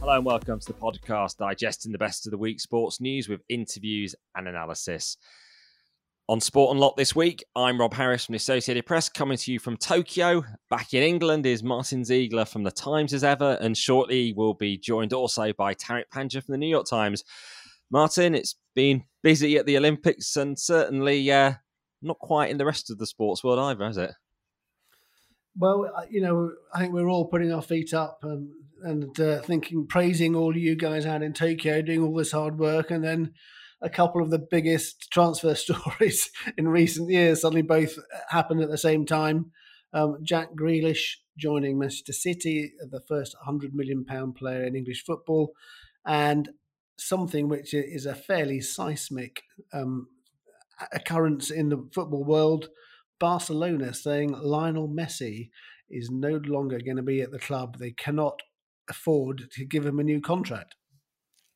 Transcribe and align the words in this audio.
Hello 0.00 0.16
and 0.16 0.24
welcome 0.24 0.58
to 0.58 0.66
the 0.66 0.78
podcast 0.78 1.36
digesting 1.36 1.92
the 1.92 1.98
best 1.98 2.26
of 2.26 2.30
the 2.30 2.38
week 2.38 2.58
sports 2.58 3.02
news 3.02 3.28
with 3.28 3.42
interviews 3.50 4.14
and 4.34 4.48
analysis. 4.48 5.18
On 6.26 6.40
Sport 6.40 6.74
Unlocked 6.74 6.96
this 6.96 7.14
week, 7.14 7.44
I'm 7.54 7.78
Rob 7.78 7.92
Harris 7.92 8.24
from 8.24 8.32
the 8.32 8.38
Associated 8.38 8.86
Press, 8.86 9.10
coming 9.10 9.36
to 9.36 9.52
you 9.52 9.58
from 9.58 9.76
Tokyo. 9.76 10.42
Back 10.70 10.94
in 10.94 11.02
England 11.02 11.44
is 11.44 11.62
Martin 11.62 12.02
Ziegler 12.02 12.46
from 12.46 12.62
the 12.62 12.70
Times 12.70 13.12
as 13.12 13.22
ever, 13.22 13.58
and 13.60 13.76
shortly 13.76 14.32
we'll 14.32 14.54
be 14.54 14.78
joined 14.78 15.12
also 15.12 15.52
by 15.52 15.74
Tariq 15.74 16.04
Panja 16.10 16.42
from 16.42 16.52
the 16.52 16.58
New 16.58 16.70
York 16.70 16.86
Times. 16.88 17.22
Martin, 17.90 18.34
it's 18.34 18.56
been 18.74 19.04
busy 19.22 19.58
at 19.58 19.66
the 19.66 19.76
Olympics 19.76 20.34
and 20.34 20.58
certainly 20.58 21.30
uh, 21.30 21.52
not 22.00 22.18
quite 22.20 22.50
in 22.50 22.56
the 22.56 22.64
rest 22.64 22.90
of 22.90 22.96
the 22.96 23.06
sports 23.06 23.44
world 23.44 23.58
either, 23.58 23.84
has 23.84 23.98
it? 23.98 24.12
Well, 25.60 25.92
you 26.08 26.22
know, 26.22 26.52
I 26.72 26.80
think 26.80 26.94
we're 26.94 27.10
all 27.10 27.26
putting 27.26 27.52
our 27.52 27.60
feet 27.60 27.92
up 27.92 28.20
and 28.22 28.50
and 28.82 29.20
uh, 29.20 29.42
thinking, 29.42 29.86
praising 29.86 30.34
all 30.34 30.56
you 30.56 30.74
guys 30.74 31.04
out 31.04 31.22
in 31.22 31.34
Tokyo 31.34 31.82
doing 31.82 32.02
all 32.02 32.14
this 32.14 32.32
hard 32.32 32.58
work, 32.58 32.90
and 32.90 33.04
then 33.04 33.34
a 33.82 33.90
couple 33.90 34.22
of 34.22 34.30
the 34.30 34.38
biggest 34.38 35.10
transfer 35.12 35.54
stories 35.66 36.30
in 36.56 36.66
recent 36.66 37.10
years 37.10 37.42
suddenly 37.42 37.60
both 37.60 37.98
happened 38.30 38.62
at 38.62 38.70
the 38.70 38.78
same 38.78 39.04
time. 39.04 39.52
Um, 39.92 40.16
Jack 40.22 40.54
Grealish 40.54 41.16
joining 41.36 41.78
Manchester 41.78 42.14
City, 42.14 42.72
the 42.90 43.02
first 43.06 43.36
100 43.44 43.74
million 43.74 44.06
pound 44.06 44.36
player 44.36 44.64
in 44.64 44.74
English 44.74 45.04
football, 45.04 45.52
and 46.06 46.48
something 46.96 47.50
which 47.50 47.74
is 47.74 48.06
a 48.06 48.14
fairly 48.14 48.62
seismic 48.62 49.42
um, 49.74 50.08
occurrence 50.90 51.50
in 51.50 51.68
the 51.68 51.86
football 51.92 52.24
world. 52.24 52.70
Barcelona 53.20 53.94
saying 53.94 54.32
Lionel 54.32 54.88
Messi 54.88 55.50
is 55.88 56.10
no 56.10 56.40
longer 56.44 56.80
going 56.84 56.96
to 56.96 57.02
be 57.02 57.20
at 57.20 57.30
the 57.30 57.38
club. 57.38 57.78
They 57.78 57.92
cannot 57.92 58.40
afford 58.88 59.50
to 59.52 59.64
give 59.64 59.86
him 59.86 60.00
a 60.00 60.04
new 60.04 60.20
contract. 60.20 60.74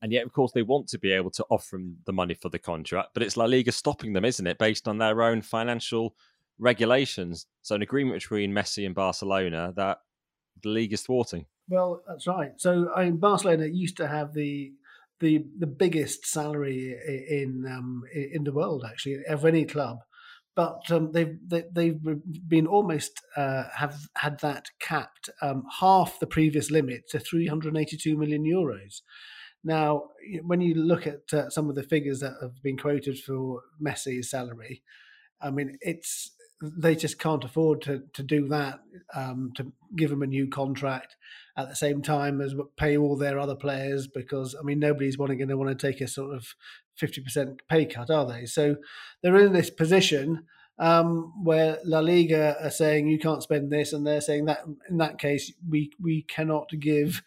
And 0.03 0.13
yet, 0.13 0.27
of 0.27 0.33
course, 0.33 0.53
they 0.53 0.63
want 0.63 0.87
to 0.89 0.99
be 0.99 1.13
able 1.13 1.31
to 1.31 1.47
offer 1.51 1.77
him 1.77 1.97
the 2.05 2.13
money 2.13 2.35
for 2.35 2.51
the 2.51 2.59
contract, 2.59 3.11
but 3.15 3.23
it's 3.23 3.39
La 3.39 3.47
Liga 3.47 3.73
stopping 3.73 4.13
them, 4.13 4.25
isn't 4.25 4.47
it, 4.47 4.59
based 4.59 4.87
on 4.87 4.99
their 4.99 5.23
own 5.23 5.41
financial 5.41 6.15
regulations? 6.59 7.47
So, 7.63 7.75
an 7.75 7.83
agreement 7.83 8.21
between 8.21 8.53
Messi 8.53 8.85
and 8.85 8.95
Barcelona 8.95 9.73
that 9.77 9.99
the 10.63 10.69
league 10.69 10.93
is 10.93 11.01
thwarting. 11.01 11.47
Well, 11.69 12.03
that's 12.07 12.27
right. 12.27 12.53
So, 12.59 12.91
I 12.95 13.05
mean, 13.05 13.17
Barcelona 13.17 13.67
used 13.67 13.97
to 13.97 14.07
have 14.07 14.35
the 14.35 14.73
the 15.21 15.47
the 15.59 15.67
biggest 15.67 16.27
salary 16.27 16.95
in 17.31 17.65
um, 17.67 18.03
in 18.13 18.45
the 18.45 18.53
world, 18.53 18.85
actually, 18.87 19.25
of 19.27 19.47
any 19.47 19.65
club 19.65 20.01
but 20.57 20.91
um, 20.91 21.13
they've 21.13 21.37
they, 21.49 21.87
have 21.89 22.49
been 22.49 22.67
almost 22.67 23.21
uh, 23.37 23.65
have 23.75 24.09
had 24.17 24.39
that 24.41 24.71
capped 24.81 25.29
um, 25.43 25.65
half 25.81 26.19
the 26.21 26.27
previous 26.27 26.71
limit 26.71 27.09
to 27.11 27.19
382 27.19 28.17
million 28.17 28.45
euros. 28.45 29.03
Now, 29.65 30.11
when 30.43 30.61
you 30.61 30.75
look 30.75 31.07
at 31.07 31.33
uh, 31.33 31.49
some 31.51 31.69
of 31.69 31.75
the 31.75 31.83
figures 31.83 32.21
that 32.21 32.35
have 32.43 32.63
been 32.63 32.77
quoted 32.77 33.19
for 33.19 33.63
Messi's 33.83 34.31
salary, 34.31 34.83
I 35.41 35.51
mean, 35.51 35.79
it's 35.81 36.31
they 36.61 36.95
just 36.95 37.19
can't 37.19 37.45
afford 37.45 37.83
to 37.83 38.03
to 38.13 38.23
do 38.23 38.49
that 38.49 38.81
um, 39.15 39.53
to 39.57 39.73
give 39.97 40.11
him 40.11 40.23
a 40.23 40.27
new 40.27 40.49
contract 40.49 41.17
at 41.57 41.69
the 41.69 41.77
same 41.77 42.03
time 42.03 42.41
as 42.41 42.55
pay 42.77 42.97
all 42.97 43.17
their 43.17 43.39
other 43.39 43.57
players 43.57 44.07
because 44.07 44.55
I 44.59 44.63
mean 44.63 44.79
nobody's 44.79 45.17
going 45.17 45.49
to 45.49 45.57
want 45.57 45.77
to 45.77 45.87
take 45.87 46.01
a 46.01 46.09
sort 46.09 46.35
of 46.35 46.47
fifty 46.97 47.21
percent 47.21 47.63
pay 47.69 47.87
cut, 47.87 48.11
are 48.11 48.27
they? 48.27 48.47
So 48.47 48.77
they're 49.23 49.37
in 49.37 49.53
this 49.53 49.71
position 49.71 50.45
um, 50.79 51.33
where 51.45 51.79
La 51.85 52.01
Liga 52.01 52.57
are 52.63 52.71
saying 52.71 53.09
you 53.09 53.19
can't 53.19 53.43
spend 53.43 53.71
this, 53.71 53.93
and 53.93 54.07
they're 54.07 54.21
saying 54.21 54.47
that 54.47 54.61
in 54.89 54.99
that 54.99 55.19
case 55.19 55.53
we 55.69 55.91
we 56.01 56.23
cannot 56.23 56.71
give 56.81 57.23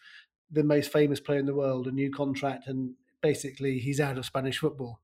the 0.52 0.64
most 0.64 0.92
famous 0.92 1.20
player 1.20 1.40
in 1.40 1.46
the 1.46 1.56
world 1.56 1.88
a 1.88 1.92
new 1.92 2.12
contract, 2.12 2.68
and 2.68 2.96
basically 3.22 3.80
he's 3.80 4.00
out 4.00 4.18
of 4.18 4.26
Spanish 4.26 4.60
football. 4.60 5.00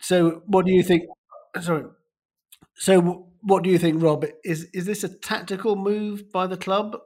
So 0.00 0.42
what 0.46 0.66
do 0.66 0.72
you 0.72 0.82
think? 0.82 1.04
Sorry. 1.60 1.84
So 2.74 3.26
what 3.42 3.62
do 3.62 3.70
you 3.70 3.78
think, 3.78 4.02
Rob? 4.02 4.24
Is 4.44 4.64
is 4.72 4.86
this 4.86 5.04
a 5.04 5.08
tactical 5.08 5.76
move 5.76 6.32
by 6.32 6.46
the 6.46 6.56
club? 6.56 6.96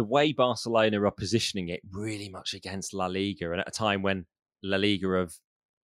The 0.00 0.04
way 0.04 0.32
Barcelona 0.32 1.02
are 1.02 1.10
positioning 1.10 1.68
it 1.68 1.82
really 1.92 2.30
much 2.30 2.54
against 2.54 2.94
La 2.94 3.04
Liga, 3.04 3.52
and 3.52 3.60
at 3.60 3.68
a 3.68 3.70
time 3.70 4.00
when 4.00 4.24
La 4.62 4.78
Liga 4.78 5.10
have 5.18 5.34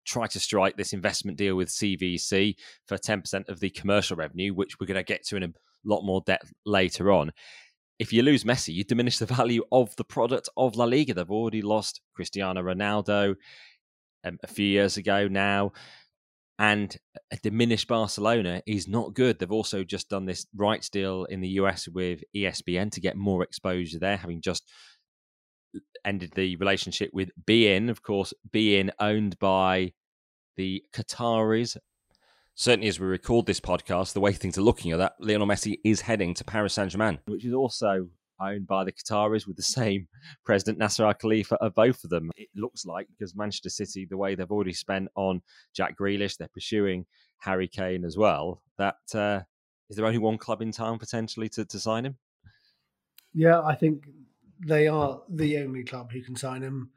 tried 0.06 0.30
to 0.30 0.40
strike 0.40 0.74
this 0.78 0.94
investment 0.94 1.36
deal 1.36 1.54
with 1.54 1.68
CVC 1.68 2.54
for 2.86 2.96
10% 2.96 3.46
of 3.50 3.60
the 3.60 3.68
commercial 3.68 4.16
revenue, 4.16 4.54
which 4.54 4.80
we're 4.80 4.86
going 4.86 4.96
to 4.96 5.02
get 5.02 5.22
to 5.26 5.36
in 5.36 5.42
a 5.42 5.52
lot 5.84 6.00
more 6.00 6.22
depth 6.24 6.50
later 6.64 7.12
on. 7.12 7.30
If 7.98 8.10
you 8.10 8.22
lose 8.22 8.44
Messi, 8.44 8.72
you 8.72 8.84
diminish 8.84 9.18
the 9.18 9.26
value 9.36 9.62
of 9.70 9.94
the 9.96 10.04
product 10.04 10.48
of 10.56 10.76
La 10.76 10.86
Liga. 10.86 11.12
They've 11.12 11.30
already 11.30 11.60
lost 11.60 12.00
Cristiano 12.14 12.62
Ronaldo 12.62 13.34
um, 14.24 14.38
a 14.42 14.46
few 14.46 14.64
years 14.64 14.96
ago 14.96 15.28
now 15.28 15.72
and 16.58 16.96
a 17.30 17.36
diminished 17.36 17.88
Barcelona 17.88 18.62
is 18.66 18.88
not 18.88 19.14
good. 19.14 19.38
They've 19.38 19.50
also 19.52 19.84
just 19.84 20.08
done 20.08 20.24
this 20.24 20.46
rights 20.54 20.88
deal 20.88 21.24
in 21.24 21.40
the 21.40 21.48
US 21.60 21.86
with 21.88 22.22
ESPN 22.34 22.90
to 22.92 23.00
get 23.00 23.16
more 23.16 23.42
exposure 23.42 23.98
there, 23.98 24.16
having 24.16 24.40
just 24.40 24.70
ended 26.04 26.32
the 26.34 26.56
relationship 26.56 27.10
with 27.12 27.30
beIN. 27.46 27.90
Of 27.90 28.02
course, 28.02 28.32
beIN 28.50 28.90
owned 28.98 29.38
by 29.38 29.92
the 30.56 30.82
Qataris. 30.94 31.76
Certainly, 32.54 32.88
as 32.88 32.98
we 32.98 33.06
record 33.06 33.44
this 33.44 33.60
podcast, 33.60 34.14
the 34.14 34.20
way 34.20 34.32
things 34.32 34.56
are 34.56 34.62
looking 34.62 34.92
at 34.92 34.98
that, 34.98 35.12
Lionel 35.20 35.46
Messi 35.46 35.78
is 35.84 36.00
heading 36.00 36.32
to 36.34 36.44
Paris 36.44 36.72
Saint 36.72 36.90
Germain, 36.90 37.18
which 37.26 37.44
is 37.44 37.52
also 37.52 38.08
owned 38.40 38.66
by 38.66 38.84
the 38.84 38.92
Qataris 38.92 39.46
with 39.46 39.56
the 39.56 39.62
same 39.62 40.08
president 40.44 40.78
Nasser 40.78 41.06
Al 41.06 41.14
Khelaifi 41.14 41.56
of 41.60 41.74
both 41.74 42.04
of 42.04 42.10
them. 42.10 42.30
It 42.36 42.48
looks 42.54 42.84
like 42.84 43.08
because 43.08 43.36
Manchester 43.36 43.70
City, 43.70 44.06
the 44.08 44.16
way 44.16 44.34
they've 44.34 44.50
already 44.50 44.72
spent 44.72 45.08
on 45.14 45.42
Jack 45.74 45.96
Grealish, 45.98 46.36
they're 46.36 46.48
pursuing 46.48 47.06
Harry 47.38 47.68
Kane 47.68 48.04
as 48.04 48.16
well. 48.16 48.62
That 48.78 48.96
uh, 49.14 49.40
is 49.88 49.96
there 49.96 50.06
only 50.06 50.18
one 50.18 50.38
club 50.38 50.62
in 50.62 50.72
town 50.72 50.98
potentially 50.98 51.48
to, 51.50 51.64
to 51.64 51.78
sign 51.78 52.06
him? 52.06 52.16
Yeah, 53.34 53.62
I 53.62 53.74
think 53.74 54.04
they 54.66 54.88
are 54.88 55.20
the 55.28 55.58
only 55.58 55.84
club 55.84 56.12
who 56.12 56.22
can 56.22 56.36
sign 56.36 56.62
him. 56.62 56.90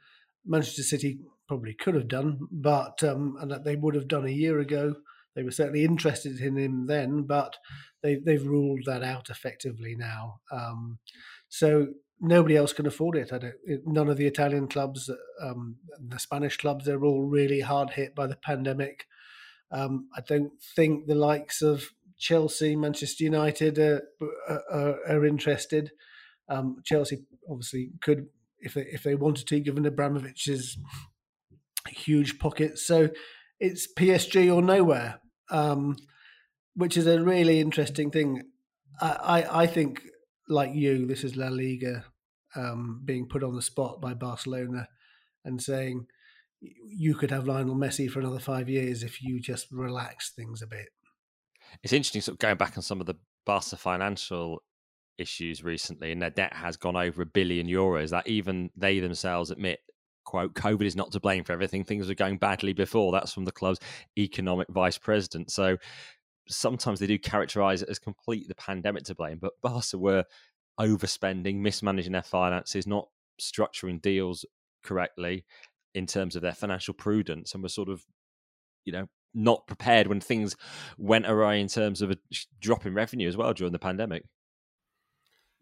Manchester 0.46 0.84
City 0.84 1.20
probably 1.48 1.74
could 1.74 1.96
have 1.96 2.08
done, 2.08 2.48
but 2.52 3.04
um, 3.04 3.38
and 3.42 3.52
that 3.52 3.64
they 3.64 3.76
would 3.76 3.96
have 3.96 4.08
done 4.08 4.26
a 4.26 4.32
year 4.32 4.60
ago. 4.60 4.96
They 5.36 5.44
were 5.44 5.52
certainly 5.52 5.84
interested 5.84 6.40
in 6.40 6.58
him 6.58 6.88
then, 6.88 7.24
but 7.24 7.58
they, 8.02 8.16
they've 8.16 8.46
ruled 8.46 8.82
that 8.86 9.04
out 9.04 9.30
effectively 9.30 9.96
now. 9.96 10.42
Um, 10.52 11.00
so 11.48 11.88
nobody 12.20 12.56
else 12.56 12.74
can 12.74 12.86
afford 12.86 13.16
it. 13.16 13.32
it 13.32 13.82
none 13.86 14.10
of 14.10 14.18
the 14.18 14.28
Italian 14.28 14.68
clubs, 14.68 15.10
um, 15.42 15.78
the 16.00 16.20
Spanish 16.20 16.58
clubs, 16.58 16.86
they're 16.86 17.04
all 17.04 17.24
really 17.24 17.62
hard 17.62 17.92
hit 17.92 18.16
by 18.16 18.28
the 18.28 18.36
pandemic. 18.36 19.06
Um, 19.72 20.10
I 20.16 20.22
don't 20.22 20.52
think 20.76 21.06
the 21.06 21.16
likes 21.16 21.62
of 21.62 21.92
Chelsea, 22.18 22.76
Manchester 22.76 23.24
United 23.24 23.80
are, 23.80 24.02
are, 24.50 25.00
are 25.08 25.26
interested. 25.26 25.92
Um, 26.50 26.78
Chelsea 26.84 27.20
obviously 27.50 27.92
could, 28.02 28.28
if 28.60 28.74
they 28.74 28.82
if 28.82 29.04
they 29.04 29.16
wanted 29.16 29.48
to, 29.48 29.60
given 29.60 29.86
Abramovich's 29.86 30.78
huge 31.88 32.40
pockets. 32.40 32.86
So 32.86 33.10
it's 33.60 33.92
PSG 33.94 34.54
or 34.54 34.62
nowhere, 34.62 35.20
um, 35.50 35.98
which 36.76 36.98
is 36.98 37.08
a 37.08 37.22
really 37.22 37.60
interesting 37.60 38.12
thing. 38.12 38.44
I, 39.02 39.12
I, 39.42 39.62
I 39.64 39.68
think, 39.68 40.02
like 40.48 40.74
you, 40.74 41.06
this 41.06 41.24
is 41.24 41.36
La 41.36 41.48
Liga 41.50 42.06
um, 42.56 43.02
being 43.06 43.28
put 43.28 43.44
on 43.44 43.56
the 43.56 43.62
spot 43.62 44.02
by 44.02 44.14
Barcelona 44.14 44.88
and 45.46 45.62
saying 45.62 46.08
you 46.62 47.16
could 47.16 47.32
have 47.32 47.48
Lionel 47.48 47.76
Messi 47.76 48.10
for 48.10 48.20
another 48.20 48.40
five 48.40 48.70
years 48.70 49.04
if 49.04 49.22
you 49.22 49.40
just 49.40 49.68
relax 49.72 50.32
things 50.32 50.62
a 50.62 50.68
bit. 50.68 50.88
It's 51.84 51.94
interesting, 51.94 52.22
sort 52.22 52.36
of 52.36 52.40
going 52.40 52.58
back 52.58 52.78
on 52.78 52.84
some 52.84 53.00
of 53.00 53.06
the 53.06 53.16
Barca 53.46 53.78
financial 53.78 54.62
issues 55.18 55.64
recently, 55.64 56.12
and 56.12 56.22
their 56.22 56.30
debt 56.30 56.54
has 56.54 56.78
gone 56.78 56.96
over 56.96 57.22
a 57.22 57.26
billion 57.26 57.68
euros. 57.68 58.10
That 58.10 58.28
even 58.28 58.70
they 58.76 59.00
themselves 59.00 59.52
admit 59.52 59.80
quote, 60.30 60.54
COVID 60.54 60.86
is 60.86 60.96
not 60.96 61.12
to 61.14 61.20
blame 61.20 61.44
for 61.44 61.54
everything. 61.54 61.84
Things 61.84 62.08
were 62.08 62.14
going 62.14 62.38
badly 62.38 62.72
before. 62.72 63.12
That's 63.12 63.34
from 63.34 63.46
the 63.46 63.52
club's 63.52 63.80
economic 64.16 64.68
vice 64.70 65.00
president. 65.00 65.50
So 65.50 65.78
sometimes 66.48 67.00
they 67.00 67.08
do 67.08 67.18
characterize 67.18 67.82
it 67.82 67.90
as 67.90 67.98
complete 67.98 68.48
the 68.48 68.54
pandemic 68.54 69.06
to 69.06 69.16
blame, 69.16 69.40
but 69.42 69.54
Barca 69.64 69.98
were 69.98 70.26
overspending, 70.80 71.56
mismanaging 71.56 72.12
their 72.12 72.22
finances, 72.22 72.86
not 72.86 73.08
structuring 73.42 74.00
deals 74.04 74.46
correctly 74.84 75.46
in 75.96 76.06
terms 76.06 76.36
of 76.36 76.44
their 76.44 76.54
financial 76.54 76.94
prudence, 76.94 77.56
and 77.56 77.64
were 77.64 77.70
sort 77.70 77.90
of, 77.90 78.06
you 78.86 78.94
know, 78.94 79.08
not 79.34 79.66
prepared 79.66 80.06
when 80.06 80.22
things 80.22 80.56
went 81.00 81.26
awry 81.26 81.56
in 81.56 81.68
terms 81.68 82.04
of 82.04 82.12
a 82.12 82.18
drop 82.62 82.86
in 82.86 82.94
revenue 82.94 83.28
as 83.28 83.36
well 83.36 83.52
during 83.52 83.74
the 83.74 83.80
pandemic. 83.80 84.26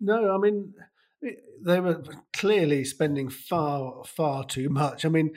No, 0.01 0.35
I 0.35 0.37
mean, 0.37 0.73
they 1.21 1.79
were 1.79 2.03
clearly 2.33 2.83
spending 2.83 3.29
far, 3.29 4.03
far 4.05 4.45
too 4.45 4.69
much. 4.69 5.05
I 5.05 5.09
mean, 5.09 5.31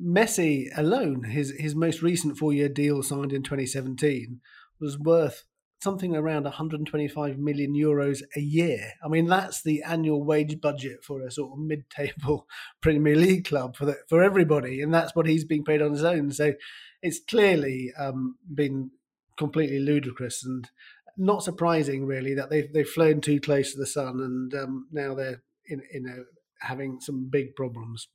Messi 0.00 0.68
alone, 0.76 1.24
his 1.24 1.54
his 1.58 1.74
most 1.74 2.02
recent 2.02 2.36
four 2.36 2.52
year 2.52 2.68
deal 2.68 3.02
signed 3.02 3.32
in 3.32 3.42
2017, 3.42 4.40
was 4.80 4.98
worth 4.98 5.44
something 5.82 6.16
around 6.16 6.44
125 6.44 7.38
million 7.38 7.74
euros 7.74 8.22
a 8.34 8.40
year. 8.40 8.92
I 9.04 9.08
mean, 9.08 9.26
that's 9.26 9.62
the 9.62 9.82
annual 9.82 10.24
wage 10.24 10.60
budget 10.60 11.04
for 11.04 11.22
a 11.22 11.30
sort 11.30 11.52
of 11.52 11.58
mid-table 11.58 12.46
Premier 12.82 13.16
League 13.16 13.46
club 13.46 13.76
for 13.76 13.84
the, 13.84 13.96
for 14.08 14.22
everybody, 14.22 14.80
and 14.80 14.92
that's 14.92 15.14
what 15.14 15.26
he's 15.26 15.44
being 15.44 15.64
paid 15.64 15.82
on 15.82 15.92
his 15.92 16.04
own. 16.04 16.30
So 16.32 16.54
it's 17.02 17.20
clearly 17.20 17.92
um, 17.98 18.36
been 18.52 18.90
completely 19.38 19.78
ludicrous 19.78 20.44
and 20.44 20.70
not 21.16 21.42
surprising, 21.42 22.06
really, 22.06 22.34
that 22.34 22.50
they've 22.50 22.72
they've 22.72 22.88
flown 22.88 23.20
too 23.20 23.40
close 23.40 23.72
to 23.72 23.78
the 23.78 23.86
sun, 23.86 24.20
and 24.20 24.54
um, 24.54 24.88
now 24.92 25.14
they're 25.14 25.42
in 25.66 25.82
in 25.92 26.24
having 26.60 27.00
some 27.00 27.28
big 27.30 27.54
problems. 27.54 28.08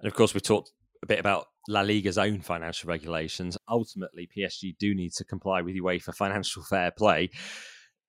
And 0.00 0.08
of 0.08 0.14
course, 0.14 0.34
we 0.34 0.40
talked 0.40 0.72
a 1.02 1.06
bit 1.06 1.20
about 1.20 1.46
La 1.68 1.80
Liga's 1.80 2.18
own 2.18 2.40
financial 2.40 2.88
regulations. 2.88 3.56
Ultimately, 3.68 4.28
PSG 4.36 4.76
do 4.78 4.94
need 4.94 5.12
to 5.14 5.24
comply 5.24 5.62
with 5.62 5.76
UEFA 5.76 6.14
financial 6.14 6.62
fair 6.62 6.90
play. 6.90 7.30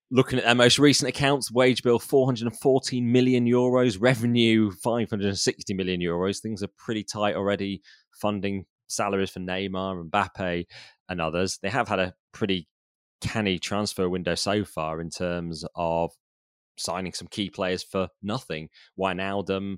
Looking 0.10 0.40
at 0.40 0.46
their 0.46 0.56
most 0.56 0.80
recent 0.80 1.10
accounts, 1.10 1.52
wage 1.52 1.84
bill 1.84 2.00
414 2.00 3.12
million 3.12 3.46
euros, 3.46 3.98
revenue 4.00 4.72
560 4.72 5.74
million 5.74 6.00
euros. 6.00 6.40
Things 6.40 6.64
are 6.64 6.70
pretty 6.78 7.04
tight 7.04 7.36
already, 7.36 7.82
funding 8.14 8.66
salaries 8.88 9.32
for 9.32 9.42
Neymar, 9.42 10.00
and 10.00 10.12
Mbappe, 10.12 10.66
and 11.10 11.22
others. 11.22 11.60
They 11.62 11.70
have 11.70 11.90
had 11.90 12.00
a 12.00 12.14
pretty 12.32 12.68
canny 13.22 13.60
transfer 13.60 14.08
window 14.10 14.36
so 14.36 14.64
far 14.64 15.02
in 15.02 15.10
terms 15.10 15.66
of 15.76 16.12
signing 16.78 17.14
some 17.14 17.28
key 17.28 17.50
players 17.50 17.84
for 17.84 18.10
nothing. 18.22 18.70
Wijnaldum, 19.00 19.78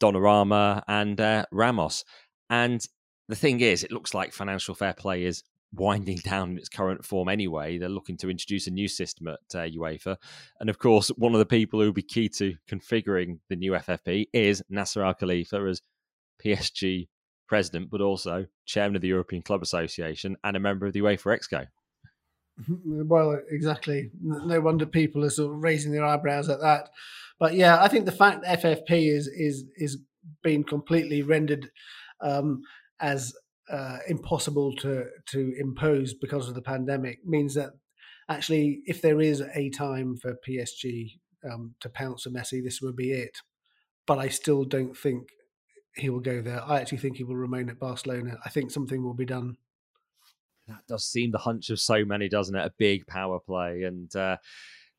Donnarumma, 0.00 0.82
and 0.88 1.20
uh, 1.20 1.44
Ramos. 1.52 2.04
And 2.48 2.80
the 3.28 3.36
thing 3.36 3.60
is, 3.60 3.84
it 3.84 3.92
looks 3.92 4.14
like 4.14 4.32
financial 4.32 4.74
fair 4.74 4.94
play 4.94 5.24
is 5.24 5.42
winding 5.72 6.16
down 6.24 6.52
in 6.52 6.58
its 6.58 6.68
current 6.68 7.04
form 7.04 7.28
anyway. 7.28 7.78
They're 7.78 7.88
looking 7.88 8.16
to 8.18 8.30
introduce 8.30 8.66
a 8.66 8.72
new 8.72 8.88
system 8.88 9.28
at 9.28 9.38
uh, 9.54 9.68
UEFA. 9.68 10.16
And 10.58 10.70
of 10.70 10.78
course, 10.78 11.08
one 11.16 11.34
of 11.34 11.38
the 11.38 11.46
people 11.46 11.80
who 11.80 11.86
will 11.86 11.92
be 11.92 12.02
key 12.02 12.28
to 12.30 12.54
configuring 12.68 13.38
the 13.48 13.56
new 13.56 13.72
FFP 13.72 14.26
is 14.32 14.62
Nasser 14.68 15.04
Al 15.04 15.14
Khelaifi 15.14 15.70
as 15.70 15.82
PSG 16.44 17.08
president, 17.46 17.90
but 17.90 18.00
also 18.00 18.46
chairman 18.64 18.96
of 18.96 19.02
the 19.02 19.08
European 19.08 19.42
Club 19.42 19.62
Association 19.62 20.36
and 20.44 20.56
a 20.56 20.60
member 20.60 20.86
of 20.86 20.92
the 20.92 21.00
UEFA 21.00 21.38
Exco. 21.38 21.66
Well, 22.84 23.40
exactly. 23.50 24.10
No 24.20 24.60
wonder 24.60 24.86
people 24.86 25.24
are 25.24 25.30
sort 25.30 25.54
of 25.54 25.62
raising 25.62 25.92
their 25.92 26.04
eyebrows 26.04 26.48
at 26.48 26.60
that. 26.60 26.90
But 27.38 27.54
yeah, 27.54 27.82
I 27.82 27.88
think 27.88 28.04
the 28.04 28.12
fact 28.12 28.42
that 28.42 28.62
FFP 28.62 29.14
is 29.14 29.26
is 29.26 29.64
is 29.76 29.98
being 30.42 30.64
completely 30.64 31.22
rendered 31.22 31.70
um, 32.20 32.62
as 33.00 33.32
uh, 33.70 33.98
impossible 34.08 34.74
to 34.76 35.06
to 35.28 35.54
impose 35.58 36.14
because 36.14 36.48
of 36.48 36.54
the 36.54 36.62
pandemic 36.62 37.18
means 37.24 37.54
that 37.54 37.70
actually, 38.28 38.80
if 38.86 39.02
there 39.02 39.20
is 39.20 39.42
a 39.54 39.70
time 39.70 40.16
for 40.16 40.38
PSG 40.48 41.18
um, 41.50 41.74
to 41.80 41.88
pounce 41.88 42.26
on 42.26 42.32
Messi, 42.32 42.62
this 42.62 42.80
would 42.80 42.96
be 42.96 43.10
it. 43.12 43.38
But 44.06 44.18
I 44.18 44.28
still 44.28 44.64
don't 44.64 44.96
think 44.96 45.28
he 45.96 46.08
will 46.08 46.20
go 46.20 46.40
there. 46.40 46.62
I 46.64 46.80
actually 46.80 46.98
think 46.98 47.16
he 47.16 47.24
will 47.24 47.36
remain 47.36 47.68
at 47.68 47.80
Barcelona. 47.80 48.38
I 48.44 48.48
think 48.48 48.70
something 48.70 49.02
will 49.02 49.14
be 49.14 49.24
done. 49.24 49.56
That 50.70 50.86
does 50.86 51.04
seem 51.04 51.32
the 51.32 51.38
hunch 51.38 51.70
of 51.70 51.80
so 51.80 52.04
many, 52.04 52.28
doesn't 52.28 52.54
it? 52.54 52.64
A 52.64 52.72
big 52.78 53.06
power 53.06 53.40
play, 53.40 53.82
and 53.82 54.14
uh, 54.14 54.36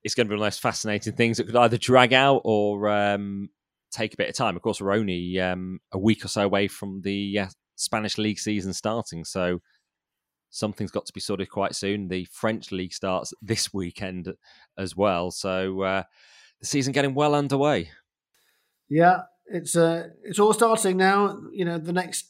it's 0.03 0.13
going 0.13 0.27
to 0.27 0.29
be 0.29 0.33
one 0.33 0.39
of 0.39 0.41
the 0.41 0.47
most 0.47 0.61
fascinating 0.61 1.13
things 1.13 1.37
that 1.37 1.45
could 1.45 1.55
either 1.55 1.77
drag 1.77 2.11
out 2.13 2.41
or 2.43 2.89
um, 2.89 3.49
take 3.91 4.13
a 4.13 4.17
bit 4.17 4.29
of 4.29 4.35
time. 4.35 4.57
Of 4.57 4.61
course, 4.61 4.81
we're 4.81 4.93
only 4.93 5.39
um, 5.39 5.79
a 5.93 5.97
week 5.97 6.25
or 6.25 6.27
so 6.27 6.43
away 6.43 6.67
from 6.67 7.01
the 7.03 7.39
uh, 7.39 7.47
Spanish 7.77 8.17
league 8.17 8.39
season 8.39 8.73
starting, 8.73 9.23
so 9.23 9.61
something's 10.49 10.91
got 10.91 11.05
to 11.05 11.13
be 11.13 11.21
sorted 11.21 11.49
quite 11.49 11.73
soon. 11.73 12.09
The 12.09 12.27
French 12.31 12.71
league 12.71 12.93
starts 12.93 13.33
this 13.41 13.73
weekend 13.73 14.33
as 14.77 14.95
well, 14.95 15.31
so 15.31 15.81
uh, 15.81 16.03
the 16.59 16.67
season 16.67 16.91
getting 16.91 17.13
well 17.13 17.33
underway. 17.33 17.91
Yeah, 18.89 19.21
it's 19.45 19.77
uh, 19.77 20.09
it's 20.23 20.39
all 20.39 20.53
starting 20.53 20.97
now. 20.97 21.39
You 21.53 21.63
know, 21.63 21.77
the 21.77 21.93
next 21.93 22.25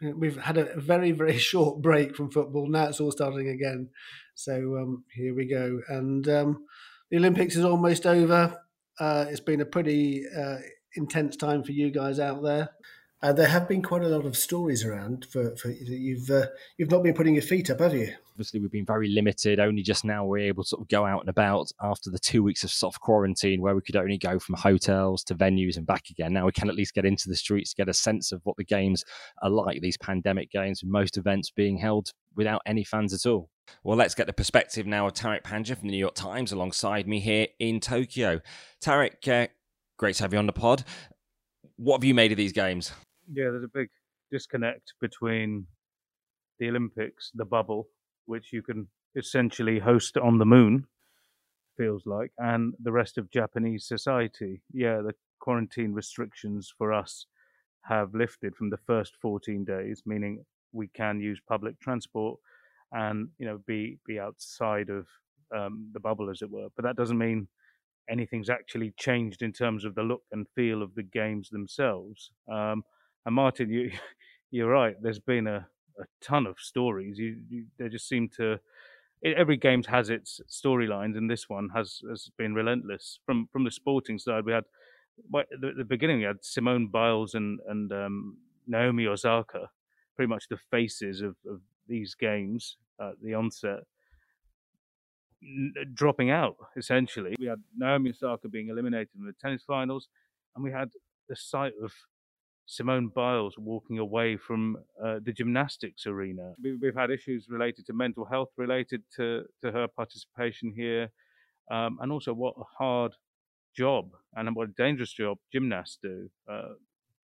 we've 0.00 0.36
had 0.36 0.58
a 0.58 0.78
very 0.78 1.12
very 1.12 1.38
short 1.50 1.82
break 1.82 2.16
from 2.16 2.30
football. 2.30 2.68
Now 2.68 2.88
it's 2.88 3.00
all 3.00 3.12
starting 3.12 3.48
again. 3.48 3.88
So 4.34 4.76
um, 4.78 5.04
here 5.12 5.34
we 5.34 5.46
go, 5.46 5.80
and 5.88 6.28
um, 6.28 6.64
the 7.10 7.18
Olympics 7.18 7.56
is 7.56 7.64
almost 7.64 8.06
over. 8.06 8.60
Uh, 8.98 9.26
it's 9.28 9.40
been 9.40 9.60
a 9.60 9.66
pretty 9.66 10.24
uh, 10.36 10.58
intense 10.96 11.36
time 11.36 11.62
for 11.62 11.72
you 11.72 11.90
guys 11.90 12.18
out 12.18 12.42
there. 12.42 12.70
Uh, 13.24 13.32
there 13.32 13.48
have 13.48 13.66
been 13.66 13.80
quite 13.80 14.02
a 14.02 14.08
lot 14.08 14.26
of 14.26 14.36
stories 14.36 14.84
around 14.84 15.24
for, 15.24 15.56
for 15.56 15.70
you've 15.70 16.30
uh, 16.30 16.44
you've 16.76 16.90
not 16.90 17.02
been 17.02 17.14
putting 17.14 17.32
your 17.32 17.42
feet 17.42 17.70
up, 17.70 17.80
have 17.80 17.94
you? 17.94 18.12
Obviously, 18.32 18.60
we've 18.60 18.70
been 18.70 18.84
very 18.84 19.08
limited. 19.08 19.58
Only 19.58 19.80
just 19.80 20.04
now 20.04 20.26
we're 20.26 20.40
able 20.40 20.62
to 20.62 20.68
sort 20.68 20.82
of 20.82 20.88
go 20.88 21.06
out 21.06 21.20
and 21.20 21.30
about 21.30 21.72
after 21.80 22.10
the 22.10 22.18
two 22.18 22.42
weeks 22.42 22.64
of 22.64 22.70
soft 22.70 23.00
quarantine, 23.00 23.62
where 23.62 23.74
we 23.74 23.80
could 23.80 23.96
only 23.96 24.18
go 24.18 24.38
from 24.38 24.56
hotels 24.56 25.24
to 25.24 25.34
venues 25.34 25.78
and 25.78 25.86
back 25.86 26.10
again. 26.10 26.34
Now 26.34 26.44
we 26.44 26.52
can 26.52 26.68
at 26.68 26.74
least 26.74 26.92
get 26.92 27.06
into 27.06 27.30
the 27.30 27.34
streets, 27.34 27.72
get 27.72 27.88
a 27.88 27.94
sense 27.94 28.30
of 28.30 28.42
what 28.44 28.58
the 28.58 28.64
games 28.64 29.06
are 29.40 29.48
like. 29.48 29.80
These 29.80 29.96
pandemic 29.96 30.50
games, 30.50 30.82
with 30.82 30.92
most 30.92 31.16
events 31.16 31.50
being 31.50 31.78
held 31.78 32.10
without 32.36 32.60
any 32.66 32.84
fans 32.84 33.14
at 33.14 33.24
all. 33.24 33.48
Well, 33.84 33.96
let's 33.96 34.14
get 34.14 34.26
the 34.26 34.34
perspective 34.34 34.86
now 34.86 35.06
of 35.06 35.14
Tariq 35.14 35.44
Panja 35.44 35.78
from 35.78 35.88
the 35.88 35.92
New 35.92 35.98
York 35.98 36.14
Times 36.14 36.52
alongside 36.52 37.08
me 37.08 37.20
here 37.20 37.46
in 37.58 37.80
Tokyo. 37.80 38.42
Tariq, 38.84 39.26
uh, 39.28 39.46
great 39.96 40.16
to 40.16 40.24
have 40.24 40.34
you 40.34 40.38
on 40.38 40.44
the 40.44 40.52
pod. 40.52 40.84
What 41.76 41.96
have 41.96 42.04
you 42.04 42.12
made 42.12 42.30
of 42.30 42.36
these 42.36 42.52
games? 42.52 42.92
Yeah, 43.32 43.50
there's 43.50 43.64
a 43.64 43.68
big 43.68 43.90
disconnect 44.30 44.94
between 45.00 45.66
the 46.58 46.68
Olympics, 46.68 47.30
the 47.34 47.44
bubble, 47.44 47.88
which 48.26 48.52
you 48.52 48.62
can 48.62 48.88
essentially 49.16 49.78
host 49.78 50.16
on 50.16 50.38
the 50.38 50.46
moon, 50.46 50.86
feels 51.76 52.06
like, 52.06 52.32
and 52.38 52.74
the 52.80 52.92
rest 52.92 53.18
of 53.18 53.30
Japanese 53.30 53.86
society. 53.86 54.62
Yeah, 54.72 55.02
the 55.02 55.14
quarantine 55.40 55.92
restrictions 55.92 56.72
for 56.76 56.92
us 56.92 57.26
have 57.82 58.14
lifted 58.14 58.56
from 58.56 58.70
the 58.70 58.78
first 58.86 59.16
14 59.20 59.64
days, 59.64 60.02
meaning 60.06 60.44
we 60.72 60.88
can 60.88 61.20
use 61.20 61.40
public 61.46 61.78
transport 61.80 62.38
and 62.92 63.28
you 63.38 63.46
know 63.46 63.58
be 63.66 63.98
be 64.06 64.18
outside 64.18 64.88
of 64.88 65.06
um, 65.54 65.90
the 65.92 66.00
bubble, 66.00 66.30
as 66.30 66.42
it 66.42 66.50
were. 66.50 66.68
But 66.76 66.84
that 66.84 66.96
doesn't 66.96 67.18
mean 67.18 67.48
anything's 68.08 68.50
actually 68.50 68.92
changed 68.98 69.42
in 69.42 69.52
terms 69.52 69.84
of 69.84 69.94
the 69.94 70.02
look 70.02 70.22
and 70.32 70.46
feel 70.54 70.82
of 70.82 70.94
the 70.94 71.02
games 71.02 71.50
themselves. 71.50 72.30
Um, 72.50 72.84
and 73.26 73.34
Martin, 73.34 73.70
you 73.70 73.90
you're 74.50 74.70
right. 74.70 74.96
There's 75.00 75.18
been 75.18 75.46
a, 75.46 75.66
a 76.00 76.04
ton 76.20 76.46
of 76.46 76.58
stories. 76.58 77.18
You, 77.18 77.36
you 77.48 77.66
they 77.78 77.88
just 77.88 78.08
seem 78.08 78.28
to 78.36 78.58
every 79.24 79.56
game 79.56 79.82
has 79.84 80.10
its 80.10 80.40
storylines, 80.48 81.16
and 81.16 81.30
this 81.30 81.48
one 81.48 81.70
has 81.74 82.02
has 82.08 82.30
been 82.36 82.54
relentless. 82.54 83.18
From 83.26 83.48
from 83.52 83.64
the 83.64 83.70
sporting 83.70 84.18
side, 84.18 84.44
we 84.44 84.52
had 84.52 84.64
at 85.36 85.46
the, 85.60 85.72
the 85.76 85.84
beginning 85.84 86.18
we 86.18 86.24
had 86.24 86.44
Simone 86.44 86.88
Biles 86.88 87.34
and 87.34 87.60
and 87.68 87.92
um, 87.92 88.36
Naomi 88.66 89.06
Osaka, 89.06 89.70
pretty 90.16 90.28
much 90.28 90.48
the 90.48 90.58
faces 90.70 91.22
of, 91.22 91.36
of 91.48 91.60
these 91.88 92.14
games 92.14 92.76
at 93.00 93.14
the 93.22 93.34
onset, 93.34 93.80
dropping 95.94 96.30
out 96.30 96.56
essentially. 96.76 97.34
We 97.38 97.46
had 97.46 97.62
Naomi 97.76 98.10
Osaka 98.10 98.48
being 98.48 98.68
eliminated 98.68 99.10
in 99.18 99.26
the 99.26 99.34
tennis 99.40 99.62
finals, 99.66 100.08
and 100.54 100.64
we 100.64 100.70
had 100.70 100.90
the 101.28 101.36
sight 101.36 101.72
of 101.82 101.92
Simone 102.66 103.08
Biles 103.08 103.54
walking 103.58 103.98
away 103.98 104.36
from 104.36 104.76
uh, 105.02 105.18
the 105.22 105.32
gymnastics 105.32 106.06
arena. 106.06 106.54
We've 106.62 106.94
had 106.94 107.10
issues 107.10 107.46
related 107.48 107.86
to 107.86 107.92
mental 107.92 108.24
health 108.24 108.48
related 108.56 109.02
to, 109.16 109.44
to 109.62 109.70
her 109.70 109.86
participation 109.86 110.72
here, 110.74 111.10
um, 111.70 111.98
and 112.00 112.10
also 112.10 112.32
what 112.32 112.54
a 112.58 112.64
hard 112.78 113.12
job 113.76 114.10
and 114.34 114.54
what 114.54 114.68
a 114.68 114.72
dangerous 114.72 115.12
job 115.12 115.38
gymnasts 115.52 115.98
do 116.02 116.30
uh, 116.50 116.74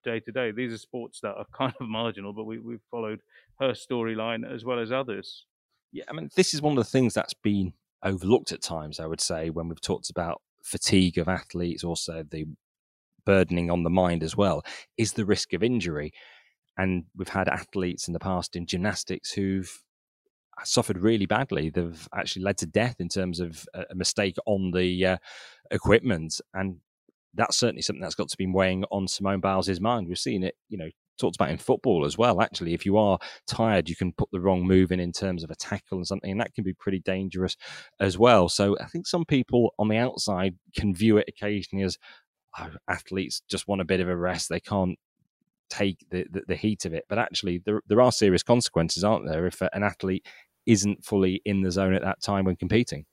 day 0.03 0.19
to 0.19 0.31
day. 0.31 0.51
These 0.51 0.73
are 0.73 0.77
sports 0.77 1.19
that 1.21 1.35
are 1.35 1.45
kind 1.57 1.73
of 1.79 1.87
marginal, 1.87 2.33
but 2.33 2.45
we, 2.45 2.59
we've 2.59 2.83
followed 2.89 3.21
her 3.59 3.71
storyline 3.71 4.49
as 4.49 4.63
well 4.63 4.79
as 4.79 4.91
others. 4.91 5.45
Yeah, 5.91 6.05
I 6.07 6.13
mean, 6.13 6.29
this 6.35 6.53
is 6.53 6.61
one 6.61 6.77
of 6.77 6.83
the 6.83 6.89
things 6.89 7.13
that's 7.13 7.33
been 7.33 7.73
overlooked 8.03 8.51
at 8.51 8.61
times, 8.61 8.99
I 8.99 9.07
would 9.07 9.21
say, 9.21 9.49
when 9.49 9.67
we've 9.67 9.81
talked 9.81 10.09
about 10.09 10.41
fatigue 10.63 11.17
of 11.17 11.27
athletes, 11.27 11.83
also 11.83 12.23
the 12.23 12.45
burdening 13.25 13.69
on 13.69 13.83
the 13.83 13.89
mind 13.89 14.23
as 14.23 14.35
well 14.35 14.63
is 14.97 15.13
the 15.13 15.25
risk 15.25 15.53
of 15.53 15.63
injury. 15.63 16.13
And 16.77 17.05
we've 17.15 17.27
had 17.27 17.47
athletes 17.47 18.07
in 18.07 18.13
the 18.13 18.19
past 18.19 18.55
in 18.55 18.65
gymnastics 18.65 19.31
who've 19.31 19.83
suffered 20.63 20.99
really 20.99 21.25
badly. 21.25 21.69
They've 21.69 22.07
actually 22.15 22.43
led 22.43 22.57
to 22.59 22.65
death 22.65 22.97
in 22.99 23.09
terms 23.09 23.39
of 23.39 23.65
a 23.73 23.95
mistake 23.95 24.37
on 24.45 24.71
the 24.71 25.05
uh, 25.05 25.17
equipment. 25.69 26.39
And 26.53 26.77
that's 27.33 27.57
certainly 27.57 27.81
something 27.81 28.01
that's 28.01 28.15
got 28.15 28.29
to 28.29 28.37
be 28.37 28.47
weighing 28.47 28.83
on 28.91 29.07
Simone 29.07 29.39
Biles' 29.39 29.79
mind. 29.79 30.07
We've 30.07 30.17
seen 30.17 30.43
it, 30.43 30.55
you 30.69 30.77
know, 30.77 30.89
talked 31.19 31.35
about 31.35 31.51
in 31.51 31.57
football 31.57 32.05
as 32.05 32.17
well. 32.17 32.41
Actually, 32.41 32.73
if 32.73 32.85
you 32.85 32.97
are 32.97 33.19
tired, 33.47 33.87
you 33.87 33.95
can 33.95 34.11
put 34.11 34.29
the 34.31 34.39
wrong 34.39 34.65
move 34.65 34.91
in 34.91 34.99
in 34.99 35.11
terms 35.11 35.43
of 35.43 35.51
a 35.51 35.55
tackle 35.55 35.97
and 35.97 36.07
something, 36.07 36.31
and 36.31 36.41
that 36.41 36.53
can 36.53 36.63
be 36.63 36.73
pretty 36.73 36.99
dangerous 36.99 37.55
as 37.99 38.17
well. 38.17 38.49
So 38.49 38.77
I 38.79 38.85
think 38.85 39.07
some 39.07 39.25
people 39.25 39.73
on 39.77 39.87
the 39.87 39.97
outside 39.97 40.55
can 40.75 40.93
view 40.93 41.17
it 41.17 41.29
occasionally 41.29 41.85
as 41.85 41.97
oh, 42.59 42.69
athletes 42.87 43.41
just 43.49 43.67
want 43.67 43.81
a 43.81 43.85
bit 43.85 43.99
of 43.99 44.09
a 44.09 44.15
rest. 44.15 44.49
They 44.49 44.59
can't 44.59 44.97
take 45.69 46.05
the, 46.09 46.25
the, 46.29 46.41
the, 46.49 46.55
heat 46.55 46.85
of 46.85 46.93
it. 46.93 47.05
But 47.07 47.17
actually, 47.17 47.61
there, 47.65 47.81
there 47.87 48.01
are 48.01 48.11
serious 48.11 48.43
consequences, 48.43 49.03
aren't 49.03 49.27
there? 49.27 49.47
If 49.47 49.61
an 49.61 49.83
athlete 49.83 50.25
isn't 50.65 51.03
fully 51.03 51.41
in 51.45 51.61
the 51.61 51.71
zone 51.71 51.93
at 51.93 52.03
that 52.03 52.21
time 52.21 52.45
when 52.45 52.55
competing. 52.55 53.05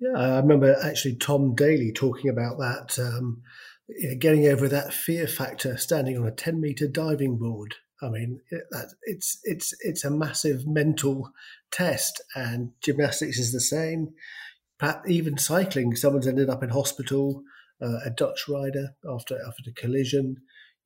Yeah, 0.00 0.18
I 0.18 0.36
remember 0.38 0.74
actually 0.82 1.16
Tom 1.16 1.54
Daley 1.54 1.92
talking 1.92 2.30
about 2.30 2.58
that, 2.58 2.98
um, 2.98 3.42
getting 4.18 4.48
over 4.48 4.66
that 4.66 4.94
fear 4.94 5.26
factor, 5.26 5.76
standing 5.76 6.16
on 6.16 6.26
a 6.26 6.32
ten 6.32 6.60
meter 6.60 6.88
diving 6.88 7.36
board. 7.36 7.74
I 8.02 8.08
mean, 8.08 8.40
it, 8.50 8.62
that, 8.70 8.94
it's 9.02 9.38
it's 9.44 9.74
it's 9.80 10.04
a 10.04 10.10
massive 10.10 10.66
mental 10.66 11.30
test, 11.70 12.22
and 12.34 12.72
gymnastics 12.82 13.38
is 13.38 13.52
the 13.52 13.60
same. 13.60 14.14
Even 15.06 15.36
cycling, 15.36 15.94
someone's 15.94 16.26
ended 16.26 16.48
up 16.48 16.62
in 16.62 16.70
hospital. 16.70 17.42
Uh, 17.82 17.98
a 18.04 18.10
Dutch 18.10 18.48
rider 18.48 18.94
after 19.08 19.38
after 19.46 19.62
the 19.64 19.72
collision. 19.72 20.36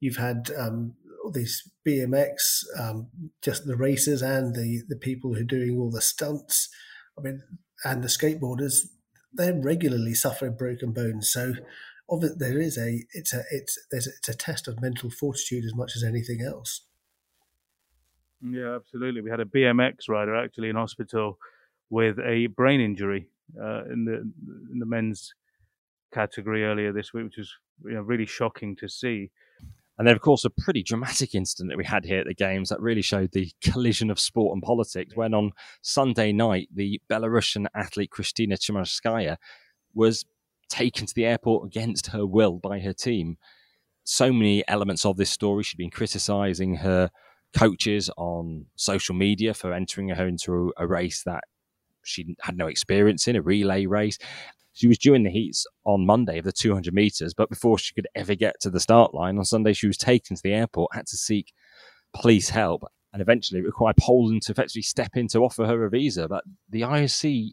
You've 0.00 0.16
had 0.16 0.50
um, 0.56 0.94
all 1.24 1.32
these 1.32 1.68
BMX, 1.86 2.64
um, 2.78 3.08
just 3.42 3.66
the 3.66 3.76
racers 3.76 4.22
and 4.22 4.54
the 4.54 4.82
the 4.88 4.96
people 4.96 5.34
who 5.34 5.40
are 5.40 5.44
doing 5.44 5.78
all 5.78 5.90
the 5.90 6.00
stunts. 6.00 6.68
I 7.18 7.22
mean, 7.22 7.42
and 7.84 8.02
the 8.02 8.08
skateboarders 8.08 8.86
they're 9.34 9.60
regularly 9.60 10.14
suffering 10.14 10.54
broken 10.56 10.92
bones. 10.92 11.30
So, 11.30 11.54
obviously, 12.08 12.36
there 12.38 12.60
is 12.60 12.78
a 12.78 13.04
it's 13.12 13.34
a 13.34 13.42
it's 13.50 13.78
there's 13.90 14.06
it's 14.06 14.28
a 14.28 14.34
test 14.34 14.68
of 14.68 14.80
mental 14.80 15.10
fortitude 15.10 15.64
as 15.64 15.74
much 15.74 15.92
as 15.96 16.04
anything 16.04 16.40
else. 16.40 16.82
Yeah, 18.40 18.76
absolutely. 18.76 19.22
We 19.22 19.30
had 19.30 19.40
a 19.40 19.44
BMX 19.44 20.08
rider 20.08 20.36
actually 20.36 20.68
in 20.68 20.76
hospital 20.76 21.38
with 21.90 22.18
a 22.18 22.46
brain 22.48 22.80
injury 22.80 23.28
uh, 23.60 23.84
in 23.84 24.04
the 24.04 24.30
in 24.72 24.78
the 24.78 24.86
men's 24.86 25.34
category 26.14 26.64
earlier 26.64 26.92
this 26.92 27.12
week, 27.12 27.24
which 27.24 27.38
was 27.38 27.52
you 27.84 27.94
know, 27.94 28.02
really 28.02 28.26
shocking 28.26 28.76
to 28.76 28.88
see. 28.88 29.30
And 29.98 30.08
then, 30.08 30.14
of 30.14 30.22
course, 30.22 30.44
a 30.44 30.50
pretty 30.50 30.82
dramatic 30.82 31.34
incident 31.34 31.70
that 31.70 31.78
we 31.78 31.84
had 31.84 32.04
here 32.04 32.18
at 32.18 32.26
the 32.26 32.34
Games 32.34 32.68
that 32.70 32.80
really 32.80 33.02
showed 33.02 33.32
the 33.32 33.50
collision 33.62 34.10
of 34.10 34.18
sport 34.18 34.54
and 34.54 34.62
politics 34.62 35.14
when 35.14 35.34
on 35.34 35.52
Sunday 35.82 36.32
night, 36.32 36.68
the 36.74 37.00
Belarusian 37.08 37.66
athlete 37.74 38.10
Kristina 38.10 38.54
Tsimanouskaya 38.54 39.36
was 39.94 40.24
taken 40.68 41.06
to 41.06 41.14
the 41.14 41.26
airport 41.26 41.66
against 41.66 42.08
her 42.08 42.26
will 42.26 42.58
by 42.58 42.80
her 42.80 42.92
team. 42.92 43.36
So 44.02 44.32
many 44.32 44.66
elements 44.68 45.04
of 45.04 45.16
this 45.16 45.30
story. 45.30 45.62
She'd 45.62 45.78
been 45.78 45.90
criticizing 45.90 46.76
her 46.76 47.10
coaches 47.56 48.10
on 48.16 48.66
social 48.74 49.14
media 49.14 49.54
for 49.54 49.72
entering 49.72 50.08
her 50.08 50.26
into 50.26 50.72
a 50.76 50.86
race 50.86 51.22
that 51.22 51.44
she 52.04 52.36
had 52.42 52.56
no 52.56 52.66
experience 52.66 53.28
in, 53.28 53.36
a 53.36 53.42
relay 53.42 53.86
race. 53.86 54.18
She 54.74 54.88
was 54.88 54.98
due 54.98 55.14
in 55.14 55.22
the 55.22 55.30
heats 55.30 55.66
on 55.84 56.04
Monday 56.04 56.38
of 56.38 56.44
the 56.44 56.52
200 56.52 56.92
meters, 56.92 57.32
but 57.32 57.48
before 57.48 57.78
she 57.78 57.94
could 57.94 58.08
ever 58.14 58.34
get 58.34 58.60
to 58.60 58.70
the 58.70 58.80
start 58.80 59.14
line 59.14 59.38
on 59.38 59.44
Sunday, 59.44 59.72
she 59.72 59.86
was 59.86 59.96
taken 59.96 60.34
to 60.36 60.42
the 60.42 60.52
airport, 60.52 60.94
had 60.94 61.06
to 61.06 61.16
seek 61.16 61.52
police 62.12 62.48
help, 62.48 62.82
and 63.12 63.22
eventually 63.22 63.62
required 63.62 63.96
Poland 63.96 64.42
to 64.42 64.52
effectively 64.52 64.82
step 64.82 65.12
in 65.14 65.28
to 65.28 65.44
offer 65.44 65.64
her 65.64 65.84
a 65.84 65.90
visa. 65.90 66.26
But 66.26 66.42
the 66.68 66.80
IOC 66.80 67.52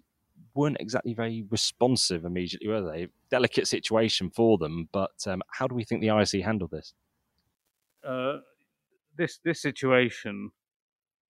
weren't 0.56 0.78
exactly 0.80 1.14
very 1.14 1.46
responsive 1.52 2.26
immediately, 2.26 2.68
were 2.68 2.82
they? 2.82 3.08
Delicate 3.30 3.68
situation 3.68 4.32
for 4.32 4.58
them, 4.58 4.90
but 4.92 5.12
um, 5.28 5.44
how 5.52 5.68
do 5.68 5.76
we 5.76 5.84
think 5.84 6.02
the 6.02 6.08
IOC 6.08 6.44
handled 6.44 6.72
this? 6.72 6.94
Uh, 8.04 8.38
this 9.16 9.40
this 9.46 9.62
situation 9.62 10.50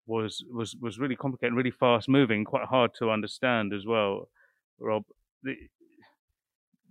was 0.08 0.44
was 0.50 0.76
was 0.80 1.00
really 1.00 1.18
complicated, 1.18 1.54
really 1.54 1.72
fast 1.72 2.08
moving, 2.08 2.46
quite 2.46 2.66
hard 2.66 2.92
to 3.00 3.12
understand 3.12 3.74
as 3.74 3.86
well. 3.86 4.30
Rob, 4.80 5.04
the, 5.44 5.56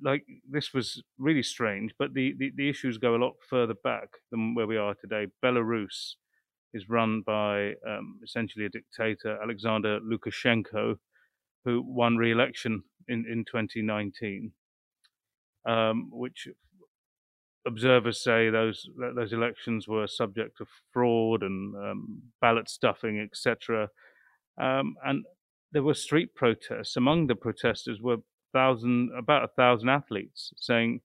like 0.02 0.25
this 0.49 0.73
was 0.73 1.02
really 1.19 1.42
strange, 1.42 1.92
but 1.99 2.14
the, 2.14 2.35
the, 2.38 2.52
the, 2.57 2.69
issues 2.69 2.99
go 2.99 3.14
a 3.14 3.23
lot 3.23 3.35
further 3.49 3.75
back 3.85 4.09
than 4.30 4.54
where 4.54 4.66
we 4.66 4.76
are 4.76 4.95
today. 4.95 5.26
Belarus 5.45 6.14
is 6.73 6.88
run 6.88 7.23
by 7.26 7.75
um, 7.88 8.21
essentially 8.25 8.64
a 8.64 8.69
dictator, 8.69 9.38
Alexander 9.42 10.00
Lukashenko, 10.00 10.97
who 11.64 11.83
won 11.83 12.16
re-election 12.16 12.83
in, 13.09 13.26
in 13.30 13.45
2019, 13.45 14.52
um, 15.66 16.09
which 16.12 16.49
observers 17.66 18.23
say 18.23 18.49
those 18.49 18.88
those 19.14 19.33
elections 19.33 19.87
were 19.87 20.07
subject 20.07 20.57
to 20.57 20.64
fraud 20.92 21.42
and 21.42 21.75
um, 21.76 22.23
ballot 22.40 22.69
stuffing, 22.69 23.21
etc. 23.21 23.88
Um, 24.61 24.95
and 25.04 25.25
there 25.73 25.83
were 25.83 25.95
street 25.95 26.35
protests. 26.35 26.97
Among 26.97 27.26
the 27.26 27.35
protesters 27.35 28.00
were 28.00 28.19
thousand, 28.52 29.11
about 29.16 29.45
a 29.45 29.49
thousand 29.49 29.88
athletes 29.88 30.52
saying 30.57 31.00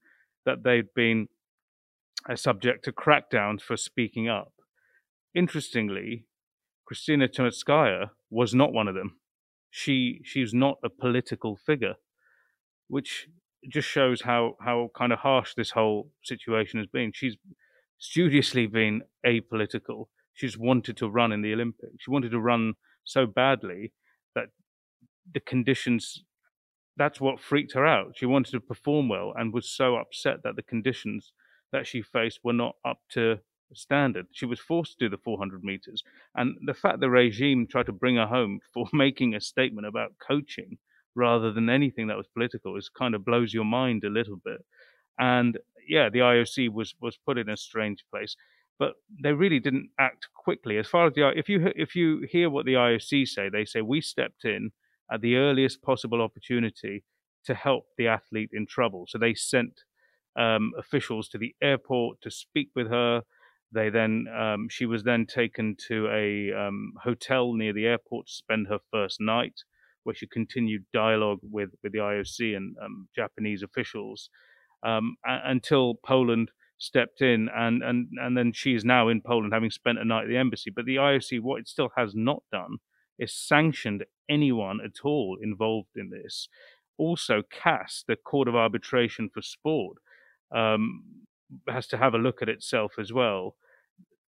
that 0.46 0.64
they'd 0.64 0.94
been 0.96 1.28
subject 2.36 2.84
to 2.86 2.92
crackdowns 2.92 3.62
for 3.62 3.78
speaking 3.78 4.28
up. 4.28 4.54
Interestingly, 5.36 6.26
Kristina 6.90 7.28
Tsimanouskaya 7.28 8.12
was 8.30 8.56
not 8.56 8.74
one 8.74 8.88
of 8.88 8.96
them. 8.96 9.18
She 9.70 10.22
she's 10.24 10.54
not 10.54 10.78
a 10.84 10.90
political 10.90 11.56
figure, 11.56 11.96
which 12.88 13.28
just 13.70 13.88
shows 13.88 14.22
how 14.22 14.56
how 14.62 14.90
kind 14.96 15.12
of 15.12 15.20
harsh 15.20 15.54
this 15.56 15.72
whole 15.72 16.12
situation 16.24 16.80
has 16.80 16.88
been. 16.88 17.12
She's 17.14 17.36
studiously 17.98 18.68
been 18.68 19.02
apolitical. 19.26 20.06
She's 20.34 20.58
wanted 20.58 20.98
to 20.98 21.10
run 21.10 21.32
in 21.32 21.42
the 21.42 21.54
Olympics. 21.54 21.96
She 22.00 22.12
wanted 22.12 22.32
to 22.32 22.40
run 22.40 22.74
so 23.04 23.26
badly 23.26 23.94
that 24.36 24.48
the 25.34 25.40
conditions 25.40 26.24
that's 26.98 27.20
what 27.20 27.40
freaked 27.40 27.74
her 27.74 27.86
out. 27.86 28.14
She 28.16 28.26
wanted 28.26 28.52
to 28.52 28.60
perform 28.60 29.10
well 29.10 29.34
and 29.36 29.54
was 29.54 29.70
so 29.70 29.96
upset 29.96 30.44
that 30.44 30.56
the 30.56 30.64
conditions 30.64 31.34
that 31.72 31.88
she 31.88 32.02
faced 32.02 32.40
were 32.44 32.54
not 32.54 32.76
up 32.86 33.00
to 33.12 33.40
standard. 33.74 34.28
She 34.32 34.46
was 34.46 34.60
forced 34.60 34.98
to 34.98 35.06
do 35.06 35.10
the 35.10 35.22
400 35.22 35.64
meters. 35.64 36.04
And 36.36 36.56
the 36.66 36.74
fact 36.74 37.00
the 37.00 37.10
regime 37.10 37.68
tried 37.68 37.88
to 37.88 37.92
bring 37.92 38.16
her 38.16 38.28
home 38.28 38.60
for 38.74 38.88
making 38.94 39.34
a 39.34 39.42
statement 39.42 39.88
about 39.88 40.14
coaching 40.26 40.78
rather 41.16 41.52
than 41.52 41.70
anything 41.70 42.08
that 42.08 42.18
was 42.18 42.28
political 42.28 42.76
is 42.76 42.90
kind 42.90 43.16
of 43.16 43.26
blows 43.26 43.54
your 43.54 43.66
mind 43.66 44.04
a 44.04 44.10
little 44.10 44.38
bit. 44.44 44.64
And 45.18 45.58
yeah, 45.88 46.10
the 46.10 46.20
IOC 46.20 46.74
was 46.74 46.94
was 47.00 47.18
put 47.18 47.38
in 47.38 47.48
a 47.48 47.56
strange 47.56 48.04
place, 48.12 48.36
but 48.78 48.94
they 49.24 49.32
really 49.32 49.60
didn't 49.60 49.90
act 49.98 50.28
quickly. 50.36 50.78
As 50.78 50.88
far 50.88 51.08
as 51.08 51.14
the 51.14 51.32
if 51.38 51.48
you 51.48 51.72
if 51.76 51.96
you 51.96 52.28
hear 52.30 52.50
what 52.50 52.66
the 52.66 52.74
IOC 52.74 53.28
say, 53.28 53.48
they 53.48 53.64
say 53.64 53.82
we 53.82 54.02
stepped 54.02 54.44
in 54.44 54.72
at 55.12 55.22
the 55.22 55.36
earliest 55.36 55.82
possible 55.82 56.22
opportunity 56.22 57.04
to 57.46 57.54
help 57.54 57.86
the 57.98 58.08
athlete 58.08 58.50
in 58.54 58.66
trouble. 58.66 59.06
So 59.08 59.18
they 59.18 59.34
sent 59.34 59.82
um, 60.36 60.72
officials 60.78 61.30
to 61.30 61.38
the 61.38 61.56
airport 61.62 62.22
to 62.22 62.32
speak 62.32 62.70
with 62.76 62.90
her. 62.90 63.24
They 63.72 63.90
then 63.90 64.26
um, 64.36 64.68
she 64.70 64.86
was 64.86 65.04
then 65.04 65.26
taken 65.26 65.76
to 65.88 66.08
a 66.10 66.52
um, 66.54 66.94
hotel 67.04 67.54
near 67.54 67.74
the 67.74 67.88
airport 67.88 68.28
to 68.28 68.34
spend 68.34 68.68
her 68.68 68.80
first 68.92 69.20
night, 69.20 69.62
where 70.04 70.16
she 70.16 70.28
continued 70.28 70.86
dialogue 70.94 71.40
with 71.42 71.72
with 71.84 71.92
the 71.92 72.00
IOC 72.00 72.56
and 72.56 72.76
um, 72.84 73.08
Japanese 73.16 73.64
officials 73.64 74.30
um, 74.84 75.16
until 75.26 75.96
Poland 76.06 76.52
stepped 76.78 77.22
in, 77.22 77.50
and 77.56 77.84
and 77.84 78.08
and 78.22 78.38
then 78.38 78.54
she 78.54 78.76
is 78.76 78.86
now 78.86 79.10
in 79.10 79.22
Poland, 79.22 79.54
having 79.54 79.72
spent 79.72 80.00
a 80.00 80.06
night 80.06 80.24
at 80.24 80.30
the 80.30 80.38
embassy. 80.38 80.72
But 80.74 80.86
the 80.86 80.98
IOC, 80.98 81.42
what 81.42 81.60
it 81.60 81.68
still 81.68 81.90
has 81.98 82.14
not 82.16 82.44
done, 82.52 82.78
is 83.20 83.34
sanctioned 83.34 84.06
anyone 84.30 84.80
at 84.84 85.04
all 85.04 85.38
involved 85.42 85.96
in 85.96 86.10
this. 86.10 86.48
Also, 86.98 87.44
CAS, 87.50 88.04
the 88.08 88.16
Court 88.16 88.48
of 88.48 88.56
Arbitration 88.56 89.30
for 89.34 89.42
Sport, 89.42 89.98
um, 90.54 91.04
has 91.68 91.88
to 91.88 91.98
have 91.98 92.14
a 92.14 92.20
look 92.20 92.42
at 92.42 92.50
itself 92.50 92.94
as 93.00 93.12
well. 93.12 93.56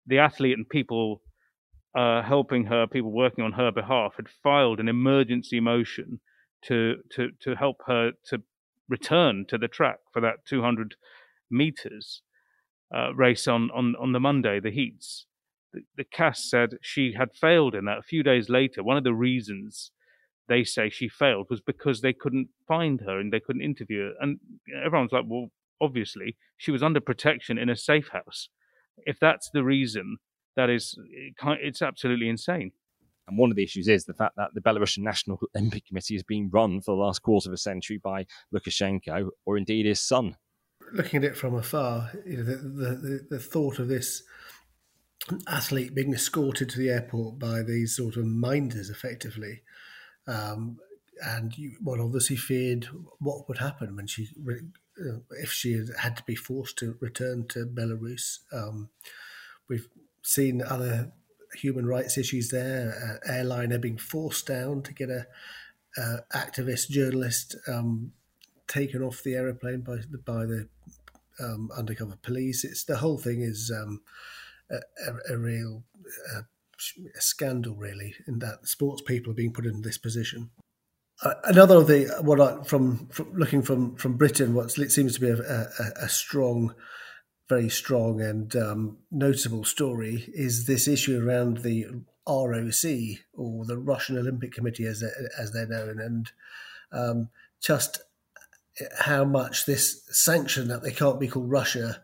The 0.05 0.19
athlete 0.19 0.57
and 0.57 0.67
people 0.67 1.21
uh, 1.95 2.21
helping 2.21 2.65
her, 2.65 2.87
people 2.87 3.11
working 3.11 3.43
on 3.43 3.53
her 3.53 3.71
behalf, 3.71 4.15
had 4.17 4.27
filed 4.29 4.79
an 4.79 4.87
emergency 4.87 5.59
motion 5.59 6.19
to 6.63 6.97
to 7.11 7.29
to 7.41 7.55
help 7.55 7.81
her 7.85 8.11
to 8.25 8.41
return 8.89 9.45
to 9.47 9.57
the 9.57 9.67
track 9.67 9.99
for 10.11 10.21
that 10.21 10.45
200 10.45 10.95
meters 11.51 12.21
uh, 12.93 13.13
race 13.13 13.47
on 13.47 13.69
on 13.71 13.95
on 13.99 14.11
the 14.11 14.19
Monday, 14.19 14.59
the 14.59 14.71
heats 14.71 15.26
the, 15.77 16.03
the 16.03 16.03
CAS 16.03 16.49
said 16.49 16.77
she 16.81 17.13
had 17.17 17.33
failed 17.33 17.75
in 17.75 17.85
that. 17.85 17.99
A 17.99 18.03
few 18.03 18.23
days 18.23 18.49
later, 18.49 18.83
one 18.83 18.97
of 18.97 19.03
the 19.03 19.13
reasons 19.13 19.91
they 20.47 20.63
say 20.63 20.89
she 20.89 21.09
failed 21.09 21.47
was 21.49 21.61
because 21.61 22.01
they 22.01 22.13
couldn't 22.13 22.49
find 22.67 23.01
her 23.01 23.19
and 23.19 23.31
they 23.31 23.39
couldn't 23.39 23.61
interview 23.61 24.05
her. 24.05 24.13
And 24.21 24.39
everyone's 24.85 25.11
like, 25.11 25.25
well, 25.27 25.47
obviously, 25.81 26.37
she 26.55 26.71
was 26.71 26.83
under 26.83 27.01
protection 27.01 27.57
in 27.57 27.69
a 27.69 27.75
safe 27.75 28.09
house. 28.09 28.49
If 29.05 29.19
that's 29.19 29.49
the 29.51 29.63
reason, 29.63 30.17
that 30.55 30.69
is, 30.69 30.97
it's 31.37 31.81
absolutely 31.81 32.29
insane. 32.29 32.71
And 33.27 33.37
one 33.37 33.51
of 33.51 33.57
the 33.57 33.63
issues 33.63 33.89
is 33.89 34.05
the 34.05 34.13
fact 34.13 34.37
that 34.37 34.51
the 34.53 34.61
Belarusian 34.61 35.03
National 35.03 35.37
Olympic 35.55 35.85
Committee 35.85 36.15
has 36.15 36.23
been 36.23 36.49
run 36.51 36.79
for 36.79 36.95
the 36.95 37.01
last 37.01 37.21
quarter 37.21 37.49
of 37.49 37.53
a 37.53 37.57
century 37.57 37.99
by 38.01 38.25
Lukashenko, 38.55 39.29
or 39.45 39.57
indeed 39.57 39.85
his 39.85 39.99
son. 39.99 40.37
Looking 40.93 41.17
at 41.17 41.31
it 41.31 41.37
from 41.37 41.55
afar, 41.55 42.09
you 42.25 42.37
know, 42.37 42.43
the, 42.43 42.55
the, 42.55 43.27
the 43.31 43.39
thought 43.39 43.79
of 43.79 43.89
this 43.89 44.23
athlete 45.47 45.93
being 45.93 46.13
escorted 46.13 46.69
to 46.69 46.79
the 46.79 46.89
airport 46.89 47.39
by 47.39 47.61
these 47.61 47.95
sort 47.95 48.15
of 48.15 48.25
minders, 48.25 48.89
effectively. 48.89 49.61
Um, 50.27 50.79
and 51.21 51.57
you, 51.57 51.77
one 51.81 51.99
obviously 51.99 52.35
feared 52.35 52.85
what 53.19 53.47
would 53.47 53.57
happen 53.57 53.95
when 53.95 54.07
she, 54.07 54.29
uh, 54.47 55.19
if 55.31 55.51
she 55.51 55.83
had, 55.99 56.17
to 56.17 56.23
be 56.23 56.35
forced 56.35 56.77
to 56.79 56.97
return 56.99 57.47
to 57.49 57.65
Belarus. 57.65 58.39
Um, 58.51 58.89
we've 59.67 59.87
seen 60.21 60.61
other 60.61 61.11
human 61.55 61.85
rights 61.85 62.17
issues 62.17 62.49
there. 62.49 63.19
Uh, 63.25 63.31
airliner 63.31 63.79
being 63.79 63.97
forced 63.97 64.47
down 64.47 64.83
to 64.83 64.93
get 64.93 65.09
a 65.09 65.25
uh, 65.97 66.17
activist 66.33 66.89
journalist 66.89 67.55
um, 67.67 68.11
taken 68.67 69.01
off 69.01 69.23
the 69.23 69.33
aeroplane 69.33 69.81
by 69.81 69.95
the, 69.95 70.17
by 70.17 70.45
the 70.45 70.67
um, 71.39 71.69
undercover 71.75 72.17
police. 72.21 72.63
It's 72.63 72.83
the 72.83 72.97
whole 72.97 73.17
thing 73.17 73.41
is 73.41 73.71
um, 73.75 74.01
a, 74.69 75.33
a, 75.33 75.37
real 75.37 75.83
uh, 76.35 76.41
a 77.15 77.21
scandal, 77.21 77.75
really, 77.75 78.15
in 78.27 78.39
that 78.39 78.67
sports 78.67 79.01
people 79.01 79.31
are 79.31 79.35
being 79.35 79.53
put 79.53 79.65
in 79.65 79.81
this 79.81 79.97
position. 79.97 80.51
Uh, 81.23 81.33
another 81.45 81.77
of 81.77 81.87
the 81.87 82.05
what 82.21 82.39
I, 82.39 82.61
from, 82.63 83.07
from, 83.07 83.33
looking 83.33 83.63
from 83.63 83.95
from 83.95 84.17
Britain, 84.17 84.53
what 84.53 84.71
seems 84.71 85.15
to 85.15 85.21
be 85.21 85.29
a, 85.29 85.67
a 85.99 86.09
strong, 86.09 86.75
very 87.49 87.69
strong 87.69 88.21
and 88.21 88.55
um, 88.55 88.97
notable 89.09 89.63
story 89.63 90.29
is 90.33 90.67
this 90.67 90.87
issue 90.87 91.25
around 91.25 91.59
the 91.59 91.87
ROC 92.27 93.19
or 93.33 93.65
the 93.65 93.77
Russian 93.77 94.17
Olympic 94.17 94.51
Committee, 94.51 94.85
as 94.85 95.03
as 95.39 95.51
they're 95.51 95.67
known, 95.67 95.99
and 95.99 96.31
um, 96.91 97.29
just 97.61 98.01
how 98.99 99.23
much 99.23 99.65
this 99.65 100.03
sanction 100.11 100.67
that 100.67 100.83
they 100.83 100.91
can't 100.91 101.19
be 101.19 101.27
called 101.27 101.49
Russia 101.49 102.03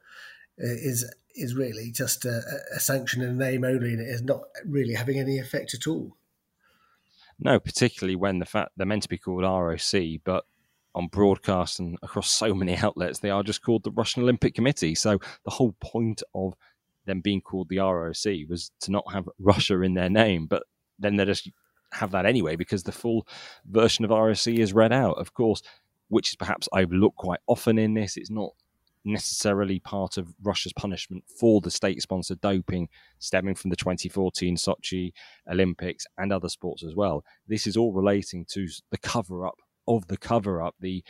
uh, 0.59 0.65
is 0.65 1.05
is 1.35 1.55
really 1.55 1.91
just 1.91 2.25
a, 2.25 2.41
a 2.75 2.79
sanction 2.79 3.21
in 3.21 3.37
name 3.37 3.63
only, 3.63 3.93
and 3.93 4.01
it 4.01 4.09
is 4.09 4.21
not 4.21 4.43
really 4.65 4.93
having 4.93 5.19
any 5.19 5.39
effect 5.39 5.73
at 5.73 5.87
all. 5.87 6.15
No, 7.39 7.59
particularly 7.59 8.15
when 8.15 8.39
the 8.39 8.45
fact 8.45 8.71
they're 8.77 8.85
meant 8.85 9.03
to 9.03 9.09
be 9.09 9.17
called 9.17 9.43
ROC, 9.43 10.21
but 10.23 10.45
on 10.95 11.07
broadcast 11.07 11.79
and 11.79 11.97
across 12.03 12.31
so 12.31 12.53
many 12.53 12.75
outlets, 12.77 13.19
they 13.19 13.29
are 13.29 13.43
just 13.43 13.63
called 13.63 13.83
the 13.83 13.91
Russian 13.91 14.23
Olympic 14.23 14.55
Committee. 14.55 14.95
So 14.95 15.19
the 15.43 15.51
whole 15.51 15.75
point 15.79 16.21
of 16.33 16.53
them 17.05 17.21
being 17.21 17.41
called 17.41 17.69
the 17.69 17.79
ROC 17.79 18.47
was 18.49 18.71
to 18.81 18.91
not 18.91 19.11
have 19.11 19.27
Russia 19.39 19.81
in 19.81 19.93
their 19.93 20.09
name, 20.09 20.45
but 20.45 20.63
then 20.99 21.17
they 21.17 21.25
just 21.25 21.49
have 21.91 22.11
that 22.11 22.25
anyway 22.25 22.55
because 22.55 22.83
the 22.83 22.91
full 22.91 23.27
version 23.65 24.05
of 24.05 24.11
ROC 24.11 24.47
is 24.47 24.73
read 24.73 24.93
out, 24.93 25.17
of 25.17 25.33
course, 25.33 25.61
which 26.07 26.29
is 26.29 26.35
perhaps 26.35 26.69
overlooked 26.73 27.17
quite 27.17 27.39
often 27.47 27.77
in 27.77 27.93
this. 27.93 28.17
It's 28.17 28.29
not 28.29 28.51
necessarily 29.05 29.79
part 29.79 30.17
of 30.17 30.33
Russia's 30.43 30.73
punishment 30.73 31.23
for 31.39 31.61
the 31.61 31.71
state 31.71 32.01
sponsored 32.01 32.41
doping 32.41 32.87
stemming 33.19 33.55
from 33.55 33.69
the 33.69 33.75
2014 33.75 34.55
Sochi 34.55 35.11
Olympics 35.51 36.05
and 36.17 36.31
other 36.31 36.49
sports 36.49 36.83
as 36.83 36.95
well. 36.95 37.23
This 37.47 37.67
is 37.67 37.77
all 37.77 37.93
relating 37.93 38.45
to 38.51 38.67
the 38.91 38.97
cover 38.97 39.45
up 39.45 39.55
of 39.87 40.07
the 40.07 40.17
cover 40.17 40.61
up, 40.61 40.75
the 40.79 41.03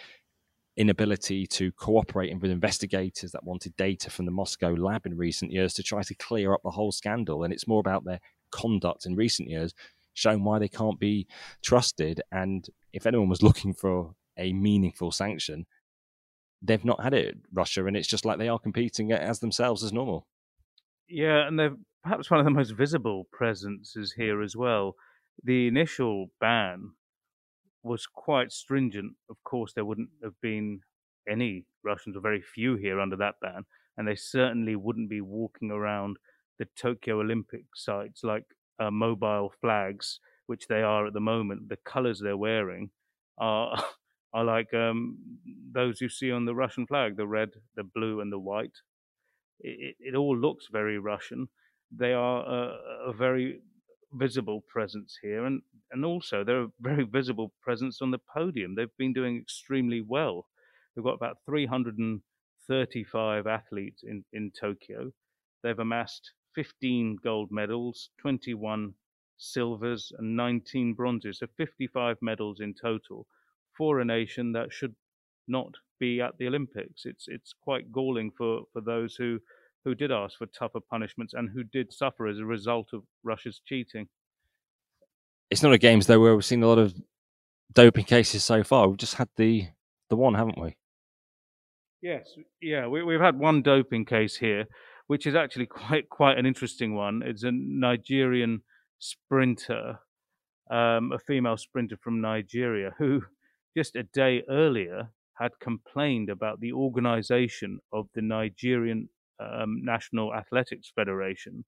inability 0.75 1.45
to 1.45 1.71
cooperate 1.73 2.35
with 2.39 2.49
investigators 2.49 3.31
that 3.31 3.43
wanted 3.43 3.75
data 3.77 4.09
from 4.09 4.25
the 4.25 4.31
Moscow 4.31 4.73
lab 4.73 5.05
in 5.05 5.15
recent 5.15 5.51
years 5.51 5.73
to 5.75 5.83
try 5.83 6.01
to 6.01 6.15
clear 6.15 6.53
up 6.53 6.61
the 6.63 6.71
whole 6.71 6.91
scandal. 6.91 7.43
And 7.43 7.53
it's 7.53 7.67
more 7.67 7.79
about 7.79 8.05
their 8.05 8.19
conduct 8.51 9.05
in 9.05 9.15
recent 9.15 9.49
years, 9.49 9.73
showing 10.13 10.43
why 10.43 10.59
they 10.59 10.67
can't 10.67 10.99
be 10.99 11.27
trusted. 11.61 12.21
And 12.31 12.67
if 12.91 13.05
anyone 13.05 13.29
was 13.29 13.43
looking 13.43 13.73
for 13.73 14.15
a 14.37 14.51
meaningful 14.53 15.11
sanction, 15.11 15.65
they've 16.63 16.85
not 16.85 17.03
had 17.03 17.13
it, 17.13 17.37
Russia, 17.51 17.85
and 17.85 17.97
it's 17.97 18.07
just 18.07 18.25
like 18.25 18.37
they 18.37 18.47
are 18.47 18.59
competing 18.59 19.11
as 19.11 19.39
themselves 19.39 19.83
as 19.83 19.91
normal. 19.93 20.25
Yeah, 21.09 21.45
and 21.45 21.59
they're 21.59 21.75
perhaps 22.03 22.31
one 22.31 22.39
of 22.39 22.45
the 22.45 22.51
most 22.51 22.71
visible 22.71 23.27
presences 23.31 24.13
here 24.13 24.41
as 24.41 24.55
well. 24.55 24.95
The 25.43 25.67
initial 25.67 26.27
ban 26.39 26.91
was 27.83 28.07
quite 28.07 28.51
stringent. 28.51 29.13
Of 29.29 29.43
course, 29.43 29.73
there 29.73 29.85
wouldn't 29.85 30.09
have 30.23 30.39
been 30.41 30.81
any 31.29 31.65
Russians, 31.83 32.15
or 32.15 32.21
very 32.21 32.41
few 32.41 32.75
here 32.75 32.99
under 32.99 33.17
that 33.17 33.35
ban, 33.41 33.65
and 33.97 34.07
they 34.07 34.15
certainly 34.15 34.75
wouldn't 34.75 35.09
be 35.09 35.21
walking 35.21 35.71
around 35.71 36.17
the 36.59 36.67
Tokyo 36.77 37.19
Olympic 37.19 37.65
sites 37.75 38.23
like 38.23 38.45
uh, 38.79 38.91
mobile 38.91 39.51
flags, 39.59 40.19
which 40.47 40.67
they 40.67 40.81
are 40.81 41.07
at 41.07 41.13
the 41.13 41.19
moment. 41.19 41.69
The 41.69 41.77
colors 41.77 42.19
they're 42.19 42.37
wearing 42.37 42.91
are 43.37 43.83
are 44.33 44.43
like 44.43 44.73
um, 44.73 45.17
those 45.71 46.01
you 46.01 46.09
see 46.09 46.31
on 46.31 46.45
the 46.45 46.55
Russian 46.55 46.87
flag: 46.87 47.17
the 47.17 47.27
red, 47.27 47.51
the 47.75 47.83
blue, 47.83 48.21
and 48.21 48.31
the 48.31 48.39
white. 48.39 48.77
It, 49.59 49.95
it, 49.99 50.15
all 50.15 50.37
looks 50.37 50.67
very 50.71 50.97
Russian. 50.97 51.49
They 51.95 52.13
are 52.13 52.43
a, 52.43 53.09
a 53.09 53.13
very 53.13 53.61
visible 54.13 54.63
presence 54.67 55.19
here, 55.21 55.45
and 55.45 55.61
and 55.91 56.03
also 56.03 56.43
they're 56.43 56.63
a 56.63 56.71
very 56.81 57.05
visible 57.05 57.53
presence 57.61 58.01
on 58.01 58.09
the 58.11 58.19
podium. 58.33 58.75
They've 58.75 58.97
been 58.97 59.13
doing 59.13 59.37
extremely 59.37 60.01
well. 60.01 60.47
They've 60.95 61.05
got 61.05 61.13
about 61.13 61.37
335 61.45 63.47
athletes 63.47 64.03
in, 64.03 64.25
in 64.33 64.51
Tokyo. 64.59 65.11
They've 65.63 65.79
amassed 65.79 66.31
15 66.55 67.17
gold 67.23 67.49
medals, 67.51 68.09
21 68.19 68.93
silvers, 69.37 70.11
and 70.17 70.35
19 70.35 70.93
bronzes, 70.93 71.39
so 71.39 71.47
55 71.57 72.17
medals 72.21 72.59
in 72.59 72.73
total 72.73 73.27
for 73.77 73.99
a 73.99 74.05
nation 74.05 74.51
that 74.53 74.71
should 74.71 74.95
not 75.47 75.73
be 75.99 76.21
at 76.21 76.37
the 76.37 76.47
Olympics. 76.47 77.05
It's 77.05 77.25
it's 77.27 77.53
quite 77.53 77.91
galling 77.91 78.31
for, 78.37 78.61
for 78.73 78.81
those 78.81 79.15
who, 79.15 79.39
who 79.83 79.95
did 79.95 80.11
ask 80.11 80.37
for 80.37 80.47
tougher 80.47 80.79
punishments 80.79 81.33
and 81.33 81.49
who 81.49 81.63
did 81.63 81.93
suffer 81.93 82.27
as 82.27 82.39
a 82.39 82.45
result 82.45 82.89
of 82.93 83.03
Russia's 83.23 83.61
cheating 83.65 84.07
it's 85.53 85.61
not 85.61 85.71
a 85.71 85.77
games 85.77 86.07
though 86.07 86.19
where 86.19 86.33
we've 86.33 86.43
seen 86.43 86.63
a 86.63 86.67
lot 86.67 86.79
of 86.79 86.95
doping 87.73 88.05
cases 88.05 88.43
so 88.43 88.63
far. 88.63 88.87
We've 88.87 88.97
just 88.97 89.15
had 89.15 89.29
the 89.37 89.67
the 90.09 90.15
one, 90.15 90.33
haven't 90.33 90.59
we? 90.59 90.75
Yes, 92.01 92.27
yeah, 92.59 92.87
we, 92.87 93.03
we've 93.03 93.21
had 93.21 93.37
one 93.37 93.61
doping 93.61 94.05
case 94.05 94.35
here, 94.35 94.65
which 95.07 95.27
is 95.27 95.35
actually 95.35 95.65
quite 95.81 96.09
quite 96.09 96.39
an 96.39 96.47
interesting 96.47 96.95
one. 96.95 97.21
It's 97.23 97.43
a 97.43 97.51
Nigerian 97.51 98.63
sprinter, 98.97 99.99
um, 100.71 101.11
a 101.11 101.19
female 101.19 101.57
sprinter 101.57 101.97
from 102.01 102.19
Nigeria, 102.19 102.95
who 102.97 103.21
just 103.75 103.95
a 103.95 104.03
day 104.03 104.43
earlier 104.49 105.09
had 105.39 105.51
complained 105.59 106.29
about 106.29 106.59
the 106.59 106.73
organization 106.73 107.79
of 107.91 108.07
the 108.13 108.21
Nigerian 108.21 109.09
um, 109.39 109.83
National 109.83 110.33
Athletics 110.33 110.91
Federation 110.95 111.65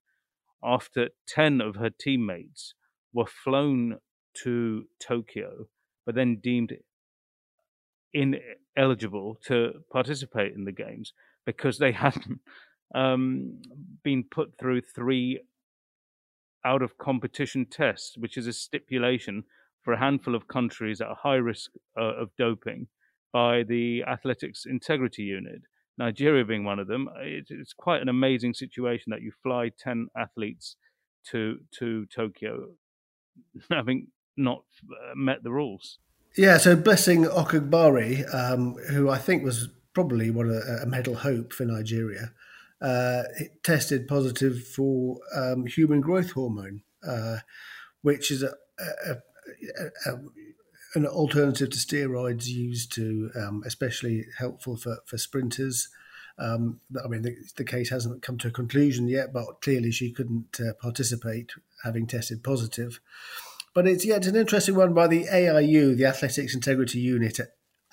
after 0.64 1.10
10 1.28 1.62
of 1.62 1.76
her 1.76 1.90
teammates 1.90 2.74
were 3.14 3.26
flown 3.26 3.98
to 4.44 4.86
Tokyo, 5.00 5.68
but 6.06 6.16
then 6.16 6.38
deemed 6.42 6.74
ineligible 8.14 9.38
to 9.46 9.74
participate 9.92 10.54
in 10.54 10.66
the 10.66 10.72
games 10.72 11.14
because 11.46 11.78
they 11.78 11.92
hadn't 12.04 12.40
um, 12.94 13.62
been 14.04 14.24
put 14.24 14.58
through 14.58 14.82
three 14.82 15.40
out 16.64 16.82
of 16.82 16.98
competition 16.98 17.66
tests, 17.66 18.18
which 18.18 18.38
is 18.38 18.48
a 18.48 18.54
stipulation 18.54 19.44
for 19.86 19.94
a 19.94 20.00
handful 20.00 20.36
of 20.36 20.48
countries 20.48 21.00
at 21.00 21.12
a 21.12 21.16
high 21.16 21.36
risk 21.36 21.72
uh, 21.98 22.16
of 22.16 22.30
doping 22.38 22.88
by 23.32 23.64
the 23.64 24.04
Athletics 24.04 24.66
Integrity 24.66 25.24
Unit. 25.24 25.62
Nigeria 25.98 26.44
being 26.44 26.66
one 26.66 26.80
of 26.80 26.88
them, 26.88 27.08
it, 27.22 27.46
it's 27.50 27.72
quite 27.72 28.02
an 28.02 28.10
amazing 28.10 28.54
situation 28.54 29.12
that 29.12 29.22
you 29.22 29.32
fly 29.44 29.72
10 29.80 30.08
athletes 30.18 30.76
to 31.32 31.60
to 31.80 32.06
Tokyo 32.08 32.72
having 33.72 34.08
not 34.36 34.64
uh, 34.90 35.14
met 35.16 35.44
the 35.44 35.52
rules. 35.52 36.00
Yeah, 36.38 36.58
so 36.58 36.76
Blessing 36.76 37.24
Okagbare, 37.24 38.34
um, 38.34 38.74
who 38.90 39.10
I 39.10 39.18
think 39.18 39.44
was 39.44 39.70
probably 39.94 40.30
one 40.30 40.50
of 40.50 40.58
a 40.82 40.86
medal 40.86 41.16
hope 41.16 41.54
for 41.54 41.64
Nigeria, 41.64 42.34
uh, 42.82 43.24
tested 43.64 44.08
positive 44.08 44.68
for 44.68 45.20
um, 45.34 45.66
human 45.66 46.02
growth 46.02 46.32
hormone, 46.32 46.82
uh, 47.08 47.38
which 48.02 48.32
is 48.32 48.44
a, 48.44 48.54
a, 49.08 49.16
a, 50.06 50.12
an 50.96 51.06
alternative 51.06 51.70
to 51.70 51.78
steroids 51.78 52.48
used 52.48 52.94
to, 52.94 53.30
um, 53.36 53.64
especially 53.66 54.26
helpful 54.38 54.78
for, 54.78 54.98
for 55.06 55.18
sprinters. 55.18 55.90
Um, 56.38 56.82
I 57.04 57.08
mean, 57.08 57.22
the, 57.22 57.36
the, 57.56 57.64
case 57.64 57.90
hasn't 57.90 58.22
come 58.22 58.38
to 58.40 58.50
a 58.50 58.52
conclusion 58.52 59.08
yet, 59.08 59.32
but 59.32 59.62
clearly 59.62 59.92
she 59.92 60.12
couldn't 60.12 60.60
uh, 60.60 60.74
participate 60.82 61.52
having 61.84 62.08
tested 62.08 62.44
positive. 62.44 63.00
But 63.74 63.88
it's 63.88 64.06
yeah, 64.06 64.16
an 64.16 64.36
interesting 64.36 64.76
one 64.76 64.94
by 64.94 65.08
the 65.08 65.26
AIU, 65.26 65.96
the 65.98 66.06
Athletics 66.06 66.56
Integrity 66.56 67.00
Unit. 67.00 67.40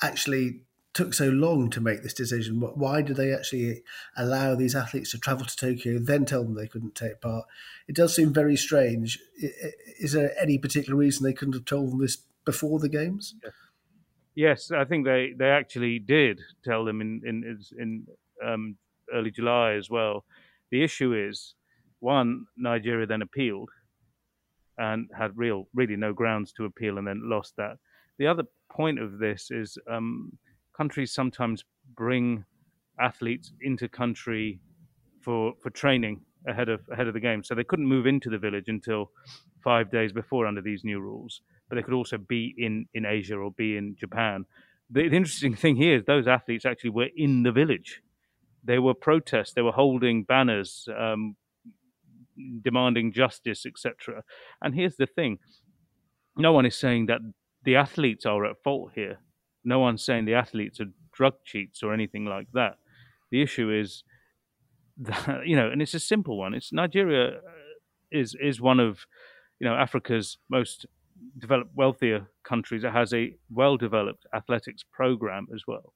Actually, 0.01 0.63
took 0.95 1.15
so 1.15 1.29
long 1.29 1.71
to 1.71 1.81
make 1.81 2.03
this 2.03 2.13
decision. 2.13 2.61
Why 2.61 3.01
did 3.01 3.17
they 3.17 3.33
actually 3.33 3.83
allow 4.17 4.55
these 4.55 4.75
athletes 4.75 5.11
to 5.13 5.19
travel 5.19 5.47
to 5.47 5.57
Tokyo, 5.57 5.99
then 5.99 6.25
tell 6.25 6.45
them 6.45 6.55
they 6.55 6.67
couldn't 6.67 6.95
take 6.95 7.21
part? 7.21 7.47
It 7.89 7.97
does 7.97 8.15
seem 8.15 8.33
very 8.33 8.57
strange. 8.57 9.19
Is 9.99 10.13
there 10.13 10.35
any 10.41 10.59
particular 10.59 10.99
reason 10.99 11.25
they 11.25 11.33
couldn't 11.33 11.55
have 11.55 11.65
told 11.65 11.93
them 11.93 12.01
this 12.01 12.19
before 12.45 12.79
the 12.79 12.89
games? 12.89 13.35
Yes, 14.35 14.71
I 14.71 14.85
think 14.85 15.05
they, 15.05 15.33
they 15.37 15.49
actually 15.49 15.99
did 15.99 16.41
tell 16.65 16.85
them 16.85 17.01
in 17.01 17.21
in 17.25 17.59
in 17.79 18.07
um, 18.47 18.77
early 19.13 19.31
July 19.31 19.75
as 19.75 19.91
well. 19.91 20.25
The 20.71 20.83
issue 20.83 21.15
is, 21.15 21.55
one, 22.01 22.47
Nigeria 22.57 23.07
then 23.07 23.23
appealed 23.23 23.69
and 24.79 25.11
had 25.17 25.37
real, 25.37 25.69
really 25.75 25.97
no 25.97 26.15
grounds 26.15 26.53
to 26.55 26.65
appeal, 26.65 26.99
and 26.99 27.07
then 27.07 27.29
lost 27.29 27.55
that. 27.57 27.77
The 28.19 28.27
other 28.27 28.45
point 28.71 28.99
of 28.99 29.19
this 29.19 29.51
is 29.51 29.77
um, 29.91 30.33
countries 30.77 31.13
sometimes 31.13 31.65
bring 31.97 32.45
athletes 33.01 33.53
into 33.61 33.89
country 33.89 34.61
for 35.21 35.55
for 35.63 35.71
training 35.71 36.21
ahead 36.47 36.69
of 36.69 36.81
ahead 36.93 37.09
of 37.09 37.15
the 37.15 37.21
game. 37.21 37.43
So 37.43 37.55
they 37.55 37.65
couldn't 37.65 37.87
move 37.87 38.07
into 38.07 38.31
the 38.31 38.39
village 38.39 38.69
until 38.69 39.11
five 39.63 39.91
days 39.91 40.13
before 40.13 40.47
under 40.47 40.61
these 40.61 40.85
new 40.85 41.01
rules. 41.01 41.41
But 41.69 41.77
they 41.77 41.83
could 41.83 41.95
also 41.95 42.19
be 42.19 42.55
in 42.59 42.87
in 42.95 43.05
Asia 43.07 43.37
or 43.37 43.53
be 43.53 43.77
in 43.77 43.97
Japan. 43.99 44.45
The, 44.91 45.09
the 45.09 45.17
interesting 45.17 45.55
thing 45.55 45.77
here 45.77 45.97
is 45.97 46.05
those 46.05 46.27
athletes 46.27 46.67
actually 46.67 46.91
were 46.91 47.09
in 47.17 47.43
the 47.43 47.53
village. 47.53 48.03
They 48.65 48.79
were 48.79 48.95
protests. 48.95 49.55
They 49.55 49.63
were 49.63 49.73
holding 49.73 50.23
banners, 50.23 50.89
um, 50.97 51.37
demanding 52.63 53.13
justice, 53.13 53.67
etc. 53.67 54.23
And 54.61 54.75
here's 54.75 54.97
the 54.97 55.07
thing: 55.07 55.39
no 56.37 56.53
one 56.53 56.67
is 56.67 56.77
saying 56.77 57.07
that 57.07 57.21
the 57.65 57.77
athletes 57.77 58.27
are 58.27 58.45
at 58.45 58.63
fault 58.63 58.93
here. 58.95 59.19
No 59.65 59.79
one's 59.79 60.05
saying 60.05 60.25
the 60.25 60.35
athletes 60.35 60.81
are 60.81 60.87
drug 61.13 61.35
cheats 61.45 61.83
or 61.83 61.93
anything 61.93 62.25
like 62.25 62.49
that. 62.53 62.79
The 63.31 63.43
issue 63.43 63.71
is 63.71 64.05
that 64.99 65.47
you 65.47 65.57
know, 65.57 65.69
and 65.69 65.81
it's 65.81 65.95
a 65.95 66.01
simple 66.01 66.39
one. 66.39 66.55
It's 66.55 66.73
Nigeria 66.73 67.41
is 68.11 68.37
is 68.41 68.61
one 68.61 68.81
of 68.81 69.07
you 69.59 69.67
know 69.67 69.75
Africa's 69.75 70.39
most 70.51 70.87
developed, 71.39 71.71
wealthier 71.75 72.29
countries. 72.43 72.85
It 72.85 72.93
has 72.93 73.13
a 73.13 73.35
well 73.51 73.77
developed 73.77 74.27
athletics 74.35 74.85
program 74.93 75.47
as 75.55 75.63
well. 75.67 75.95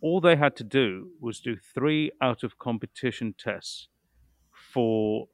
All 0.00 0.20
they 0.20 0.36
had 0.36 0.54
to 0.56 0.64
do 0.64 1.10
was 1.20 1.40
do 1.40 1.56
three 1.74 2.12
out 2.22 2.44
of 2.44 2.58
competition 2.58 3.34
tests 3.36 3.88
for 4.72 5.28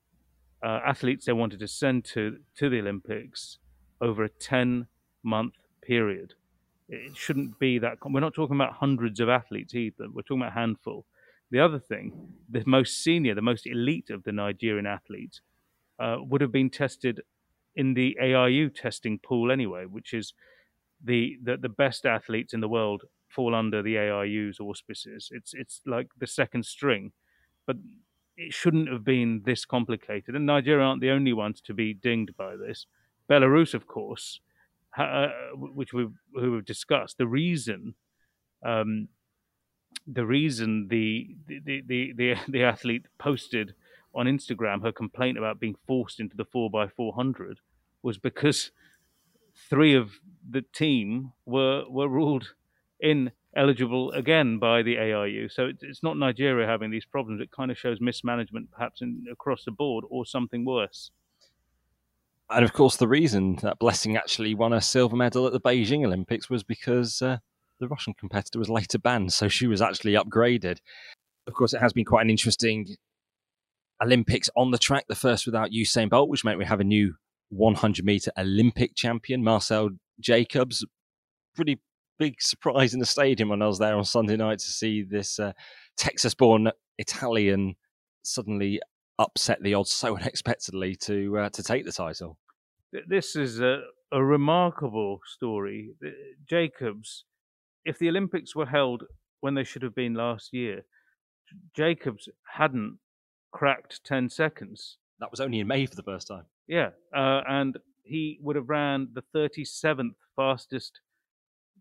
uh, 0.65 0.81
athletes 0.87 1.27
they 1.27 1.33
wanted 1.33 1.59
to 1.61 1.69
send 1.69 2.05
to 2.07 2.39
to 2.57 2.71
the 2.71 2.81
Olympics 2.81 3.59
over 4.01 4.25
a 4.25 4.29
ten 4.29 4.87
month 5.23 5.55
period. 5.83 6.35
It 6.89 7.17
shouldn't 7.17 7.59
be 7.59 7.79
that. 7.79 7.99
We're 8.05 8.21
not 8.21 8.35
talking 8.35 8.57
about 8.57 8.75
hundreds 8.75 9.21
of 9.21 9.29
athletes 9.29 9.75
either. 9.75 10.07
We're 10.13 10.23
talking 10.23 10.43
about 10.43 10.53
a 10.53 10.61
handful. 10.61 11.07
The 11.51 11.61
other 11.61 11.79
thing, 11.79 12.35
the 12.49 12.63
most 12.67 13.03
senior, 13.03 13.35
the 13.35 13.43
most 13.43 13.67
elite 13.67 14.11
of 14.11 14.25
the 14.25 14.33
Nigerian 14.33 14.87
athletes 14.87 15.41
uh, 15.99 16.17
would 16.21 16.41
have 16.41 16.53
been 16.53 16.71
tested 16.71 17.21
in 17.77 17.95
the 17.95 18.17
AIU 18.21 18.75
testing 18.75 19.19
pool 19.19 19.51
anyway, 19.51 19.85
which 19.85 20.13
is 20.13 20.35
the, 21.03 21.39
the, 21.43 21.57
the 21.57 21.69
best 21.69 22.07
athletes 22.07 22.55
in 22.55 22.61
the 22.61 22.69
world 22.69 23.03
fall 23.29 23.55
under 23.55 23.83
the 23.83 23.97
AIU's 23.97 24.61
auspices. 24.61 25.29
It's 25.33 25.55
it's 25.55 25.81
like 25.87 26.09
the 26.19 26.27
second 26.27 26.65
string, 26.65 27.13
but 27.67 27.77
it 28.37 28.53
shouldn't 28.53 28.91
have 28.91 29.05
been 29.05 29.43
this 29.45 29.65
complicated. 29.65 30.35
And 30.35 30.47
Nigeria 30.47 30.85
aren't 30.85 31.01
the 31.01 31.11
only 31.11 31.33
ones 31.33 31.61
to 31.63 31.75
be 31.75 31.95
dinged 31.95 32.37
by 32.37 32.57
this. 32.57 32.87
Belarus, 33.29 33.75
of 33.75 33.87
course, 33.87 34.41
uh, 34.97 35.29
which 35.55 35.93
we've 35.93 36.15
who 36.35 36.53
we've 36.53 36.65
discussed, 36.65 37.19
the 37.19 37.27
reason, 37.27 37.95
um, 38.65 39.09
the 40.07 40.27
reason 40.27 40.89
the 40.89 41.37
the, 41.47 41.83
the 41.87 42.13
the 42.17 42.35
the 42.49 42.63
athlete 42.63 43.07
posted 43.19 43.75
on 44.15 44.27
Instagram 44.27 44.83
her 44.83 44.93
complaint 44.93 45.37
about 45.37 45.59
being 45.59 45.77
forced 45.87 46.21
into 46.21 46.37
the 46.37 46.45
four 46.45 46.71
x 46.83 46.93
four 46.97 47.15
hundred 47.15 47.59
was 48.03 48.19
because 48.19 48.71
three 49.69 49.95
of 49.95 50.13
the 50.49 50.63
team 50.63 51.33
were 51.47 51.85
were 51.89 52.09
ruled 52.09 52.55
ineligible 53.01 54.11
again 54.13 54.59
by 54.59 54.83
the 54.83 54.97
AIU. 54.97 55.51
So 55.51 55.71
it's 55.81 56.03
not 56.03 56.17
Nigeria 56.17 56.67
having 56.67 56.91
these 56.91 57.05
problems. 57.05 57.41
It 57.41 57.51
kind 57.51 57.71
of 57.71 57.79
shows 57.79 58.01
mismanagement, 58.01 58.71
perhaps 58.71 59.03
in, 59.03 59.25
across 59.31 59.65
the 59.65 59.71
board, 59.71 60.05
or 60.09 60.25
something 60.27 60.65
worse. 60.65 61.11
And 62.51 62.65
of 62.65 62.73
course, 62.73 62.97
the 62.97 63.09
reason 63.09 63.57
that 63.63 63.79
Blessing 63.79 64.17
actually 64.17 64.55
won 64.55 64.73
a 64.73 64.81
silver 64.81 65.17
medal 65.17 65.47
at 65.47 65.53
the 65.53 65.61
Beijing 65.61 66.05
Olympics 66.05 66.51
was 66.51 66.63
because 66.63 67.23
uh, 67.23 67.39
the 67.81 67.89
Russian 67.89 68.15
competitor 68.15 68.59
was 68.59 68.69
later 68.69 68.99
banned, 68.99 69.33
so 69.33 69.49
she 69.49 69.67
was 69.67 69.81
actually 69.81 70.13
upgraded. 70.13 70.79
Of 71.47 71.55
course, 71.55 71.73
it 71.73 71.81
has 71.81 71.93
been 71.93 72.05
quite 72.05 72.23
an 72.23 72.31
interesting 72.31 72.87
Olympics 74.03 74.51
on 74.57 74.71
the 74.71 74.79
track, 74.79 75.07
the 75.09 75.15
first 75.15 75.47
without 75.47 75.71
Usain 75.71 76.11
Bolt, 76.11 76.29
which 76.29 76.45
meant 76.45 76.59
we 76.59 76.65
have 76.65 76.81
a 76.81 76.85
new 76.85 77.15
100 77.51 78.05
meter 78.05 78.31
Olympic 78.39 78.95
champion, 78.95 79.43
Marcell 79.43 79.91
Jacobs. 80.21 80.85
Pretty 81.55 81.81
big 82.19 82.41
surprise 82.41 82.95
in 82.95 83.01
the 83.01 83.07
stadium 83.07 83.49
when 83.49 83.63
I 83.63 83.67
was 83.67 83.79
there 83.79 83.97
on 83.97 84.05
Sunday 84.05 84.37
night 84.37 84.59
to 84.61 84.71
see 84.71 85.03
this 85.03 85.39
uh, 85.39 85.53
Texas 85.97 86.35
born 86.35 86.71
Italian 86.99 87.77
suddenly 88.23 88.81
upset 89.19 89.63
the 89.63 89.75
odds 89.75 89.91
so 89.93 90.17
unexpectedly 90.17 90.97
to 90.97 91.39
uh, 91.39 91.49
to 91.51 91.63
take 91.63 91.85
the 91.85 91.93
title. 91.93 92.39
This 93.09 93.35
is 93.35 93.61
a, 93.61 93.81
a 94.13 94.23
remarkable 94.23 95.21
story. 95.27 95.91
Jacobs, 96.49 97.25
if 97.85 97.99
the 97.99 98.09
Olympics 98.09 98.55
were 98.55 98.67
held 98.67 99.03
when 99.41 99.55
they 99.55 99.65
should 99.65 99.83
have 99.83 99.97
been 99.97 100.15
last 100.15 100.53
year, 100.53 100.85
Jacobs 101.75 102.29
hadn't 102.47 102.99
cracked 103.53 104.05
10 104.05 104.29
seconds. 104.31 104.99
That 105.19 105.31
was 105.31 105.41
only 105.41 105.59
in 105.61 105.67
May 105.67 105.87
for 105.87 105.97
the 105.97 106.03
first 106.03 106.29
time. 106.29 106.45
Yeah, 106.69 106.91
uh, 107.15 107.41
and 107.49 107.77
he 108.05 108.39
would 108.43 108.57
have 108.57 108.69
ran 108.69 109.09
the 109.13 109.23
37th 109.35 110.15
fastest 110.37 111.01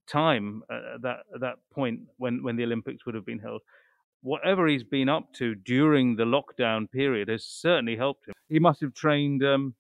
time 0.08 0.64
at 0.70 1.02
that 1.02 1.20
at 1.34 1.40
that 1.40 1.56
point 1.74 2.02
when 2.18 2.44
when 2.44 2.58
the 2.58 2.64
Olympics 2.64 3.06
would 3.06 3.16
have 3.16 3.26
been 3.26 3.40
held 3.40 3.62
whatever 4.24 4.68
he's 4.68 4.84
been 4.84 5.10
up 5.10 5.34
to 5.34 5.54
during 5.54 6.16
the 6.16 6.24
lockdown 6.24 6.90
period 6.90 7.28
has 7.28 7.46
certainly 7.46 7.98
helped 7.98 8.28
him. 8.28 8.34
He 8.48 8.58
must 8.58 8.82
have 8.82 8.94
trained 8.94 9.44
um, 9.44 9.76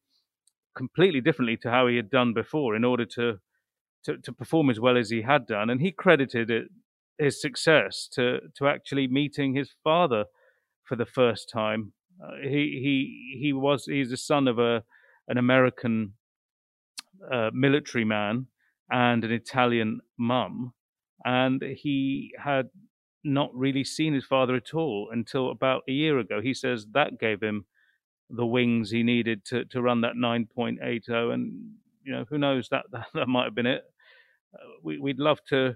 completely 0.76 1.22
differently 1.22 1.58
to 1.58 1.72
how 1.72 1.88
he 1.88 1.96
had 1.96 2.10
done 2.10 2.34
before 2.34 2.76
in 2.76 2.84
order 2.84 3.06
to, 3.06 3.40
to, 4.04 4.18
to 4.18 4.32
perform 4.34 4.70
as 4.70 4.80
well 4.80 4.98
as 4.98 5.10
he 5.10 5.22
had 5.22 5.48
done. 5.48 5.70
And 5.70 5.80
he 5.80 5.92
credited 5.92 6.52
it, 6.52 6.68
his 7.18 7.40
success 7.40 8.08
to 8.14 8.40
to 8.56 8.68
actually 8.68 9.08
meeting 9.08 9.54
his 9.56 9.72
father 9.84 10.26
for 10.84 10.96
the 10.96 11.06
first 11.06 11.50
time. 11.50 11.94
Uh, 12.22 12.36
he 12.42 12.80
he 12.84 13.40
he 13.42 13.54
was 13.54 13.86
he's 13.86 14.10
the 14.10 14.18
son 14.18 14.48
of 14.48 14.60
a 14.60 14.84
an 15.28 15.38
American 15.38 16.14
uh, 17.32 17.50
military 17.54 18.04
man 18.04 18.48
and 18.90 19.24
an 19.24 19.32
Italian 19.32 20.02
mum, 20.18 20.74
and 21.24 21.64
he 21.64 22.34
had 22.44 22.70
not 23.24 23.54
really 23.54 23.84
seen 23.84 24.14
his 24.14 24.26
father 24.26 24.56
at 24.56 24.74
all 24.74 25.10
until 25.12 25.52
about 25.52 25.84
a 25.88 25.92
year 25.92 26.20
ago. 26.20 26.42
He 26.42 26.54
says 26.54 26.88
that 26.94 27.20
gave 27.20 27.42
him 27.42 27.66
the 28.30 28.46
wings 28.46 28.90
he 28.90 29.04
needed 29.04 29.46
to, 29.46 29.66
to 29.66 29.82
run 29.82 30.02
that 30.02 30.14
9.80. 30.16 31.34
And, 31.34 31.74
you 32.04 32.12
know, 32.12 32.26
who 32.30 32.38
knows, 32.38 32.70
that, 32.70 32.86
that, 32.92 33.08
that 33.14 33.28
might 33.28 33.46
have 33.46 33.56
been 33.56 33.66
it. 33.66 33.84
Uh, 34.54 34.66
we, 34.84 34.98
we'd 34.98 35.20
love 35.20 35.40
to, 35.50 35.76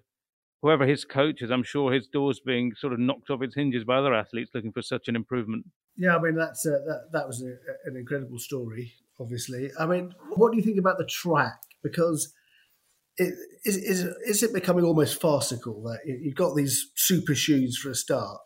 whoever 0.61 0.85
his 0.85 1.05
coach 1.05 1.41
is, 1.41 1.51
I'm 1.51 1.63
sure 1.63 1.91
his 1.91 2.07
door's 2.07 2.39
being 2.39 2.73
sort 2.75 2.93
of 2.93 2.99
knocked 2.99 3.29
off 3.29 3.41
its 3.41 3.55
hinges 3.55 3.83
by 3.83 3.97
other 3.97 4.13
athletes 4.13 4.51
looking 4.53 4.71
for 4.71 4.81
such 4.81 5.07
an 5.07 5.15
improvement. 5.15 5.65
Yeah, 5.95 6.15
I 6.15 6.21
mean, 6.21 6.35
that's 6.35 6.65
uh, 6.65 6.79
that, 6.85 7.09
that 7.11 7.27
was 7.27 7.41
a, 7.41 7.55
an 7.85 7.95
incredible 7.95 8.37
story, 8.37 8.93
obviously. 9.19 9.71
I 9.79 9.87
mean, 9.87 10.13
what 10.35 10.51
do 10.51 10.57
you 10.57 10.63
think 10.63 10.77
about 10.77 10.99
the 10.99 11.05
track? 11.05 11.59
Because 11.81 12.33
is, 13.17 13.77
is, 13.77 14.01
is 14.25 14.43
it 14.43 14.53
becoming 14.53 14.85
almost 14.85 15.19
farcical 15.19 15.81
that 15.83 15.99
you've 16.05 16.35
got 16.35 16.55
these 16.55 16.91
super 16.95 17.35
shoes 17.35 17.77
for 17.77 17.89
a 17.89 17.95
start, 17.95 18.39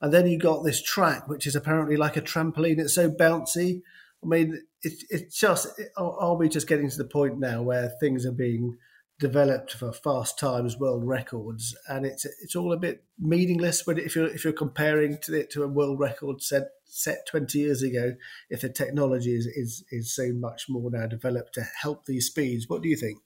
and 0.00 0.12
then 0.12 0.26
you 0.26 0.38
got 0.38 0.64
this 0.64 0.82
track 0.82 1.28
which 1.28 1.46
is 1.46 1.56
apparently 1.56 1.96
like 1.96 2.16
a 2.16 2.22
trampoline. 2.22 2.78
It's 2.78 2.94
so 2.94 3.10
bouncy. 3.10 3.82
I 4.22 4.26
mean, 4.26 4.62
it, 4.82 4.94
it's 5.10 5.38
just 5.38 5.68
are 5.96 6.36
we 6.36 6.48
just 6.48 6.66
getting 6.66 6.90
to 6.90 6.96
the 6.96 7.04
point 7.04 7.38
now 7.38 7.62
where 7.62 7.92
things 8.00 8.26
are 8.26 8.32
being 8.32 8.76
developed 9.18 9.72
for 9.72 9.92
fast 9.92 10.38
times, 10.38 10.78
world 10.78 11.06
records, 11.06 11.74
and 11.88 12.04
it's 12.04 12.24
it's 12.24 12.56
all 12.56 12.72
a 12.72 12.78
bit 12.78 13.04
meaningless. 13.18 13.82
But 13.82 13.98
if 13.98 14.16
you're 14.16 14.28
if 14.28 14.44
you're 14.44 14.52
comparing 14.52 15.18
to 15.22 15.34
it 15.34 15.50
to 15.52 15.62
a 15.62 15.68
world 15.68 15.98
record 15.98 16.42
set 16.42 16.68
set 16.84 17.26
20 17.26 17.58
years 17.58 17.82
ago, 17.82 18.14
if 18.50 18.60
the 18.62 18.68
technology 18.68 19.34
is 19.34 19.46
is 19.46 19.84
is 19.90 20.14
so 20.14 20.32
much 20.32 20.66
more 20.68 20.90
now 20.90 21.06
developed 21.06 21.54
to 21.54 21.62
help 21.82 22.06
these 22.06 22.26
speeds, 22.26 22.68
what 22.68 22.82
do 22.82 22.88
you 22.88 22.96
think? 22.96 23.18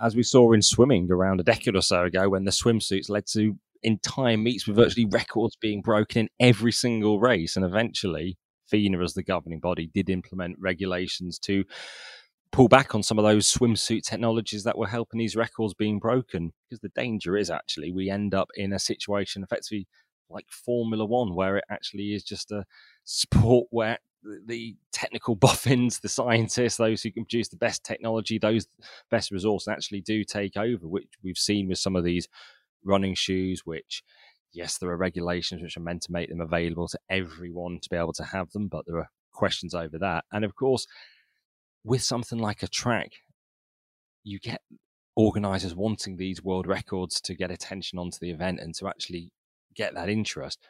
As 0.00 0.16
we 0.16 0.22
saw 0.22 0.52
in 0.52 0.62
swimming 0.62 1.10
around 1.10 1.40
a 1.40 1.44
decade 1.44 1.76
or 1.76 1.82
so 1.82 2.04
ago 2.04 2.28
when 2.28 2.44
the 2.44 2.50
swimsuits 2.50 3.08
led 3.08 3.26
to 3.26 3.58
entire 3.82 4.36
meets 4.36 4.66
with 4.66 4.76
virtually 4.76 5.06
records 5.06 5.56
being 5.56 5.82
broken 5.82 6.22
in 6.22 6.28
every 6.40 6.72
single 6.72 7.20
race. 7.20 7.56
And 7.56 7.64
eventually, 7.64 8.38
FINA, 8.70 9.02
as 9.02 9.14
the 9.14 9.22
governing 9.22 9.60
body, 9.60 9.90
did 9.92 10.10
implement 10.10 10.56
regulations 10.58 11.38
to 11.40 11.64
pull 12.50 12.68
back 12.68 12.94
on 12.94 13.02
some 13.02 13.18
of 13.18 13.24
those 13.24 13.52
swimsuit 13.52 14.02
technologies 14.02 14.64
that 14.64 14.78
were 14.78 14.86
helping 14.86 15.18
these 15.18 15.36
records 15.36 15.74
being 15.74 15.98
broken. 15.98 16.52
Because 16.68 16.80
the 16.80 16.88
danger 16.90 17.36
is 17.36 17.50
actually 17.50 17.92
we 17.92 18.10
end 18.10 18.34
up 18.34 18.48
in 18.56 18.72
a 18.72 18.78
situation 18.78 19.42
effectively 19.42 19.86
like 20.30 20.46
Formula 20.50 21.04
One, 21.04 21.34
where 21.34 21.58
it 21.58 21.64
actually 21.70 22.14
is 22.14 22.24
just 22.24 22.50
a 22.50 22.64
sport 23.04 23.66
where 23.70 23.98
the 24.46 24.76
technical 24.92 25.34
boffins, 25.46 26.00
the 26.00 26.08
scientists, 26.08 26.76
those 26.76 27.02
who 27.02 27.10
can 27.10 27.24
produce 27.24 27.48
the 27.48 27.56
best 27.56 27.84
technology, 27.84 28.38
those 28.38 28.66
best 29.10 29.30
resources 29.30 29.68
actually 29.68 30.00
do 30.00 30.24
take 30.24 30.56
over, 30.56 30.86
which 30.86 31.08
we've 31.22 31.38
seen 31.38 31.68
with 31.68 31.78
some 31.78 31.96
of 31.96 32.04
these 32.04 32.28
running 32.84 33.14
shoes, 33.14 33.62
which 33.64 34.02
yes, 34.52 34.78
there 34.78 34.90
are 34.90 34.96
regulations 34.96 35.62
which 35.62 35.76
are 35.76 35.80
meant 35.80 36.02
to 36.02 36.12
make 36.12 36.28
them 36.28 36.40
available 36.40 36.88
to 36.88 36.98
everyone 37.10 37.80
to 37.80 37.90
be 37.90 37.96
able 37.96 38.12
to 38.12 38.24
have 38.24 38.50
them, 38.52 38.68
but 38.68 38.86
there 38.86 38.98
are 38.98 39.10
questions 39.32 39.74
over 39.74 39.98
that. 39.98 40.24
And 40.32 40.44
of 40.44 40.54
course, 40.54 40.86
with 41.84 42.02
something 42.02 42.38
like 42.38 42.62
a 42.62 42.68
track, 42.68 43.10
you 44.22 44.38
get 44.38 44.62
organizers 45.16 45.74
wanting 45.74 46.16
these 46.16 46.42
world 46.42 46.66
records 46.66 47.20
to 47.20 47.34
get 47.34 47.50
attention 47.50 47.98
onto 47.98 48.18
the 48.20 48.30
event 48.30 48.60
and 48.60 48.74
to 48.76 48.88
actually 48.88 49.30
get 49.74 49.94
that 49.94 50.08
interest 50.08 50.60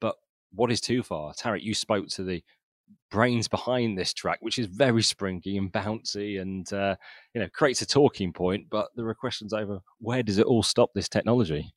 But 0.00 0.16
what 0.52 0.70
is 0.70 0.80
too 0.80 1.02
far? 1.02 1.34
Tariq, 1.34 1.62
you 1.62 1.74
spoke 1.74 2.08
to 2.08 2.24
the 2.24 2.42
brains 3.10 3.48
behind 3.48 3.98
this 3.98 4.12
track, 4.12 4.38
which 4.40 4.58
is 4.58 4.66
very 4.66 5.02
springy 5.02 5.56
and 5.56 5.72
bouncy, 5.72 6.40
and 6.40 6.72
uh, 6.72 6.96
you 7.34 7.40
know 7.40 7.48
creates 7.52 7.82
a 7.82 7.86
talking 7.86 8.32
point. 8.32 8.66
But 8.70 8.88
there 8.96 9.08
are 9.08 9.14
questions 9.14 9.52
over 9.52 9.80
where 9.98 10.22
does 10.22 10.38
it 10.38 10.46
all 10.46 10.62
stop? 10.62 10.90
This 10.94 11.08
technology. 11.08 11.72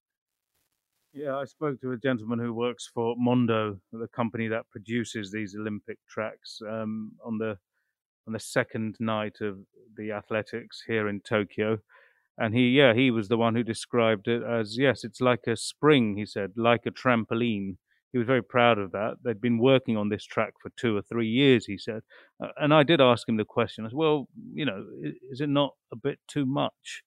Yeah, 1.13 1.38
I 1.38 1.46
spoke 1.46 1.80
to 1.80 1.94
a 1.94 1.98
gentleman 1.98 2.39
who 2.39 2.54
works 2.54 2.89
for 2.94 3.15
Mondo, 3.18 3.80
the 3.94 4.10
company 4.10 4.50
that 4.50 4.70
produces 4.70 5.32
these 5.32 5.56
Olympic 5.56 5.98
tracks, 6.10 6.60
um, 6.68 7.13
on 7.24 7.38
the 7.38 7.58
on 8.28 8.34
the 8.34 8.39
second 8.39 8.98
night 9.00 9.38
of 9.41 9.60
the 9.96 10.12
athletics 10.12 10.84
here 10.86 11.08
in 11.08 11.22
Tokyo. 11.22 11.80
And 12.38 12.54
he, 12.54 12.70
yeah, 12.70 12.94
he 12.94 13.12
was 13.12 13.30
the 13.30 13.38
one 13.38 13.56
who 13.56 13.63
described 13.63 14.28
it 14.28 14.44
as 14.44 14.78
yes, 14.78 15.04
it's 15.04 15.22
like 15.22 15.48
a 15.48 15.56
spring. 15.56 16.18
He 16.18 16.26
said, 16.26 16.52
like 16.58 16.86
a 16.86 16.91
trampoline. 16.91 17.78
He 18.15 18.19
was 18.19 18.28
very 18.28 18.41
proud 18.41 18.80
of 18.80 18.93
that. 18.93 19.17
They'd 19.23 19.41
been 19.41 19.58
working 19.58 19.97
on 19.97 20.08
this 20.08 20.23
track 20.23 20.54
for 20.62 20.71
two 20.78 20.95
or 20.95 21.01
three 21.01 21.28
years. 21.28 21.65
He 21.65 21.78
said, 21.78 22.01
uh, 22.41 22.47
and 22.56 22.73
I 22.73 22.84
did 22.84 23.01
ask 23.01 23.28
him 23.28 23.36
the 23.36 23.43
question 23.43 23.86
as 23.86 23.93
well. 23.93 24.30
You 24.54 24.63
know, 24.63 24.86
is 25.30 25.41
it 25.41 25.49
not 25.49 25.73
a 25.91 25.97
bit 25.97 26.19
too 26.30 26.45
much? 26.45 27.04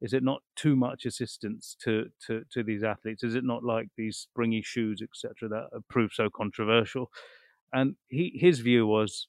is 0.00 0.12
it 0.12 0.22
not 0.22 0.42
too 0.54 0.76
much 0.76 1.06
assistance 1.06 1.76
to 1.82 2.08
to 2.26 2.44
to 2.50 2.62
these 2.62 2.82
athletes? 2.82 3.24
Is 3.24 3.34
it 3.34 3.44
not 3.44 3.64
like 3.64 3.88
these 3.96 4.16
springy 4.16 4.62
shoes, 4.62 5.02
etc., 5.02 5.48
that 5.48 5.68
have 5.72 5.88
proved 5.88 6.14
so 6.14 6.28
controversial? 6.30 7.10
And 7.72 7.96
he 8.08 8.38
his 8.40 8.60
view 8.60 8.86
was, 8.86 9.28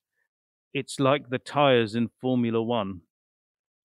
it's 0.73 0.99
like 0.99 1.29
the 1.29 1.39
tires 1.39 1.95
in 1.95 2.09
Formula 2.21 2.61
One. 2.61 3.01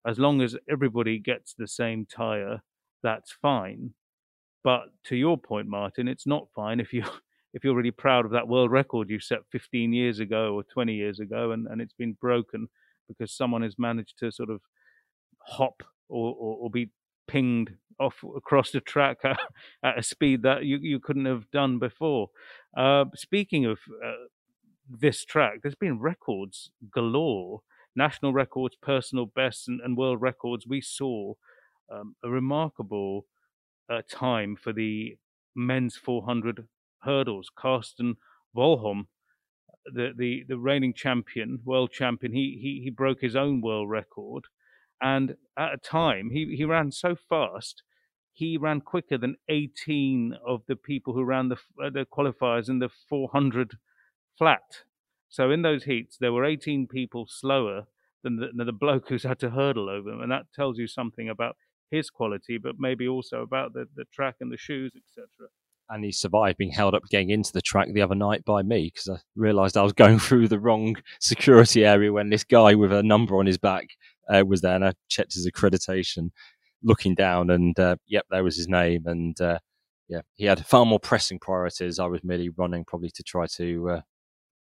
As 0.07 0.19
long 0.19 0.43
as 0.43 0.57
everybody 0.69 1.19
gets 1.19 1.55
the 1.55 1.67
same 1.67 2.07
tire, 2.07 2.63
that's 3.03 3.33
fine. 3.33 3.95
But 4.63 4.85
to 5.05 5.17
your 5.17 5.39
point, 5.39 5.67
Martin, 5.67 6.09
it's 6.09 6.27
not 6.27 6.49
fine 6.55 6.81
if 6.81 6.93
you 6.93 7.05
if 7.55 7.63
you're 7.63 7.75
really 7.75 7.93
proud 7.93 8.25
of 8.25 8.33
that 8.33 8.49
world 8.49 8.71
record 8.71 9.09
you 9.09 9.21
set 9.21 9.39
15 9.51 9.93
years 9.93 10.19
ago 10.19 10.55
or 10.55 10.65
20 10.65 10.93
years 10.93 11.21
ago, 11.21 11.53
and, 11.53 11.67
and 11.69 11.81
it's 11.81 11.95
been 11.95 12.17
broken 12.21 12.69
because 13.09 13.33
someone 13.33 13.63
has 13.63 13.79
managed 13.79 14.19
to 14.19 14.31
sort 14.31 14.51
of 14.51 14.61
hop 15.39 15.83
or, 16.09 16.35
or, 16.35 16.57
or 16.63 16.71
be 16.71 16.91
pinged 17.29 17.71
off 18.01 18.25
across 18.37 18.73
the 18.73 18.81
track 18.81 19.19
at, 19.25 19.39
at, 19.83 19.99
a 19.99 20.03
speed 20.03 20.43
that 20.43 20.65
you, 20.65 20.79
you 20.83 20.99
couldn't 20.99 21.27
have 21.27 21.51
done 21.53 21.79
before. 21.79 22.29
Uh, 22.77 23.05
speaking 23.15 23.65
of 23.65 23.79
uh, 24.05 24.27
this 24.91 25.25
track, 25.25 25.61
there's 25.63 25.77
been 25.77 26.01
records 26.01 26.71
galore, 26.93 27.61
national 27.95 28.33
records, 28.33 28.77
personal 28.83 29.27
bests, 29.27 29.69
and, 29.69 29.81
and 29.81 29.97
world 29.97 30.21
records. 30.21 30.67
We 30.67 30.81
saw 30.81 31.35
um, 31.91 32.17
a 32.25 32.29
remarkable 32.29 33.27
uh, 33.89 34.03
time 34.11 34.57
for 34.57 34.73
the 34.73 35.17
men's 35.55 35.97
400 35.97 36.67
hurdles. 37.05 37.51
Karsten 37.57 38.17
Warholm, 38.57 39.07
the, 39.87 40.13
the, 40.17 40.45
the 40.49 40.59
reigning 40.59 40.95
champion, 40.95 41.61
world 41.65 41.91
champion, 41.93 42.33
he, 42.33 42.59
he, 42.61 42.83
he 42.85 42.91
broke 42.91 43.21
his 43.21 43.37
own 43.37 43.61
world 43.61 43.91
record 43.91 44.45
and 45.01 45.37
at 45.59 45.75
a 45.75 45.77
time, 45.77 46.31
he, 46.31 46.57
he 46.57 46.65
ran 46.65 46.91
so 46.91 47.15
fast, 47.15 47.83
he 48.33 48.57
ran 48.57 48.81
quicker 48.81 49.19
than 49.19 49.37
18 49.49 50.35
of 50.47 50.63
the 50.67 50.77
people 50.77 51.13
who 51.15 51.25
ran 51.25 51.51
the, 51.51 51.57
uh, 51.83 51.91
the 51.91 52.07
qualifiers 52.07 52.69
in 52.69 52.79
the 52.79 52.89
400 52.89 53.79
flat. 54.39 54.85
So 55.29 55.51
in 55.51 55.61
those 55.61 55.85
heats, 55.85 56.17
there 56.19 56.33
were 56.33 56.45
18 56.45 56.87
people 56.87 57.27
slower 57.29 57.87
than 58.23 58.37
the, 58.37 58.49
than 58.57 58.67
the 58.67 58.73
bloke 58.73 59.09
who's 59.09 59.25
had 59.25 59.39
to 59.41 59.51
hurdle 59.51 59.91
over 59.91 60.11
them. 60.11 60.23
And 60.23 60.33
that 60.33 60.47
tells 60.55 60.79
you 60.79 60.87
something 60.87 61.29
about 61.29 61.57
his 61.91 62.09
quality, 62.09 62.57
but 62.57 62.77
maybe 62.79 63.07
also 63.07 63.43
about 63.43 63.75
the, 63.75 63.87
the 63.95 64.07
track 64.13 64.37
and 64.41 64.51
the 64.51 64.57
shoes, 64.57 64.93
etc. 64.97 65.27
And 65.91 66.05
he 66.05 66.13
survived 66.13 66.57
being 66.57 66.73
held 66.73 66.95
up 66.95 67.03
getting 67.11 67.31
into 67.31 67.53
the 67.53 67.61
track 67.61 67.89
the 67.93 68.03
other 68.03 68.15
night 68.15 68.45
by 68.45 68.63
me 68.63 68.91
because 68.93 69.09
I 69.09 69.23
realised 69.37 69.77
I 69.77 69.83
was 69.83 69.93
going 70.05 70.19
through 70.19 70.49
the 70.49 70.59
wrong 70.59 70.97
security 71.21 71.85
area 71.85 72.13
when 72.13 72.31
this 72.31 72.45
guy 72.45 72.75
with 72.75 72.93
a 72.93 73.03
number 73.03 73.37
on 73.37 73.47
his 73.47 73.59
back 73.59 73.89
uh, 74.33 74.45
was 74.47 74.61
there, 74.63 74.75
and 74.75 74.85
I 74.85 74.93
checked 75.09 75.35
his 75.35 75.49
accreditation, 75.49 76.31
looking 76.83 77.15
down, 77.15 77.51
and 77.51 77.79
uh, 77.79 77.97
yep, 78.07 78.25
there 78.31 78.45
was 78.45 78.57
his 78.57 78.69
name, 78.69 79.03
and 79.07 79.39
uh, 79.41 79.59
yeah, 80.09 80.21
he 80.35 80.47
had 80.47 80.65
far 80.67 80.87
more 80.87 81.01
pressing 81.01 81.39
priorities. 81.39 81.99
I 81.99 82.07
was 82.07 82.23
merely 82.25 82.51
running, 82.51 82.85
probably 82.85 83.11
to 83.11 83.23
try 83.23 83.47
to 83.57 83.91
uh, 83.91 84.01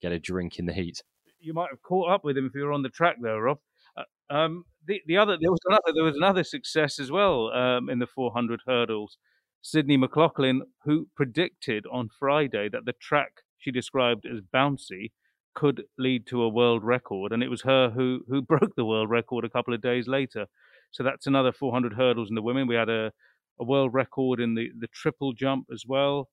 get 0.01 0.11
a 0.11 0.19
drink 0.19 0.59
in 0.59 0.65
the 0.65 0.73
heat. 0.73 1.01
You 1.39 1.53
might 1.53 1.69
have 1.71 1.81
caught 1.81 2.11
up 2.11 2.23
with 2.23 2.37
him 2.37 2.45
if 2.45 2.55
you 2.55 2.63
were 2.63 2.73
on 2.73 2.83
the 2.83 2.89
track, 2.89 3.17
there, 3.21 3.41
Rob. 3.41 3.59
Uh, 3.97 4.33
um, 4.33 4.65
the 4.85 5.01
the 5.07 5.17
other 5.17 5.37
there 5.39 5.51
was 5.51 5.59
another 5.67 5.93
there 5.93 6.03
was 6.03 6.15
another 6.15 6.43
success 6.43 6.99
as 6.99 7.11
well 7.11 7.51
um, 7.51 7.89
in 7.89 7.99
the 7.99 8.07
400 8.07 8.61
hurdles. 8.67 9.17
Sydney 9.61 9.97
McLaughlin, 9.97 10.61
who 10.85 11.07
predicted 11.15 11.85
on 11.91 12.09
Friday 12.09 12.69
that 12.69 12.85
the 12.85 12.93
track 12.93 13.41
she 13.57 13.71
described 13.71 14.25
as 14.25 14.39
bouncy 14.41 15.11
could 15.53 15.83
lead 15.97 16.25
to 16.27 16.41
a 16.41 16.49
world 16.49 16.83
record, 16.83 17.31
and 17.31 17.43
it 17.43 17.49
was 17.49 17.63
her 17.63 17.89
who 17.89 18.21
who 18.27 18.41
broke 18.53 18.75
the 18.75 18.85
world 18.85 19.09
record 19.09 19.43
a 19.43 19.49
couple 19.49 19.73
of 19.73 19.81
days 19.81 20.07
later. 20.07 20.47
So 20.91 21.03
that's 21.03 21.27
another 21.27 21.51
400 21.51 21.93
hurdles 21.93 22.29
in 22.29 22.35
the 22.35 22.41
women. 22.41 22.67
We 22.67 22.75
had 22.75 22.89
a, 22.89 23.11
a 23.59 23.63
world 23.63 23.93
record 23.93 24.39
in 24.39 24.55
the, 24.55 24.69
the 24.77 24.87
triple 24.87 25.33
jump 25.33 25.67
as 25.71 25.83
well. 25.87 26.29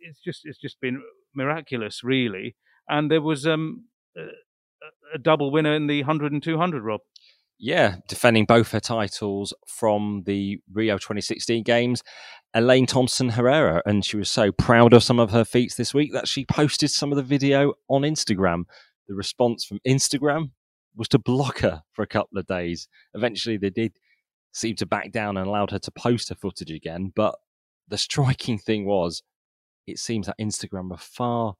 It's 0.00 0.20
just 0.20 0.42
it's 0.44 0.58
just 0.58 0.80
been 0.80 1.02
miraculous, 1.34 2.04
really. 2.04 2.56
And 2.88 3.10
there 3.10 3.22
was 3.22 3.46
um, 3.46 3.84
a, 4.16 4.28
a 5.14 5.18
double 5.18 5.50
winner 5.50 5.74
in 5.74 5.86
the 5.86 6.02
100 6.02 6.32
and 6.32 6.42
200, 6.42 6.82
Rob. 6.82 7.00
Yeah, 7.58 7.96
defending 8.06 8.44
both 8.44 8.70
her 8.70 8.80
titles 8.80 9.52
from 9.66 10.22
the 10.26 10.60
Rio 10.72 10.96
2016 10.96 11.64
games, 11.64 12.04
Elaine 12.54 12.86
Thompson 12.86 13.30
Herah. 13.30 13.80
And 13.84 14.04
she 14.04 14.16
was 14.16 14.30
so 14.30 14.52
proud 14.52 14.92
of 14.92 15.02
some 15.02 15.18
of 15.18 15.30
her 15.32 15.44
feats 15.44 15.74
this 15.74 15.92
week 15.92 16.12
that 16.12 16.28
she 16.28 16.44
posted 16.46 16.90
some 16.90 17.10
of 17.10 17.16
the 17.16 17.22
video 17.22 17.74
on 17.88 18.02
Instagram. 18.02 18.64
The 19.08 19.14
response 19.14 19.64
from 19.64 19.80
Instagram 19.86 20.52
was 20.94 21.08
to 21.08 21.18
block 21.18 21.58
her 21.60 21.82
for 21.92 22.02
a 22.02 22.06
couple 22.06 22.38
of 22.38 22.46
days. 22.46 22.88
Eventually, 23.14 23.56
they 23.56 23.70
did 23.70 23.92
seem 24.52 24.76
to 24.76 24.86
back 24.86 25.10
down 25.10 25.36
and 25.36 25.46
allowed 25.46 25.72
her 25.72 25.78
to 25.80 25.90
post 25.90 26.28
her 26.28 26.34
footage 26.36 26.70
again. 26.70 27.12
But 27.14 27.34
the 27.88 27.98
striking 27.98 28.58
thing 28.58 28.84
was, 28.84 29.22
it 29.86 29.98
seems 29.98 30.26
that 30.26 30.38
Instagram 30.38 30.90
were 30.90 30.96
far 30.96 31.54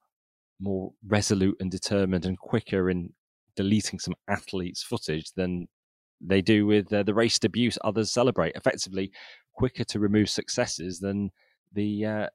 more 0.61 0.93
resolute 1.07 1.57
and 1.61 1.71
determined 1.71 2.25
and 2.25 2.39
quicker 2.39 2.91
in 2.91 3.13
deleting 3.57 3.99
some 3.99 4.15
athletes' 4.29 4.83
footage 4.83 5.33
than 5.33 5.69
they 6.21 6.43
do 6.43 6.67
with 6.67 6.93
uh, 6.93 7.03
the 7.03 7.15
race 7.15 7.39
abuse 7.43 7.79
others 7.83 8.11
celebrate. 8.11 8.55
Effectively, 8.55 9.13
quicker 9.53 9.85
to 9.85 10.01
remove 10.01 10.29
successes 10.29 11.01
than 11.01 11.31
the 11.73 12.05
uh, 12.05 12.27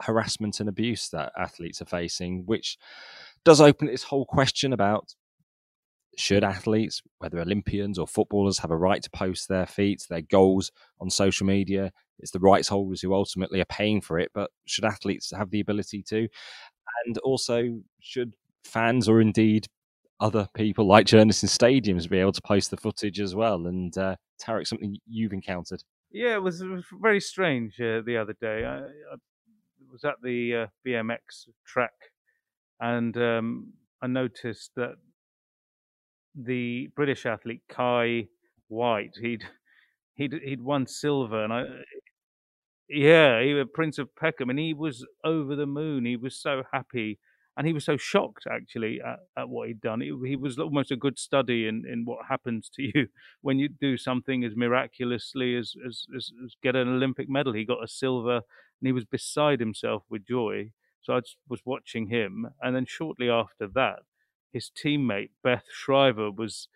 harassment 0.00 0.60
and 0.60 0.68
abuse 0.68 1.08
that 1.10 1.32
athletes 1.38 1.80
are 1.80 1.86
facing, 1.86 2.44
which 2.46 2.76
does 3.44 3.60
open 3.60 3.86
this 3.86 4.04
whole 4.04 4.26
question 4.26 4.72
about 4.72 5.14
should 6.16 6.44
athletes, 6.44 7.02
whether 7.18 7.40
Olympians 7.40 7.98
or 7.98 8.06
footballers, 8.06 8.58
have 8.58 8.70
a 8.70 8.76
right 8.76 9.02
to 9.02 9.10
post 9.10 9.48
their 9.48 9.66
feats, 9.66 10.06
their 10.06 10.22
goals 10.22 10.70
on 11.00 11.10
social 11.10 11.46
media? 11.46 11.92
It's 12.18 12.30
the 12.30 12.38
rights 12.38 12.68
holders 12.68 13.02
who 13.02 13.14
ultimately 13.14 13.60
are 13.60 13.66
paying 13.66 14.00
for 14.00 14.18
it, 14.18 14.30
but 14.32 14.50
should 14.66 14.84
athletes 14.84 15.32
have 15.36 15.50
the 15.50 15.60
ability 15.60 16.02
to? 16.08 16.28
And 17.04 17.18
also, 17.18 17.80
should 18.00 18.34
fans 18.64 19.08
or 19.08 19.20
indeed 19.20 19.66
other 20.20 20.48
people 20.54 20.86
like 20.86 21.06
journalists 21.06 21.42
in 21.42 21.48
stadiums 21.48 22.08
be 22.08 22.18
able 22.18 22.32
to 22.32 22.42
post 22.42 22.70
the 22.70 22.76
footage 22.76 23.20
as 23.20 23.34
well. 23.34 23.66
And 23.66 23.96
uh, 23.98 24.16
Tariq, 24.40 24.66
something 24.66 24.96
you've 25.06 25.32
encountered? 25.32 25.82
Yeah, 26.10 26.34
it 26.34 26.42
was, 26.42 26.62
very 27.00 27.20
strange 27.20 27.80
uh, 27.80 28.00
the 28.06 28.16
other 28.16 28.34
day. 28.40 28.64
I, 28.64 28.78
I, 28.78 29.16
was 29.90 30.04
at 30.04 30.14
the 30.22 30.54
uh, 30.54 30.66
BMX 30.86 31.18
track, 31.64 31.92
and 32.80 33.16
um, 33.16 33.72
I 34.02 34.08
noticed 34.08 34.72
that 34.76 34.94
the 36.34 36.88
British 36.96 37.26
athlete 37.26 37.62
Kye 37.68 38.26
Whyte 38.68 39.14
he'd 39.20 39.44
he'd 40.14 40.32
he'd 40.42 40.60
won 40.60 40.86
silver, 40.86 41.44
and 41.44 41.52
I 41.52 41.64
yeah, 42.88 43.42
he 43.42 43.54
was 43.54 43.66
Prince 43.72 43.98
of 43.98 44.14
Peckham, 44.16 44.50
and 44.50 44.58
he 44.58 44.74
was 44.74 45.06
over 45.24 45.54
the 45.54 45.66
moon. 45.66 46.04
He 46.04 46.16
was 46.16 46.36
so 46.36 46.62
happy 46.72 47.18
and 47.56 47.66
he 47.66 47.72
was 47.72 47.84
so 47.84 47.96
shocked 47.96 48.46
actually 48.50 49.00
at, 49.00 49.20
at 49.36 49.48
what 49.48 49.68
he'd 49.68 49.80
done. 49.80 50.00
He 50.00 50.36
was 50.36 50.58
almost 50.58 50.90
a 50.90 50.96
good 50.96 51.18
study 51.18 51.68
in, 51.68 51.84
in 51.86 52.04
what 52.04 52.26
happens 52.28 52.68
to 52.74 52.82
you 52.94 53.08
when 53.42 53.58
you 53.58 53.68
do 53.68 53.96
something 53.96 54.44
as 54.44 54.56
miraculously 54.56 55.56
as, 55.56 55.74
as, 55.86 56.06
as, 56.16 56.32
as 56.44 56.56
get 56.62 56.76
an 56.76 56.88
Olympic 56.88 57.28
medal. 57.28 57.52
He 57.52 57.64
got 57.64 57.84
a 57.84 57.88
silver, 57.88 58.36
and 58.36 58.86
he 58.86 58.92
was 58.92 59.04
beside 59.04 59.60
himself 59.60 60.02
with 60.08 60.26
joy. 60.26 60.70
So 61.02 61.14
I 61.14 61.20
was 61.48 61.60
watching 61.64 62.08
him, 62.08 62.48
and 62.62 62.74
then 62.74 62.86
shortly 62.86 63.28
after 63.28 63.68
that, 63.74 64.00
his 64.52 64.70
teammate 64.70 65.30
Beth 65.42 65.64
Shriver 65.70 66.30
was 66.30 66.68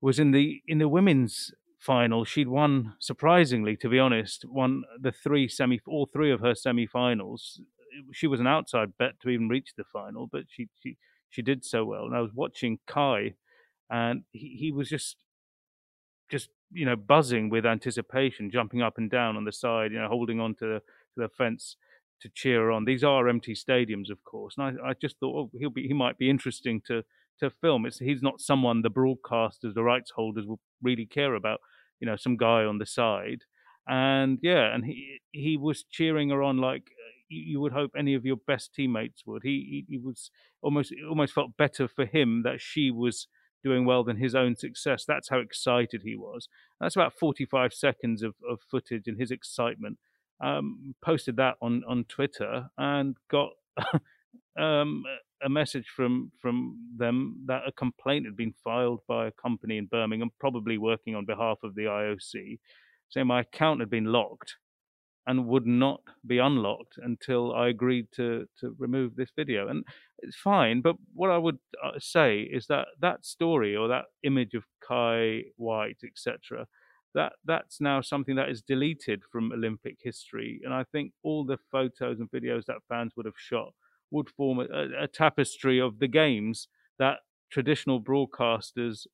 was 0.00 0.18
in 0.18 0.30
the 0.30 0.62
in 0.68 0.78
the 0.78 0.88
women's 0.88 1.52
final. 1.80 2.24
She'd 2.24 2.48
won 2.48 2.94
surprisingly, 3.00 3.76
to 3.78 3.88
be 3.88 3.98
honest, 3.98 4.44
won 4.44 4.84
the 5.00 5.10
three 5.10 5.48
semi 5.48 5.80
all 5.88 6.06
three 6.06 6.30
of 6.30 6.40
her 6.40 6.54
semi-finals 6.54 7.60
she 8.12 8.26
was 8.26 8.40
an 8.40 8.46
outside 8.46 8.96
bet 8.98 9.20
to 9.20 9.28
even 9.30 9.48
reach 9.48 9.70
the 9.76 9.84
final, 9.92 10.26
but 10.30 10.44
she 10.48 10.68
she 10.82 10.96
she 11.30 11.42
did 11.42 11.64
so 11.64 11.84
well. 11.84 12.04
And 12.04 12.16
I 12.16 12.20
was 12.20 12.32
watching 12.34 12.78
Kye, 12.86 13.34
and 13.90 14.22
he, 14.32 14.56
he 14.60 14.72
was 14.72 14.88
just 14.88 15.16
just 16.30 16.50
you 16.72 16.84
know 16.84 16.96
buzzing 16.96 17.48
with 17.50 17.66
anticipation, 17.66 18.50
jumping 18.50 18.82
up 18.82 18.98
and 18.98 19.10
down 19.10 19.36
on 19.36 19.44
the 19.44 19.52
side, 19.52 19.92
you 19.92 19.98
know, 19.98 20.08
holding 20.08 20.40
on 20.40 20.54
to, 20.56 20.80
to 20.80 20.82
the 21.16 21.28
fence. 21.28 21.76
to 22.22 22.28
cheer 22.34 22.62
her 22.62 22.72
on. 22.72 22.84
These 22.84 23.04
are 23.04 23.28
empty 23.28 23.54
stadiums, 23.54 24.10
of 24.10 24.22
course, 24.24 24.56
and 24.58 24.78
I, 24.80 24.90
I 24.90 24.94
just 24.94 25.18
thought 25.20 25.50
oh, 25.54 25.58
he'll 25.58 25.70
be 25.70 25.86
he 25.86 25.94
might 25.94 26.18
be 26.18 26.30
interesting 26.30 26.80
to 26.86 27.02
to 27.40 27.50
film. 27.50 27.86
It's 27.86 27.98
he's 27.98 28.22
not 28.22 28.40
someone 28.40 28.82
the 28.82 28.90
broadcasters, 28.90 29.74
the 29.74 29.82
rights 29.84 30.12
holders 30.16 30.46
will 30.46 30.60
really 30.82 31.06
care 31.06 31.34
about. 31.34 31.60
You 32.00 32.06
know, 32.06 32.16
some 32.16 32.36
guy 32.36 32.64
on 32.64 32.78
the 32.78 32.86
side, 32.86 33.42
and 33.88 34.38
yeah, 34.42 34.74
and 34.74 34.84
he 34.84 35.20
he 35.32 35.56
was 35.56 35.84
cheering 35.90 36.30
her 36.30 36.42
on 36.42 36.58
like 36.58 36.84
you 37.28 37.60
would 37.60 37.72
hope 37.72 37.92
any 37.96 38.14
of 38.14 38.24
your 38.24 38.36
best 38.36 38.74
teammates 38.74 39.22
would. 39.26 39.42
He, 39.42 39.84
he, 39.88 39.96
he 39.96 39.98
was 39.98 40.30
almost 40.62 40.92
almost 41.08 41.32
felt 41.32 41.56
better 41.56 41.88
for 41.88 42.06
him 42.06 42.42
that 42.44 42.60
she 42.60 42.90
was 42.90 43.28
doing 43.64 43.84
well 43.84 44.04
than 44.04 44.16
his 44.16 44.34
own 44.34 44.54
success. 44.54 45.04
That's 45.06 45.28
how 45.28 45.38
excited 45.38 46.02
he 46.04 46.16
was. 46.16 46.48
That's 46.80 46.94
about 46.94 47.14
45 47.18 47.72
seconds 47.72 48.22
of, 48.22 48.34
of 48.48 48.60
footage 48.70 49.08
and 49.08 49.18
his 49.18 49.30
excitement. 49.30 49.98
Um, 50.40 50.94
posted 51.02 51.36
that 51.36 51.54
on, 51.62 51.82
on 51.88 52.04
Twitter 52.04 52.68
and 52.76 53.16
got 53.30 53.50
um, 54.58 55.02
a 55.42 55.48
message 55.48 55.86
from 55.94 56.30
from 56.40 56.78
them 56.96 57.42
that 57.46 57.62
a 57.66 57.72
complaint 57.72 58.26
had 58.26 58.36
been 58.36 58.54
filed 58.62 59.00
by 59.08 59.26
a 59.26 59.32
company 59.32 59.78
in 59.78 59.86
Birmingham, 59.86 60.30
probably 60.38 60.78
working 60.78 61.14
on 61.14 61.24
behalf 61.24 61.58
of 61.62 61.74
the 61.74 61.84
IOC, 61.84 62.58
saying 63.08 63.26
my 63.26 63.40
account 63.40 63.80
had 63.80 63.90
been 63.90 64.04
locked 64.04 64.56
and 65.26 65.46
would 65.46 65.66
not 65.66 66.00
be 66.26 66.38
unlocked 66.38 66.98
until 66.98 67.54
I 67.54 67.68
agreed 67.68 68.06
to 68.12 68.46
to 68.60 68.74
remove 68.78 69.16
this 69.16 69.30
video. 69.34 69.68
And 69.68 69.84
it's 70.20 70.36
fine, 70.36 70.80
but 70.80 70.96
what 71.14 71.30
I 71.30 71.38
would 71.38 71.58
uh, 71.84 71.98
say 71.98 72.40
is 72.40 72.66
that 72.68 72.88
that 73.00 73.26
story 73.26 73.76
or 73.76 73.88
that 73.88 74.04
image 74.22 74.54
of 74.54 74.64
Kye 74.86 75.44
Whyte, 75.56 76.02
etc., 76.04 76.66
that 77.14 77.32
that's 77.44 77.80
now 77.80 78.00
something 78.00 78.36
that 78.36 78.50
is 78.50 78.62
deleted 78.62 79.22
from 79.30 79.52
Olympic 79.52 79.96
history. 80.00 80.60
And 80.64 80.72
I 80.72 80.84
think 80.84 81.12
all 81.22 81.44
the 81.44 81.58
photos 81.72 82.20
and 82.20 82.30
videos 82.30 82.66
that 82.66 82.84
fans 82.88 83.12
would 83.16 83.26
have 83.26 83.38
shot 83.38 83.72
would 84.10 84.30
form 84.30 84.60
a, 84.60 85.02
a 85.02 85.08
tapestry 85.08 85.80
of 85.80 85.98
the 85.98 86.08
games 86.08 86.68
that 86.98 87.18
traditional 87.50 88.00
broadcasters. 88.00 89.06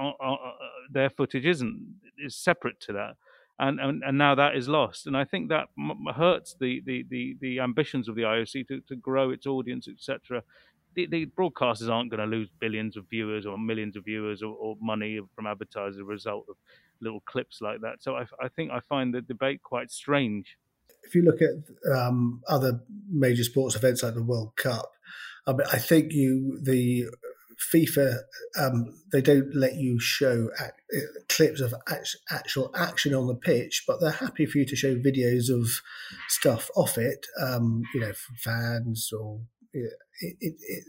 Uh, 0.00 0.12
uh, 0.20 0.34
uh 0.34 0.52
their 0.90 1.10
footage 1.10 1.44
isn't 1.44 1.96
is 2.18 2.36
separate 2.36 2.78
to 2.80 2.92
that 2.92 3.14
and, 3.58 3.80
and, 3.80 4.02
and 4.04 4.16
now 4.16 4.34
that 4.34 4.56
is 4.56 4.68
lost. 4.68 5.06
And 5.06 5.16
I 5.16 5.24
think 5.24 5.48
that 5.48 5.66
m- 5.78 6.06
hurts 6.14 6.54
the, 6.60 6.80
the, 6.86 7.04
the, 7.08 7.36
the, 7.40 7.60
ambitions 7.60 8.08
of 8.08 8.14
the 8.14 8.22
IOC 8.22 8.68
to, 8.68 8.80
to 8.88 8.96
grow 8.96 9.30
its 9.30 9.46
audience, 9.46 9.88
etc. 9.88 10.42
The, 10.94 11.06
the, 11.06 11.26
broadcasters 11.26 11.90
aren't 11.90 12.10
going 12.10 12.20
to 12.20 12.26
lose 12.26 12.48
billions 12.60 12.96
of 12.96 13.06
viewers 13.10 13.46
or 13.46 13.58
millions 13.58 13.96
of 13.96 14.04
viewers 14.04 14.42
or, 14.42 14.54
or, 14.54 14.76
money 14.80 15.20
from 15.34 15.46
advertisers 15.46 15.96
as 15.96 16.00
a 16.00 16.04
result 16.04 16.46
of 16.48 16.56
little 17.00 17.20
clips 17.26 17.60
like 17.60 17.80
that. 17.80 17.96
So 18.00 18.16
I, 18.16 18.26
I 18.40 18.48
think 18.48 18.70
I 18.70 18.80
find 18.80 19.12
the 19.12 19.22
debate 19.22 19.62
quite 19.62 19.90
strange. 19.90 20.56
If 21.02 21.14
you 21.14 21.22
look 21.22 21.40
at 21.42 21.96
um, 21.96 22.42
other 22.48 22.80
major 23.10 23.44
sports 23.44 23.74
events 23.74 24.02
like 24.02 24.14
the 24.14 24.22
World 24.22 24.56
Cup, 24.56 24.92
I, 25.46 25.52
mean, 25.52 25.66
I 25.72 25.78
think 25.78 26.12
you 26.12 26.58
the 26.62 27.06
FIFA, 27.72 28.18
um, 28.58 28.94
they 29.12 29.20
don't 29.20 29.54
let 29.54 29.74
you 29.74 29.98
show 29.98 30.48
act, 30.58 30.80
clips 31.28 31.60
of 31.60 31.74
act, 31.88 32.16
actual 32.30 32.70
action 32.74 33.14
on 33.14 33.26
the 33.26 33.34
pitch, 33.34 33.84
but 33.86 34.00
they're 34.00 34.10
happy 34.10 34.46
for 34.46 34.58
you 34.58 34.64
to 34.66 34.76
show 34.76 34.94
videos 34.94 35.50
of 35.50 35.80
stuff 36.28 36.70
off 36.76 36.96
it, 36.96 37.26
um, 37.40 37.82
you 37.94 38.00
know, 38.00 38.12
from 38.12 38.36
fans 38.36 39.10
or 39.12 39.40
it, 39.72 39.92
it, 40.20 40.36
it, 40.40 40.84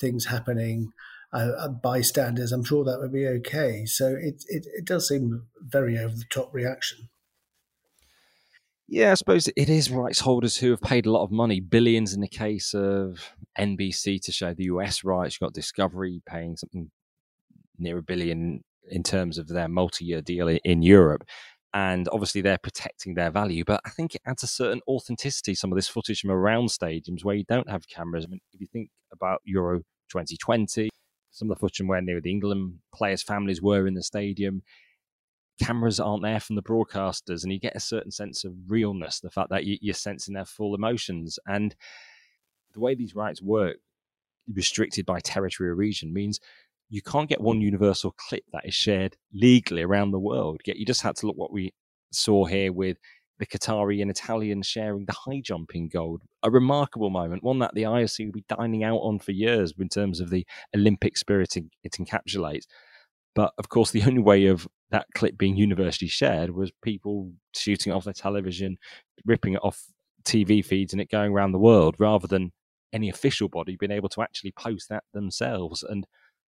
things 0.00 0.26
happening, 0.26 0.92
uh, 1.32 1.52
uh, 1.58 1.68
bystanders. 1.68 2.52
I'm 2.52 2.64
sure 2.64 2.84
that 2.84 2.98
would 3.00 3.12
be 3.12 3.26
okay. 3.26 3.84
So 3.86 4.08
it, 4.08 4.44
it, 4.48 4.66
it 4.66 4.84
does 4.84 5.08
seem 5.08 5.46
very 5.60 5.98
over 5.98 6.14
the 6.14 6.24
top 6.30 6.52
reaction. 6.52 7.08
Yeah, 8.90 9.10
I 9.10 9.14
suppose 9.14 9.48
it 9.48 9.68
is 9.68 9.90
rights 9.90 10.20
holders 10.20 10.56
who 10.56 10.70
have 10.70 10.80
paid 10.80 11.04
a 11.04 11.10
lot 11.10 11.22
of 11.22 11.30
money, 11.30 11.60
billions 11.60 12.14
in 12.14 12.22
the 12.22 12.28
case 12.28 12.72
of 12.72 13.34
NBC 13.58 14.18
to 14.22 14.32
show 14.32 14.54
the 14.54 14.64
US 14.64 15.04
rights. 15.04 15.34
You've 15.34 15.46
got 15.46 15.52
Discovery 15.52 16.22
paying 16.26 16.56
something 16.56 16.90
near 17.78 17.98
a 17.98 18.02
billion 18.02 18.64
in 18.90 19.02
terms 19.02 19.36
of 19.36 19.48
their 19.48 19.68
multi 19.68 20.06
year 20.06 20.22
deal 20.22 20.48
in 20.48 20.82
Europe. 20.82 21.24
And 21.74 22.08
obviously, 22.10 22.40
they're 22.40 22.56
protecting 22.56 23.12
their 23.12 23.30
value. 23.30 23.62
But 23.62 23.82
I 23.84 23.90
think 23.90 24.14
it 24.14 24.22
adds 24.26 24.42
a 24.42 24.46
certain 24.46 24.80
authenticity, 24.88 25.54
some 25.54 25.70
of 25.70 25.76
this 25.76 25.88
footage 25.88 26.22
from 26.22 26.30
around 26.30 26.68
stadiums 26.68 27.22
where 27.24 27.36
you 27.36 27.44
don't 27.46 27.68
have 27.68 27.86
cameras. 27.88 28.24
I 28.24 28.28
mean, 28.28 28.40
if 28.54 28.60
you 28.62 28.66
think 28.72 28.88
about 29.12 29.42
Euro 29.44 29.80
2020, 30.10 30.88
some 31.30 31.50
of 31.50 31.56
the 31.56 31.60
footage 31.60 31.76
from 31.76 31.88
where 31.88 32.00
near 32.00 32.22
the 32.22 32.30
England 32.30 32.78
players' 32.94 33.22
families 33.22 33.60
were 33.60 33.86
in 33.86 33.92
the 33.92 34.02
stadium, 34.02 34.62
cameras 35.60 36.00
aren't 36.00 36.22
there 36.22 36.40
from 36.40 36.56
the 36.56 36.62
broadcasters 36.62 37.42
and 37.42 37.52
you 37.52 37.58
get 37.58 37.76
a 37.76 37.80
certain 37.80 38.10
sense 38.10 38.44
of 38.44 38.52
realness 38.68 39.20
the 39.20 39.30
fact 39.30 39.50
that 39.50 39.64
you're 39.64 39.94
sensing 39.94 40.34
their 40.34 40.44
full 40.44 40.74
emotions 40.74 41.38
and 41.46 41.74
the 42.74 42.80
way 42.80 42.94
these 42.94 43.14
rights 43.14 43.42
work 43.42 43.76
restricted 44.52 45.04
by 45.04 45.20
territory 45.20 45.68
or 45.68 45.74
region 45.74 46.12
means 46.12 46.40
you 46.90 47.02
can't 47.02 47.28
get 47.28 47.40
one 47.40 47.60
universal 47.60 48.14
clip 48.28 48.44
that 48.52 48.64
is 48.64 48.74
shared 48.74 49.16
legally 49.32 49.82
around 49.82 50.10
the 50.10 50.18
world 50.18 50.60
yet 50.64 50.76
you 50.76 50.86
just 50.86 51.02
had 51.02 51.16
to 51.16 51.26
look 51.26 51.36
what 51.36 51.52
we 51.52 51.72
saw 52.10 52.44
here 52.44 52.72
with 52.72 52.96
the 53.38 53.46
Qatari 53.46 54.02
and 54.02 54.10
Italian 54.10 54.62
sharing 54.62 55.04
the 55.06 55.12
high 55.12 55.40
jumping 55.40 55.88
gold. 55.88 56.22
A 56.42 56.50
remarkable 56.50 57.10
moment, 57.10 57.44
one 57.44 57.60
that 57.60 57.74
the 57.74 57.84
IOC 57.84 58.26
will 58.26 58.32
be 58.32 58.44
dining 58.48 58.84
out 58.84 58.98
on 58.98 59.18
for 59.18 59.32
years 59.32 59.72
in 59.78 59.88
terms 59.88 60.20
of 60.20 60.30
the 60.30 60.44
Olympic 60.74 61.16
spirit 61.16 61.56
it 61.56 61.92
encapsulates. 61.92 62.64
But 63.34 63.52
of 63.58 63.68
course, 63.68 63.90
the 63.90 64.02
only 64.02 64.22
way 64.22 64.46
of 64.46 64.66
that 64.90 65.06
clip 65.14 65.36
being 65.36 65.56
universally 65.56 66.08
shared 66.08 66.50
was 66.50 66.70
people 66.82 67.30
shooting 67.54 67.92
it 67.92 67.96
off 67.96 68.04
their 68.04 68.12
television, 68.12 68.78
ripping 69.26 69.54
it 69.54 69.60
off 69.62 69.82
TV 70.24 70.64
feeds, 70.64 70.92
and 70.92 71.00
it 71.00 71.10
going 71.10 71.32
around 71.32 71.52
the 71.52 71.58
world 71.58 71.96
rather 71.98 72.26
than 72.26 72.52
any 72.92 73.08
official 73.08 73.48
body 73.48 73.76
being 73.76 73.92
able 73.92 74.08
to 74.08 74.22
actually 74.22 74.52
post 74.52 74.88
that 74.88 75.04
themselves. 75.12 75.82
And 75.82 76.06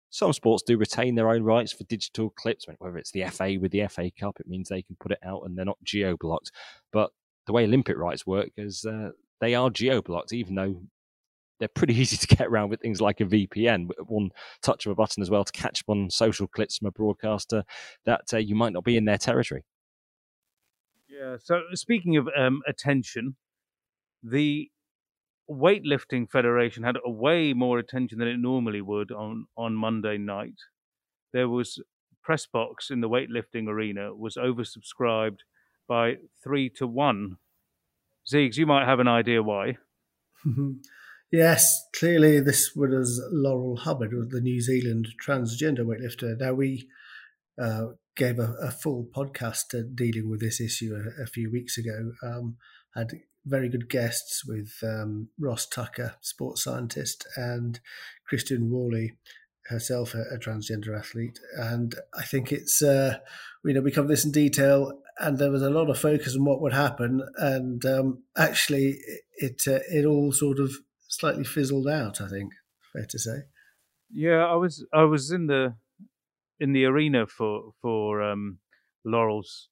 some 0.09 0.33
sports 0.33 0.63
do 0.63 0.77
retain 0.77 1.15
their 1.15 1.29
own 1.29 1.43
rights 1.43 1.71
for 1.71 1.83
digital 1.85 2.31
clips, 2.31 2.65
whether 2.77 2.97
it's 2.97 3.11
the 3.11 3.25
FA 3.25 3.57
with 3.59 3.71
the 3.71 3.87
FA 3.87 4.11
Cup, 4.19 4.39
it 4.39 4.47
means 4.47 4.69
they 4.69 4.83
can 4.83 4.95
put 4.99 5.11
it 5.11 5.19
out 5.23 5.41
and 5.43 5.57
they're 5.57 5.65
not 5.65 5.77
geo 5.83 6.17
blocked. 6.17 6.51
But 6.91 7.11
the 7.45 7.53
way 7.53 7.65
Olympic 7.65 7.97
rights 7.97 8.25
work 8.25 8.49
is 8.57 8.85
uh, 8.85 9.09
they 9.41 9.55
are 9.55 9.69
geo 9.69 10.01
blocked, 10.01 10.33
even 10.33 10.55
though 10.55 10.81
they're 11.59 11.67
pretty 11.67 11.95
easy 11.99 12.17
to 12.17 12.27
get 12.27 12.47
around 12.47 12.69
with 12.69 12.81
things 12.81 13.01
like 13.01 13.21
a 13.21 13.25
VPN, 13.25 13.89
one 14.07 14.31
touch 14.61 14.85
of 14.85 14.91
a 14.91 14.95
button 14.95 15.21
as 15.21 15.29
well 15.29 15.43
to 15.43 15.51
catch 15.51 15.81
up 15.81 15.89
on 15.89 16.09
social 16.09 16.47
clips 16.47 16.77
from 16.77 16.87
a 16.87 16.91
broadcaster 16.91 17.63
that 18.05 18.33
uh, 18.33 18.37
you 18.37 18.55
might 18.55 18.73
not 18.73 18.83
be 18.83 18.97
in 18.97 19.05
their 19.05 19.17
territory. 19.17 19.63
Yeah. 21.07 21.37
So 21.41 21.61
speaking 21.73 22.17
of 22.17 22.27
um, 22.35 22.61
attention, 22.67 23.35
the 24.23 24.69
weightlifting 25.49 26.29
federation 26.29 26.83
had 26.83 26.97
a 27.05 27.11
way 27.11 27.53
more 27.53 27.77
attention 27.77 28.19
than 28.19 28.27
it 28.27 28.37
normally 28.37 28.81
would 28.81 29.11
on 29.11 29.45
on 29.57 29.75
Monday 29.75 30.17
night. 30.17 30.55
There 31.31 31.49
was 31.49 31.81
press 32.23 32.47
box 32.47 32.89
in 32.89 33.01
the 33.01 33.09
weightlifting 33.09 33.67
arena 33.67 34.15
was 34.15 34.37
oversubscribed 34.37 35.39
by 35.87 36.15
three 36.41 36.69
to 36.69 36.87
one. 36.87 37.37
Ziggs, 38.31 38.57
you 38.57 38.65
might 38.65 38.85
have 38.85 38.99
an 38.99 39.07
idea 39.07 39.43
why. 39.43 39.77
Yes, 41.33 41.87
clearly 41.95 42.41
this 42.41 42.75
was 42.75 43.19
Laurel 43.31 43.77
Hubbard, 43.77 44.11
the 44.29 44.39
New 44.39 44.61
Zealand 44.61 45.07
transgender 45.19 45.79
weightlifter. 45.79 46.37
Now 46.39 46.53
we 46.53 46.87
uh, 47.59 47.85
gave 48.15 48.37
a, 48.37 48.53
a, 48.61 48.69
full 48.69 49.07
podcast 49.11 49.73
dealing 49.95 50.29
with 50.29 50.41
this 50.41 50.61
issue 50.61 50.93
a, 50.93 51.23
a 51.23 51.25
few 51.25 51.49
weeks 51.51 51.75
ago. 51.75 52.11
Um, 52.21 52.57
had 52.93 53.13
very 53.47 53.67
good 53.67 53.89
guests 53.89 54.45
with 54.45 54.73
um, 54.83 55.29
Ross 55.39 55.65
Tucker, 55.65 56.13
sports 56.21 56.63
scientist, 56.63 57.25
and 57.35 57.79
Kristen 58.27 58.69
Worley, 58.69 59.13
herself 59.69 60.13
a, 60.13 60.35
a, 60.35 60.37
transgender 60.37 60.95
athlete. 60.95 61.39
And 61.57 61.95
I 62.15 62.25
think 62.25 62.51
it's 62.51 62.79
uh, 62.83 63.17
you 63.65 63.73
know 63.73 63.81
we 63.81 63.89
covered 63.89 64.09
this 64.09 64.23
in 64.23 64.31
detail, 64.31 65.01
and 65.17 65.39
there 65.39 65.49
was 65.49 65.63
a 65.63 65.71
lot 65.71 65.89
of 65.89 65.97
focus 65.97 66.35
on 66.35 66.45
what 66.45 66.61
would 66.61 66.73
happen, 66.73 67.23
and 67.37 67.83
um, 67.87 68.21
actually 68.37 68.99
it 69.37 69.63
uh, 69.67 69.79
it 69.89 70.05
all 70.05 70.31
sort 70.31 70.59
of 70.59 70.75
slightly 71.19 71.43
fizzled 71.43 71.87
out. 71.87 72.21
I 72.21 72.27
think 72.27 72.53
fair 72.93 73.05
to 73.09 73.19
say. 73.19 73.37
Yeah, 74.11 74.45
I 74.45 74.55
was 74.55 74.85
I 74.93 75.03
was 75.03 75.31
in 75.31 75.47
the 75.47 75.75
in 76.59 76.73
the 76.73 76.85
arena 76.85 77.27
for 77.27 77.73
for 77.81 78.21
um, 78.21 78.59
Laurel's 79.05 79.69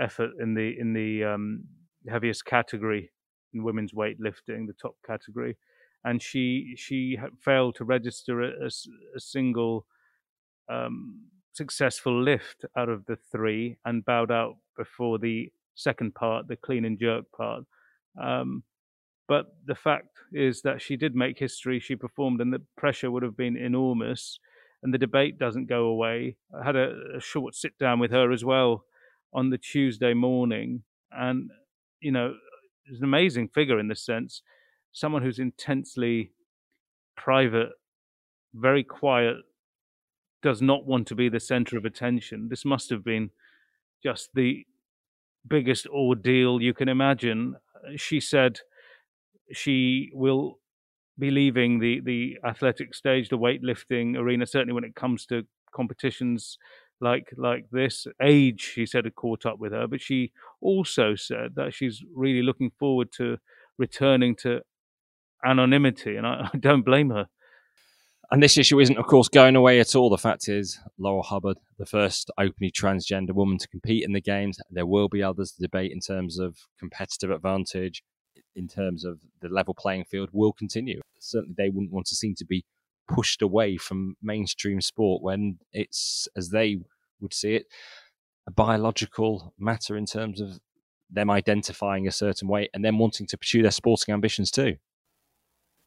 effort 0.00 0.30
in 0.40 0.54
the 0.54 0.74
in 0.78 0.92
the 0.92 1.24
um, 1.24 1.64
heaviest 2.08 2.44
category 2.44 3.10
in 3.52 3.62
women's 3.62 3.92
weightlifting, 3.92 4.66
the 4.66 4.74
top 4.80 4.96
category, 5.06 5.56
and 6.04 6.22
she 6.22 6.74
she 6.76 7.18
failed 7.40 7.76
to 7.76 7.84
register 7.84 8.42
a, 8.42 8.64
a, 8.64 8.70
a 9.16 9.20
single 9.20 9.86
um, 10.68 11.26
successful 11.52 12.22
lift 12.22 12.64
out 12.76 12.88
of 12.88 13.04
the 13.06 13.16
three 13.30 13.76
and 13.84 14.04
bowed 14.04 14.30
out 14.30 14.54
before 14.76 15.18
the 15.18 15.50
second 15.74 16.14
part, 16.14 16.48
the 16.48 16.56
clean 16.56 16.84
and 16.84 16.98
jerk 16.98 17.24
part. 17.36 17.64
Um, 18.20 18.64
but 19.28 19.56
the 19.66 19.74
fact 19.74 20.08
is 20.32 20.62
that 20.62 20.82
she 20.82 20.96
did 20.96 21.14
make 21.14 21.38
history. 21.38 21.80
She 21.80 21.96
performed, 21.96 22.40
and 22.40 22.52
the 22.52 22.62
pressure 22.76 23.10
would 23.10 23.22
have 23.22 23.36
been 23.36 23.56
enormous. 23.56 24.38
And 24.82 24.92
the 24.92 24.98
debate 24.98 25.38
doesn't 25.38 25.66
go 25.66 25.86
away. 25.86 26.36
I 26.58 26.64
had 26.64 26.76
a, 26.76 27.16
a 27.16 27.20
short 27.20 27.54
sit 27.54 27.78
down 27.78 27.98
with 28.00 28.10
her 28.10 28.30
as 28.32 28.44
well 28.44 28.84
on 29.32 29.50
the 29.50 29.58
Tuesday 29.58 30.14
morning, 30.14 30.82
and 31.10 31.50
you 32.00 32.12
know, 32.12 32.34
is 32.86 32.98
an 32.98 33.04
amazing 33.04 33.48
figure 33.48 33.78
in 33.78 33.88
this 33.88 34.04
sense. 34.04 34.42
Someone 34.92 35.22
who's 35.22 35.38
intensely 35.38 36.32
private, 37.16 37.70
very 38.54 38.84
quiet, 38.84 39.36
does 40.42 40.60
not 40.60 40.86
want 40.86 41.06
to 41.08 41.14
be 41.14 41.30
the 41.30 41.40
center 41.40 41.78
of 41.78 41.86
attention. 41.86 42.48
This 42.48 42.64
must 42.64 42.90
have 42.90 43.02
been 43.02 43.30
just 44.02 44.28
the 44.34 44.66
biggest 45.48 45.86
ordeal 45.86 46.60
you 46.60 46.74
can 46.74 46.88
imagine. 46.88 47.56
She 47.96 48.20
said 48.20 48.60
she 49.52 50.10
will 50.12 50.58
be 51.18 51.30
leaving 51.30 51.78
the, 51.78 52.00
the 52.00 52.38
athletic 52.44 52.94
stage, 52.94 53.28
the 53.28 53.38
weightlifting 53.38 54.16
arena, 54.16 54.46
certainly 54.46 54.72
when 54.72 54.84
it 54.84 54.94
comes 54.94 55.26
to 55.26 55.46
competitions 55.74 56.58
like 57.00 57.32
like 57.36 57.66
this. 57.70 58.06
Age, 58.20 58.60
she 58.60 58.86
said, 58.86 59.04
had 59.04 59.14
caught 59.14 59.46
up 59.46 59.58
with 59.58 59.72
her, 59.72 59.86
but 59.86 60.00
she 60.00 60.32
also 60.60 61.14
said 61.14 61.54
that 61.56 61.74
she's 61.74 62.02
really 62.14 62.42
looking 62.42 62.70
forward 62.78 63.12
to 63.12 63.38
returning 63.78 64.34
to 64.36 64.60
anonymity, 65.44 66.16
and 66.16 66.26
I, 66.26 66.50
I 66.54 66.56
don't 66.58 66.84
blame 66.84 67.10
her. 67.10 67.26
And 68.30 68.42
this 68.42 68.56
issue 68.56 68.80
isn't, 68.80 68.96
of 68.96 69.06
course, 69.06 69.28
going 69.28 69.54
away 69.54 69.78
at 69.80 69.94
all. 69.94 70.08
The 70.08 70.18
fact 70.18 70.48
is, 70.48 70.80
Laurel 70.98 71.22
Hubbard, 71.22 71.58
the 71.78 71.86
first 71.86 72.30
openly 72.38 72.72
transgender 72.72 73.32
woman 73.32 73.58
to 73.58 73.68
compete 73.68 74.02
in 74.02 74.12
the 74.12 74.20
games, 74.20 74.58
there 74.70 74.86
will 74.86 75.08
be 75.08 75.22
others 75.22 75.52
to 75.52 75.60
debate 75.60 75.92
in 75.92 76.00
terms 76.00 76.38
of 76.38 76.56
competitive 76.78 77.30
advantage, 77.30 78.02
in 78.56 78.68
terms 78.68 79.04
of 79.04 79.20
the 79.40 79.48
level 79.48 79.74
playing 79.74 80.04
field, 80.04 80.28
will 80.32 80.52
continue. 80.52 81.00
Certainly, 81.18 81.54
they 81.56 81.70
wouldn't 81.70 81.92
want 81.92 82.06
to 82.06 82.14
seem 82.14 82.34
to 82.36 82.44
be 82.44 82.64
pushed 83.08 83.42
away 83.42 83.76
from 83.76 84.16
mainstream 84.22 84.80
sport 84.80 85.22
when 85.22 85.58
it's, 85.72 86.28
as 86.36 86.50
they 86.50 86.78
would 87.20 87.34
see 87.34 87.54
it, 87.54 87.66
a 88.46 88.50
biological 88.50 89.54
matter 89.58 89.96
in 89.96 90.06
terms 90.06 90.40
of 90.40 90.58
them 91.10 91.30
identifying 91.30 92.06
a 92.06 92.12
certain 92.12 92.48
way 92.48 92.68
and 92.74 92.84
then 92.84 92.98
wanting 92.98 93.26
to 93.26 93.38
pursue 93.38 93.62
their 93.62 93.70
sporting 93.70 94.12
ambitions 94.12 94.50
too. 94.50 94.76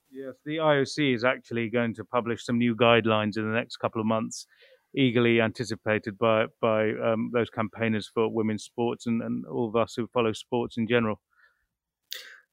Yes, 0.09 0.35
the 0.45 0.57
IOC 0.57 1.15
is 1.15 1.23
actually 1.23 1.69
going 1.69 1.93
to 1.95 2.05
publish 2.05 2.45
some 2.45 2.57
new 2.57 2.75
guidelines 2.75 3.37
in 3.37 3.43
the 3.47 3.55
next 3.55 3.77
couple 3.77 3.99
of 3.99 4.07
months, 4.07 4.47
eagerly 4.95 5.41
anticipated 5.41 6.17
by 6.17 6.45
by 6.61 6.91
um, 6.93 7.29
those 7.33 7.49
campaigners 7.49 8.09
for 8.13 8.31
women's 8.31 8.63
sports 8.63 9.05
and, 9.05 9.21
and 9.21 9.45
all 9.45 9.67
of 9.67 9.75
us 9.75 9.95
who 9.95 10.07
follow 10.07 10.31
sports 10.31 10.77
in 10.77 10.87
general. 10.87 11.19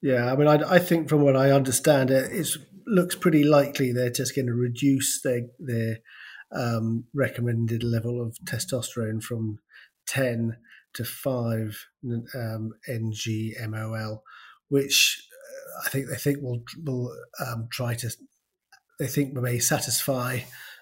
Yeah, 0.04 0.30
I 0.30 0.36
mean, 0.36 0.48
I, 0.48 0.74
I 0.74 0.78
think 0.80 1.08
from 1.08 1.22
what 1.22 1.34
I 1.34 1.50
understand, 1.50 2.10
it 2.10 2.46
looks 2.86 3.14
pretty 3.14 3.42
likely 3.42 3.90
they're 3.90 4.10
just 4.10 4.36
going 4.36 4.48
to 4.48 4.52
reduce 4.52 5.22
their 5.22 5.46
their 5.58 6.00
um, 6.54 7.04
recommended 7.14 7.82
level 7.82 8.20
of 8.20 8.36
testosterone 8.44 9.22
from 9.22 9.60
ten 10.06 10.58
to 10.92 11.04
five 11.04 11.86
um, 12.34 12.72
ng 12.86 13.14
which 14.68 15.26
I 15.86 15.88
think 15.88 16.10
they 16.10 16.16
think 16.16 16.42
will 16.42 16.62
will 16.84 17.10
um, 17.40 17.68
try 17.72 17.94
to 17.94 18.10
they 18.98 19.06
think 19.06 19.32
may 19.32 19.58
satisfy 19.58 20.40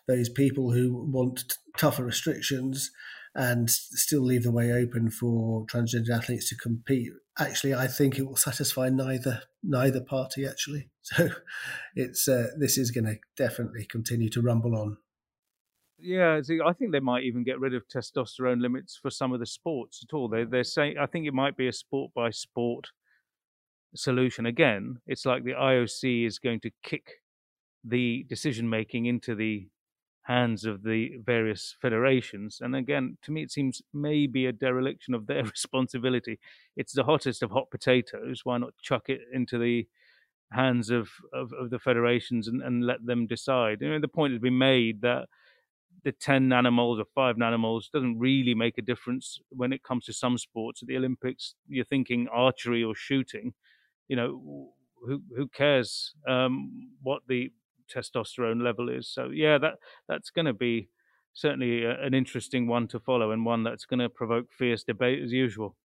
those 0.09 0.31
people 0.31 0.73
who 0.73 1.09
want 1.13 1.59
tougher 1.79 2.05
restrictions 2.05 2.91
and 3.37 3.71
still 3.71 4.23
leave 4.23 4.43
the 4.43 4.51
way 4.51 4.73
open 4.73 5.13
for 5.13 5.65
transgender 5.67 6.11
athletes 6.11 6.49
to 6.49 6.57
compete. 6.57 7.13
Actually, 7.39 7.75
I 7.75 7.87
think 7.87 8.19
it 8.19 8.27
will 8.27 8.37
satisfy 8.37 8.89
neither 8.91 9.43
neither 9.63 10.01
party. 10.01 10.47
Actually, 10.47 10.91
so 11.03 11.29
it's 11.95 12.29
uh, 12.29 12.49
this 12.59 12.77
is 12.77 12.91
going 12.91 13.07
to 13.07 13.17
definitely 13.37 13.87
continue 13.87 14.29
to 14.31 14.43
rumble 14.43 14.77
on. 14.77 14.99
Yeah, 15.99 16.41
see, 16.43 16.59
I 16.65 16.73
think 16.73 16.91
they 16.91 17.01
might 17.01 17.23
even 17.23 17.45
get 17.45 17.61
rid 17.61 17.75
of 17.75 17.87
testosterone 17.87 18.61
limits 18.61 18.99
for 19.01 19.09
some 19.09 19.33
of 19.33 19.39
the 19.39 19.47
sports 19.47 20.05
at 20.05 20.15
all. 20.15 20.29
They 20.29 20.45
they're 20.45 20.65
saying 20.65 20.97
I 21.01 21.07
think 21.07 21.27
it 21.27 21.35
might 21.35 21.57
be 21.57 21.69
a 21.69 21.73
sport 21.73 22.13
by 22.15 22.31
sport 22.31 22.89
solution 23.95 24.47
again, 24.47 24.99
it's 25.07 25.27
like 25.27 25.45
the 25.45 25.53
IOC 25.53 26.27
is 26.27 26.39
going 26.39 26.61
to 26.61 26.71
kick 26.83 27.21
the 27.85 28.25
decision 28.29 28.69
making 28.69 29.07
into 29.07 29.35
the 29.35 29.69
hands 30.25 30.65
of 30.65 30.83
the 30.83 31.19
various 31.25 31.77
federations. 31.81 32.61
And 32.61 32.77
again, 32.77 33.19
to 33.23 33.33
me, 33.33 33.43
it 33.43 33.51
seems 33.51 33.83
maybe 33.93 34.47
a 34.47 34.53
dereliction 34.53 35.15
of 35.15 35.27
their 35.27 35.45
responsibility. 35.57 36.39
It's 36.77 36.93
the 36.93 37.05
hottest 37.05 37.43
of 37.43 37.51
hot 37.51 37.71
potatoes. 37.71 38.43
Why 38.45 38.59
not 38.59 38.75
chuck 38.81 39.09
it 39.09 39.21
into 39.33 39.59
the 39.59 39.87
hands 40.53 40.91
of, 40.91 41.11
of, 41.33 41.53
of 41.53 41.71
the 41.71 41.79
federations 41.79 42.49
and, 42.49 42.63
and 42.63 42.87
let 42.87 43.05
them 43.05 43.27
decide? 43.27 43.81
You 43.81 43.91
know, 43.91 44.01
the 44.01 44.09
point 44.09 44.33
has 44.33 44.41
been 44.41 44.59
made 44.59 45.03
that 45.03 45.29
the 46.05 46.13
10 46.13 46.49
nanomoles 46.49 47.01
or 47.01 47.05
5 47.15 47.37
nanomoles 47.37 47.91
doesn't 47.93 48.19
really 48.19 48.55
make 48.55 48.79
a 48.79 48.83
difference 48.83 49.41
when 49.51 49.73
it 49.73 49.83
comes 49.83 50.05
to 50.07 50.13
some 50.13 50.39
sports. 50.39 50.83
At 50.83 50.89
the 50.89 50.97
Olympics, 50.97 51.55
you're 51.69 51.85
thinking 51.85 52.29
archery 52.33 52.83
or 52.83 52.95
shooting 52.95 53.55
you 54.09 54.17
know, 54.17 54.73
who 55.07 55.23
who 55.35 55.49
cares 55.49 56.15
um, 56.29 56.91
what 57.03 57.23
the 57.29 57.51
testosterone 57.93 58.63
level 58.63 58.89
is? 58.89 59.09
So 59.09 59.31
yeah, 59.31 59.59
that 59.59 59.75
that's 60.09 60.31
going 60.31 60.47
to 60.47 60.53
be 60.53 60.89
certainly 61.33 61.85
a, 61.85 62.01
an 62.03 62.15
interesting 62.15 62.67
one 62.67 62.89
to 62.89 63.01
follow 63.01 63.33
and 63.33 63.45
one 63.45 63.63
that's 63.63 63.85
going 63.85 64.01
to 64.01 64.09
provoke 64.09 64.53
fierce 64.53 64.85
debate 64.85 65.23
as 65.23 65.33
usual. 65.33 65.77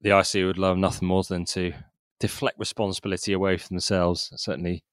The 0.00 0.18
IC 0.18 0.44
would 0.46 0.58
love 0.58 0.78
nothing 0.78 1.08
more 1.08 1.22
than 1.22 1.44
to 1.46 1.72
deflect 2.18 2.58
responsibility 2.58 3.32
away 3.32 3.56
from 3.56 3.76
themselves. 3.76 4.32
Certainly, 4.36 4.84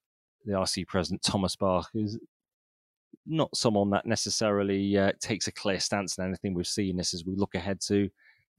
the 0.44 0.60
IC 0.60 0.88
president 0.88 1.22
Thomas 1.22 1.56
Bach 1.56 1.88
is 1.94 2.18
not 3.26 3.54
someone 3.56 3.90
that 3.90 4.06
necessarily 4.06 4.96
uh, 4.96 5.12
takes 5.20 5.46
a 5.46 5.52
clear 5.52 5.80
stance 5.80 6.18
on 6.18 6.26
anything 6.26 6.54
we've 6.54 6.66
seen 6.66 6.96
this 6.96 7.14
as 7.14 7.24
we 7.24 7.34
look 7.36 7.54
ahead 7.54 7.80
to 7.82 8.08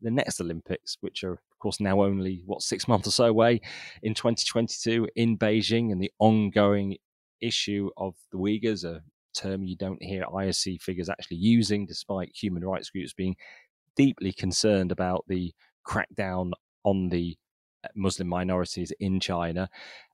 the 0.01 0.11
next 0.11 0.41
Olympics, 0.41 0.97
which 1.01 1.24
are, 1.24 1.34
of 1.34 1.59
course, 1.59 1.80
now 1.80 2.03
only, 2.03 2.41
what, 2.45 2.61
six 2.61 2.88
months 2.88 3.07
or 3.07 3.11
so 3.11 3.26
away 3.26 3.61
in 4.03 4.13
2022 4.13 5.07
in 5.15 5.38
Beijing, 5.38 5.91
and 5.91 6.01
the 6.01 6.11
ongoing 6.19 6.97
issue 7.42 7.89
of 7.98 8.16
the 8.32 8.38
Uyghurs, 8.38 8.84
a 8.84 9.02
term 9.34 9.64
you 9.64 9.76
don't 9.76 10.02
hear 10.02 10.24
IOC 10.24 10.82
figures 10.82 11.10
actually 11.10 11.38
using, 11.38 11.86
despite 11.86 12.32
human 12.36 12.64
rights 12.64 12.89
groups 12.89 13.14
being 13.14 13.36
deeply 13.96 14.32
concerned 14.32 14.92
about 14.92 15.26
the 15.28 15.54
crackdown 15.88 16.52
on 16.84 17.10
the 17.10 17.38
uh, 17.84 17.89
Muslim 17.96 18.28
minorities 18.28 18.92
in 19.00 19.20
China. 19.20 19.70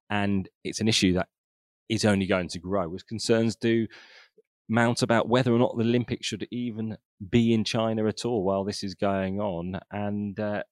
And 0.09 0.49
it's 0.63 0.79
an 0.79 0.87
issue 0.87 1.13
that 1.13 1.27
is 1.89 2.05
only 2.05 2.25
going 2.25 2.49
to 2.49 2.59
grow 2.59 2.93
as 2.95 3.03
concerns 3.03 3.55
do 3.55 3.87
mount 4.69 5.01
about 5.01 5.29
whether 5.29 5.53
or 5.53 5.59
not 5.59 5.77
the 5.77 5.83
Olympics 5.83 6.27
should 6.27 6.47
even 6.51 6.97
be 7.29 7.53
in 7.53 7.63
China 7.63 8.05
at 8.07 8.25
all 8.25 8.43
while 8.43 8.63
this 8.63 8.83
is 8.83 8.95
going 8.95 9.39
on. 9.39 9.79
And 9.91 10.37
uh, 10.39 10.63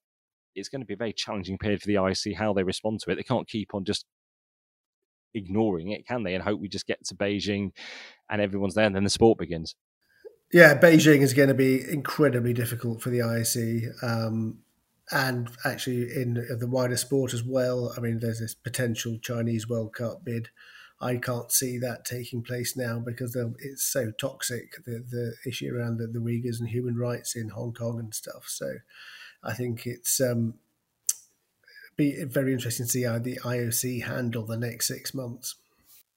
it's 0.54 0.68
going 0.68 0.82
to 0.82 0.86
be 0.86 0.94
a 0.94 0.98
very 0.98 1.12
challenging 1.12 1.58
period 1.58 1.80
for 1.80 1.86
the 1.86 2.02
IC 2.04 2.36
how 2.36 2.52
they 2.52 2.62
respond 2.62 3.00
to 3.00 3.10
it. 3.10 3.16
They 3.16 3.22
can't 3.22 3.48
keep 3.48 3.74
on 3.74 3.84
just 3.84 4.04
ignoring 5.36 5.90
it, 5.90 6.06
can 6.06 6.22
they? 6.22 6.34
And 6.34 6.42
hope 6.42 6.60
we 6.60 6.68
just 6.68 6.86
get 6.86 7.04
to 7.06 7.14
Beijing 7.14 7.72
and 8.28 8.40
everyone's 8.40 8.74
there 8.74 8.86
and 8.86 8.94
then 8.94 9.04
the 9.04 9.10
sport 9.10 9.38
begins. 9.38 9.74
Yeah, 10.52 10.78
Beijing 10.78 11.20
is 11.20 11.34
going 11.34 11.48
to 11.48 11.54
be 11.54 11.82
incredibly 11.88 12.52
difficult 12.52 13.02
for 13.02 13.10
the 13.10 13.20
IC. 13.20 14.02
Um, 14.02 14.58
and 15.10 15.48
actually, 15.64 16.02
in 16.14 16.34
the 16.34 16.68
wider 16.68 16.96
sport 16.96 17.32
as 17.32 17.42
well, 17.42 17.92
I 17.96 18.00
mean, 18.00 18.18
there's 18.20 18.40
this 18.40 18.54
potential 18.54 19.18
Chinese 19.20 19.68
World 19.68 19.92
Cup 19.94 20.24
bid 20.24 20.48
I 21.00 21.16
can't 21.16 21.52
see 21.52 21.78
that 21.78 22.04
taking 22.04 22.42
place 22.42 22.76
now 22.76 22.98
because 22.98 23.36
it's 23.58 23.84
so 23.84 24.12
toxic, 24.12 24.82
the, 24.84 25.04
the 25.08 25.34
issue 25.46 25.74
around 25.74 25.98
the, 25.98 26.06
the 26.06 26.20
Uyghurs 26.20 26.58
and 26.58 26.68
human 26.68 26.96
rights 26.96 27.36
in 27.36 27.50
Hong 27.50 27.74
Kong 27.74 27.98
and 27.98 28.14
stuff. 28.14 28.44
So 28.46 28.76
I 29.44 29.52
think 29.52 29.86
it's 29.86 30.20
um, 30.20 30.54
be 31.96 32.22
very 32.24 32.52
interesting 32.52 32.86
to 32.86 32.92
see 32.92 33.02
how 33.04 33.18
the 33.18 33.38
IOC 33.42 34.04
handle 34.04 34.44
the 34.44 34.56
next 34.56 34.88
six 34.88 35.14
months. 35.14 35.56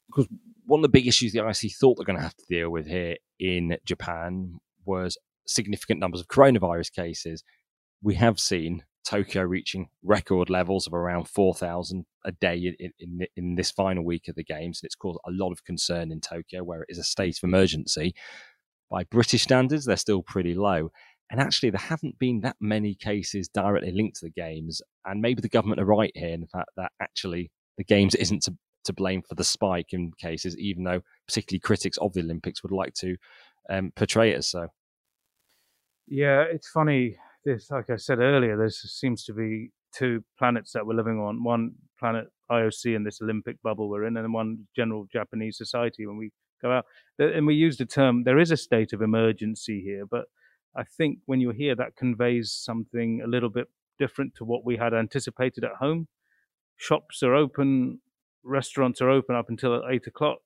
Because 0.08 0.28
one 0.66 0.80
of 0.80 0.84
the 0.84 0.90
big 0.90 1.08
issues 1.08 1.32
the 1.32 1.40
IOC 1.40 1.76
thought 1.76 1.98
they're 1.98 2.06
going 2.06 2.18
to 2.18 2.24
have 2.24 2.36
to 2.36 2.46
deal 2.50 2.70
with 2.70 2.88
here 2.88 3.18
in 3.40 3.78
Japan 3.86 4.60
was 4.86 5.18
significant 5.48 6.00
numbers 6.00 6.22
of 6.22 6.28
coronavirus 6.28 6.92
cases. 6.92 7.44
We 8.02 8.16
have 8.16 8.40
seen 8.40 8.84
Tokyo 9.06 9.44
reaching 9.44 9.90
record 10.04 10.50
levels 10.50 10.86
of 10.86 10.94
around 10.94 11.28
4,000 11.28 12.06
a 12.26 12.32
day 12.32 12.76
in, 12.80 12.92
in, 13.00 13.28
in, 13.36 13.56
this 13.56 13.72
final 13.72 14.06
week 14.06 14.28
of 14.28 14.36
the 14.36 14.44
games. 14.44 14.80
And 14.82 14.88
it's 14.88 14.96
caused 14.96 15.20
a 15.26 15.32
lot 15.32 15.52
of 15.52 15.64
concern 15.64 16.12
in 16.12 16.22
Tokyo, 16.22 16.64
where 16.64 16.82
it 16.82 16.90
is 16.90 17.00
a 17.00 17.04
state 17.04 17.38
of 17.38 17.48
emergency. 17.48 18.14
By 18.92 19.04
British 19.06 19.44
standards, 19.44 19.86
they're 19.86 19.98
still 19.98 20.22
pretty 20.22 20.54
low. 20.54 20.92
And 21.32 21.40
actually, 21.40 21.70
there 21.70 21.80
haven't 21.80 22.18
been 22.18 22.42
that 22.42 22.56
many 22.60 22.96
cases 22.96 23.48
directly 23.50 23.92
linked 23.92 24.18
to 24.18 24.26
the 24.26 24.32
games. 24.32 24.82
And 25.06 25.22
maybe 25.22 25.42
the 25.42 25.50
government 25.50 25.80
are 25.80 25.86
right 25.86 26.12
here 26.16 26.34
in 26.34 26.42
the 26.42 26.48
fact 26.48 26.70
that 26.78 26.92
actually 27.02 27.52
the 27.78 27.84
games 27.84 28.16
isn't 28.16 28.44
to, 28.44 28.56
to 28.86 28.94
blame 28.94 29.22
for 29.22 29.36
the 29.36 29.44
spike 29.44 29.94
in 29.94 30.12
cases, 30.20 30.58
even 30.58 30.84
though 30.84 31.02
particularly 31.28 31.60
critics 31.60 31.98
of 31.98 32.14
the 32.14 32.22
Olympics 32.22 32.64
would 32.64 32.72
like 32.72 32.94
to 32.96 33.16
um, 33.70 33.92
portray 33.96 34.32
it 34.32 34.38
as 34.38 34.48
so. 34.48 34.68
Yeah, 36.08 36.42
it's 36.42 36.68
funny 36.70 37.18
this, 37.46 37.70
like 37.72 37.90
I 37.90 37.96
said 37.96 38.20
earlier, 38.20 38.58
there 38.58 38.70
seems 38.70 39.24
to 39.26 39.34
be 39.34 39.72
two 39.94 40.24
planets 40.38 40.74
that 40.74 40.86
we're 40.86 40.96
living 40.96 41.20
on. 41.20 41.44
One 41.44 41.74
planet 42.00 42.28
IOC 42.52 42.96
and 42.96 43.06
this 43.06 43.22
Olympic 43.22 43.62
bubble 43.62 43.90
we're 43.90 44.06
in, 44.06 44.18
and 44.18 44.34
one 44.34 44.68
general 44.76 45.08
Japanese 45.12 45.58
society 45.58 46.06
when 46.06 46.18
we 46.18 46.32
go 46.62 46.72
out. 46.72 46.86
And 47.20 47.46
we 47.46 47.56
use 47.56 47.78
the 47.78 47.86
term, 47.86 48.24
there 48.24 48.40
is 48.40 48.52
a 48.52 48.58
state 48.58 48.94
of 48.94 49.02
emergency 49.02 49.82
here, 49.82 50.06
but 50.06 50.26
I 50.80 50.84
think 50.98 51.20
when 51.26 51.42
you're 51.42 51.54
here, 51.54 51.76
that 51.76 51.98
conveys 51.98 52.52
something 52.52 53.22
a 53.24 53.28
little 53.28 53.50
bit 53.50 53.68
different 54.00 54.34
to 54.36 54.46
what 54.46 54.64
we 54.64 54.78
had 54.78 54.94
anticipated 54.94 55.64
at 55.66 55.74
home. 55.80 56.08
shops 56.78 57.22
are 57.22 57.36
open, 57.36 58.00
restaurants 58.44 59.02
are 59.02 59.10
open 59.10 59.36
up 59.36 59.50
until 59.50 59.84
eight 59.90 60.08
o'clock. 60.08 60.40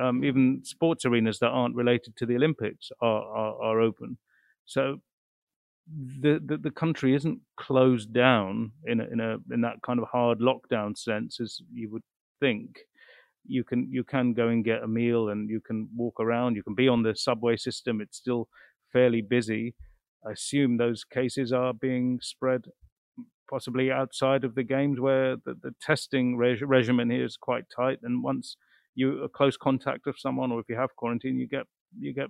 Um, 0.00 0.24
even 0.24 0.60
sports 0.64 1.04
arenas 1.04 1.38
that 1.38 1.48
aren't 1.48 1.76
related 1.76 2.16
to 2.16 2.26
the 2.26 2.34
Olympics 2.34 2.90
are, 3.00 3.22
are, 3.22 3.62
are 3.62 3.80
open. 3.80 4.18
So 4.64 5.00
the, 6.20 6.40
the, 6.44 6.58
the 6.58 6.72
country 6.72 7.14
isn't 7.14 7.38
closed 7.56 8.12
down 8.12 8.72
in 8.84 9.00
a, 9.00 9.04
in 9.04 9.20
a 9.20 9.36
in 9.54 9.60
that 9.60 9.76
kind 9.86 10.00
of 10.00 10.08
hard 10.08 10.40
lockdown 10.40 10.98
sense 10.98 11.40
as 11.40 11.60
you 11.72 11.88
would 11.90 12.02
think. 12.40 12.80
You 13.46 13.62
can 13.62 13.88
you 13.90 14.02
can 14.02 14.34
go 14.34 14.48
and 14.48 14.64
get 14.64 14.82
a 14.82 14.88
meal 14.88 15.28
and 15.28 15.48
you 15.48 15.60
can 15.60 15.88
walk 15.96 16.18
around. 16.18 16.56
You 16.56 16.64
can 16.64 16.74
be 16.74 16.88
on 16.88 17.04
the 17.04 17.14
subway 17.14 17.56
system. 17.56 18.00
It's 18.00 18.18
still 18.18 18.48
fairly 18.92 19.22
busy. 19.22 19.74
I 20.26 20.32
assume 20.32 20.76
those 20.76 21.04
cases 21.04 21.52
are 21.52 21.72
being 21.72 22.18
spread 22.20 22.62
possibly 23.48 23.90
outside 23.90 24.44
of 24.44 24.54
the 24.54 24.64
games 24.64 25.00
where 25.00 25.36
the, 25.44 25.54
the 25.62 25.72
testing 25.80 26.36
reg- 26.36 26.62
regimen 26.62 27.10
here 27.10 27.24
is 27.24 27.36
quite 27.36 27.64
tight. 27.74 27.98
And 28.02 28.22
once 28.22 28.56
you 28.94 29.22
are 29.22 29.28
close 29.28 29.56
contact 29.56 30.06
of 30.06 30.16
someone, 30.18 30.52
or 30.52 30.60
if 30.60 30.66
you 30.68 30.76
have 30.76 30.96
quarantine, 30.96 31.38
you 31.38 31.46
get 31.46 31.66
you 31.98 32.12
get 32.12 32.28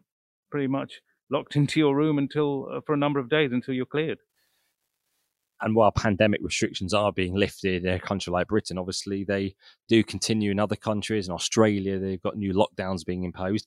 pretty 0.51 0.67
much 0.67 1.01
locked 1.31 1.57
into 1.57 1.81
your 1.81 1.97
room 1.97 2.19
until 2.19 2.69
uh, 2.73 2.81
for 2.87 2.95
a 2.95 2.99
number 2.99 3.21
of 3.21 3.29
days 3.29 3.51
until 3.53 3.75
you're 3.75 3.87
cleared. 3.87 4.19
And 5.63 5.75
while 5.75 5.91
pandemic 5.91 6.41
restrictions 6.43 6.93
are 6.93 7.13
being 7.13 7.35
lifted 7.35 7.87
in 7.87 7.95
a 7.95 7.99
country 7.99 8.31
like 8.31 8.49
Britain, 8.49 8.77
obviously 8.77 9.25
they 9.25 9.55
do 9.89 10.05
continue 10.05 10.51
in 10.51 10.61
other 10.61 10.77
countries. 10.77 11.29
In 11.29 11.35
Australia, 11.35 11.99
they've 11.99 12.21
got 12.21 12.37
new 12.37 12.53
lockdowns 12.53 13.07
being 13.07 13.25
imposed, 13.25 13.67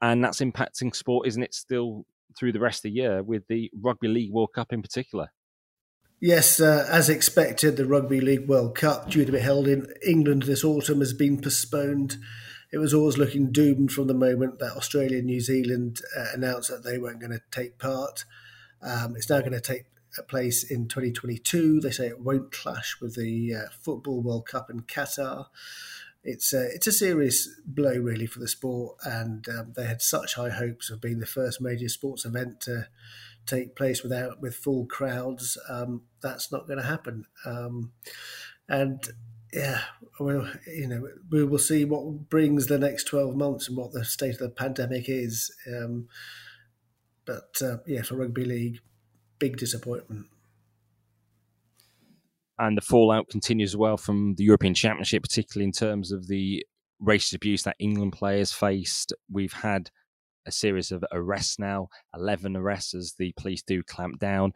and 0.00 0.24
that's 0.24 0.40
impacting 0.40 0.96
sport, 0.96 1.26
isn't 1.26 1.42
it? 1.42 1.52
Still 1.52 2.06
through 2.38 2.52
the 2.52 2.60
rest 2.60 2.78
of 2.78 2.82
the 2.84 2.90
year 2.90 3.22
with 3.22 3.46
the 3.48 3.70
Rugby 3.78 4.08
League 4.08 4.32
World 4.32 4.50
Cup 4.54 4.72
in 4.72 4.82
particular. 4.82 5.28
Yes, 6.20 6.60
uh, 6.60 6.86
as 6.90 7.10
expected, 7.10 7.76
the 7.76 7.86
Rugby 7.86 8.20
League 8.20 8.48
World 8.48 8.74
Cup, 8.74 9.10
due 9.10 9.26
to 9.26 9.32
be 9.32 9.38
held 9.38 9.68
in 9.68 9.86
England 10.06 10.44
this 10.44 10.64
autumn, 10.64 11.00
has 11.00 11.12
been 11.12 11.40
postponed 11.40 12.16
it 12.72 12.78
was 12.78 12.92
always 12.92 13.16
looking 13.16 13.52
doomed 13.52 13.92
from 13.92 14.06
the 14.06 14.14
moment 14.14 14.58
that 14.58 14.76
Australia 14.76 15.18
and 15.18 15.26
New 15.26 15.40
Zealand 15.40 16.00
uh, 16.16 16.26
announced 16.34 16.68
that 16.68 16.84
they 16.84 16.98
weren't 16.98 17.20
going 17.20 17.32
to 17.32 17.42
take 17.50 17.78
part. 17.78 18.24
Um, 18.82 19.14
it's 19.16 19.30
now 19.30 19.40
going 19.40 19.52
to 19.52 19.60
take 19.60 19.84
place 20.28 20.64
in 20.64 20.88
2022. 20.88 21.80
They 21.80 21.90
say 21.90 22.08
it 22.08 22.20
won't 22.20 22.52
clash 22.52 22.96
with 23.00 23.14
the 23.14 23.54
uh, 23.54 23.70
Football 23.80 24.20
World 24.20 24.46
Cup 24.46 24.68
in 24.68 24.80
Qatar. 24.80 25.46
It's 26.28 26.52
a, 26.52 26.66
it's 26.74 26.88
a 26.88 26.92
serious 26.92 27.48
blow, 27.64 27.96
really, 27.98 28.26
for 28.26 28.40
the 28.40 28.48
sport, 28.48 28.96
and 29.04 29.48
um, 29.48 29.74
they 29.76 29.86
had 29.86 30.02
such 30.02 30.34
high 30.34 30.50
hopes 30.50 30.90
of 30.90 31.00
being 31.00 31.20
the 31.20 31.26
first 31.26 31.60
major 31.60 31.88
sports 31.88 32.24
event 32.24 32.60
to 32.62 32.88
take 33.46 33.76
place 33.76 34.02
without 34.02 34.42
with 34.42 34.56
full 34.56 34.86
crowds. 34.86 35.56
Um, 35.68 36.02
that's 36.20 36.50
not 36.50 36.66
going 36.66 36.80
to 36.80 36.84
happen. 36.84 37.26
Um, 37.44 37.92
and 38.68 39.08
yeah, 39.52 39.82
well, 40.18 40.50
you 40.66 40.88
know, 40.88 41.08
we 41.30 41.44
will 41.44 41.60
see 41.60 41.84
what 41.84 42.28
brings 42.28 42.66
the 42.66 42.78
next 42.78 43.04
12 43.04 43.36
months 43.36 43.68
and 43.68 43.76
what 43.76 43.92
the 43.92 44.04
state 44.04 44.34
of 44.34 44.38
the 44.40 44.48
pandemic 44.50 45.08
is. 45.08 45.54
Um, 45.68 46.08
but 47.24 47.56
uh, 47.62 47.76
yeah, 47.86 48.02
for 48.02 48.16
rugby 48.16 48.44
league, 48.44 48.80
big 49.38 49.58
disappointment. 49.58 50.26
And 52.58 52.76
the 52.76 52.82
fallout 52.82 53.28
continues 53.28 53.72
as 53.72 53.76
well 53.76 53.96
from 53.96 54.34
the 54.36 54.44
European 54.44 54.74
Championship, 54.74 55.22
particularly 55.22 55.66
in 55.66 55.72
terms 55.72 56.10
of 56.10 56.26
the 56.26 56.64
racist 57.02 57.34
abuse 57.34 57.62
that 57.64 57.76
England 57.78 58.12
players 58.12 58.52
faced. 58.52 59.12
We've 59.30 59.52
had 59.52 59.90
a 60.46 60.52
series 60.52 60.90
of 60.90 61.04
arrests 61.12 61.58
now, 61.58 61.88
11 62.14 62.56
arrests 62.56 62.94
as 62.94 63.14
the 63.18 63.32
police 63.36 63.62
do 63.62 63.82
clamp 63.82 64.18
down 64.18 64.52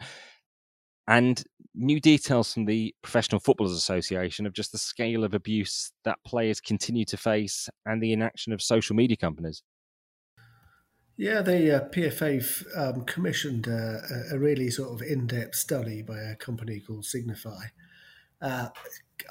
and 1.10 1.42
new 1.74 1.98
details 1.98 2.54
from 2.54 2.66
the 2.66 2.94
Professional 3.02 3.40
Footballers 3.40 3.72
Association 3.72 4.46
of 4.46 4.52
just 4.52 4.70
the 4.70 4.78
scale 4.78 5.24
of 5.24 5.34
abuse 5.34 5.92
that 6.04 6.18
players 6.24 6.60
continue 6.60 7.04
to 7.06 7.16
face 7.16 7.68
and 7.84 8.00
the 8.00 8.12
inaction 8.12 8.52
of 8.52 8.62
social 8.62 8.94
media 8.94 9.16
companies. 9.16 9.64
Yeah, 11.16 11.42
the 11.42 11.76
uh, 11.76 11.88
PFA 11.88 12.78
um, 12.78 13.04
commissioned 13.06 13.66
uh, 13.66 13.98
a 14.30 14.38
really 14.38 14.70
sort 14.70 14.92
of 14.92 15.06
in-depth 15.06 15.56
study 15.56 16.00
by 16.00 16.18
a 16.18 16.36
company 16.36 16.78
called 16.78 17.04
Signify. 17.04 17.64
Uh, 18.40 18.68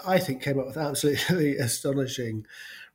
I 0.05 0.20
think 0.20 0.43
came 0.43 0.60
up 0.60 0.68
with 0.68 0.78
absolutely 0.78 1.57
astonishing 1.57 2.45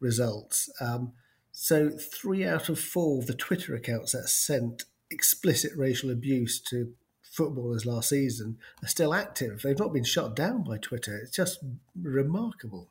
results. 0.01 0.71
Um, 0.81 1.13
so, 1.53 1.91
three 1.91 2.45
out 2.45 2.69
of 2.69 2.81
four 2.81 3.19
of 3.19 3.27
the 3.27 3.35
Twitter 3.35 3.75
accounts 3.75 4.13
that 4.13 4.29
sent 4.29 4.85
explicit 5.11 5.73
racial 5.77 6.11
abuse 6.11 6.61
to 6.61 6.95
footballers 7.23 7.85
last 7.85 8.09
season 8.11 8.59
are 8.83 8.89
still 8.89 9.15
active. 9.15 9.63
They've 9.63 9.79
not 9.79 9.93
been 9.93 10.05
shut 10.05 10.37
down 10.37 10.63
by 10.63 10.79
Twitter. 10.79 11.19
It's 11.19 11.37
just 11.37 11.61
remarkable. 12.01 12.91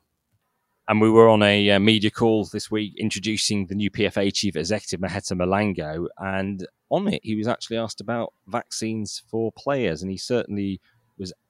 And 0.86 1.00
we 1.00 1.08
were 1.08 1.30
on 1.30 1.42
a 1.42 1.70
uh, 1.70 1.78
media 1.78 2.10
call 2.10 2.44
this 2.44 2.70
week 2.70 2.92
introducing 2.98 3.66
the 3.66 3.74
new 3.74 3.90
PFA 3.90 4.32
chief 4.34 4.54
executive, 4.54 5.00
Maheta 5.00 5.32
Molango. 5.32 6.08
And 6.18 6.66
on 6.90 7.08
it, 7.08 7.22
he 7.24 7.36
was 7.36 7.48
actually 7.48 7.78
asked 7.78 8.02
about 8.02 8.34
vaccines 8.46 9.22
for 9.26 9.50
players. 9.52 10.02
And 10.02 10.10
he 10.10 10.18
certainly 10.18 10.82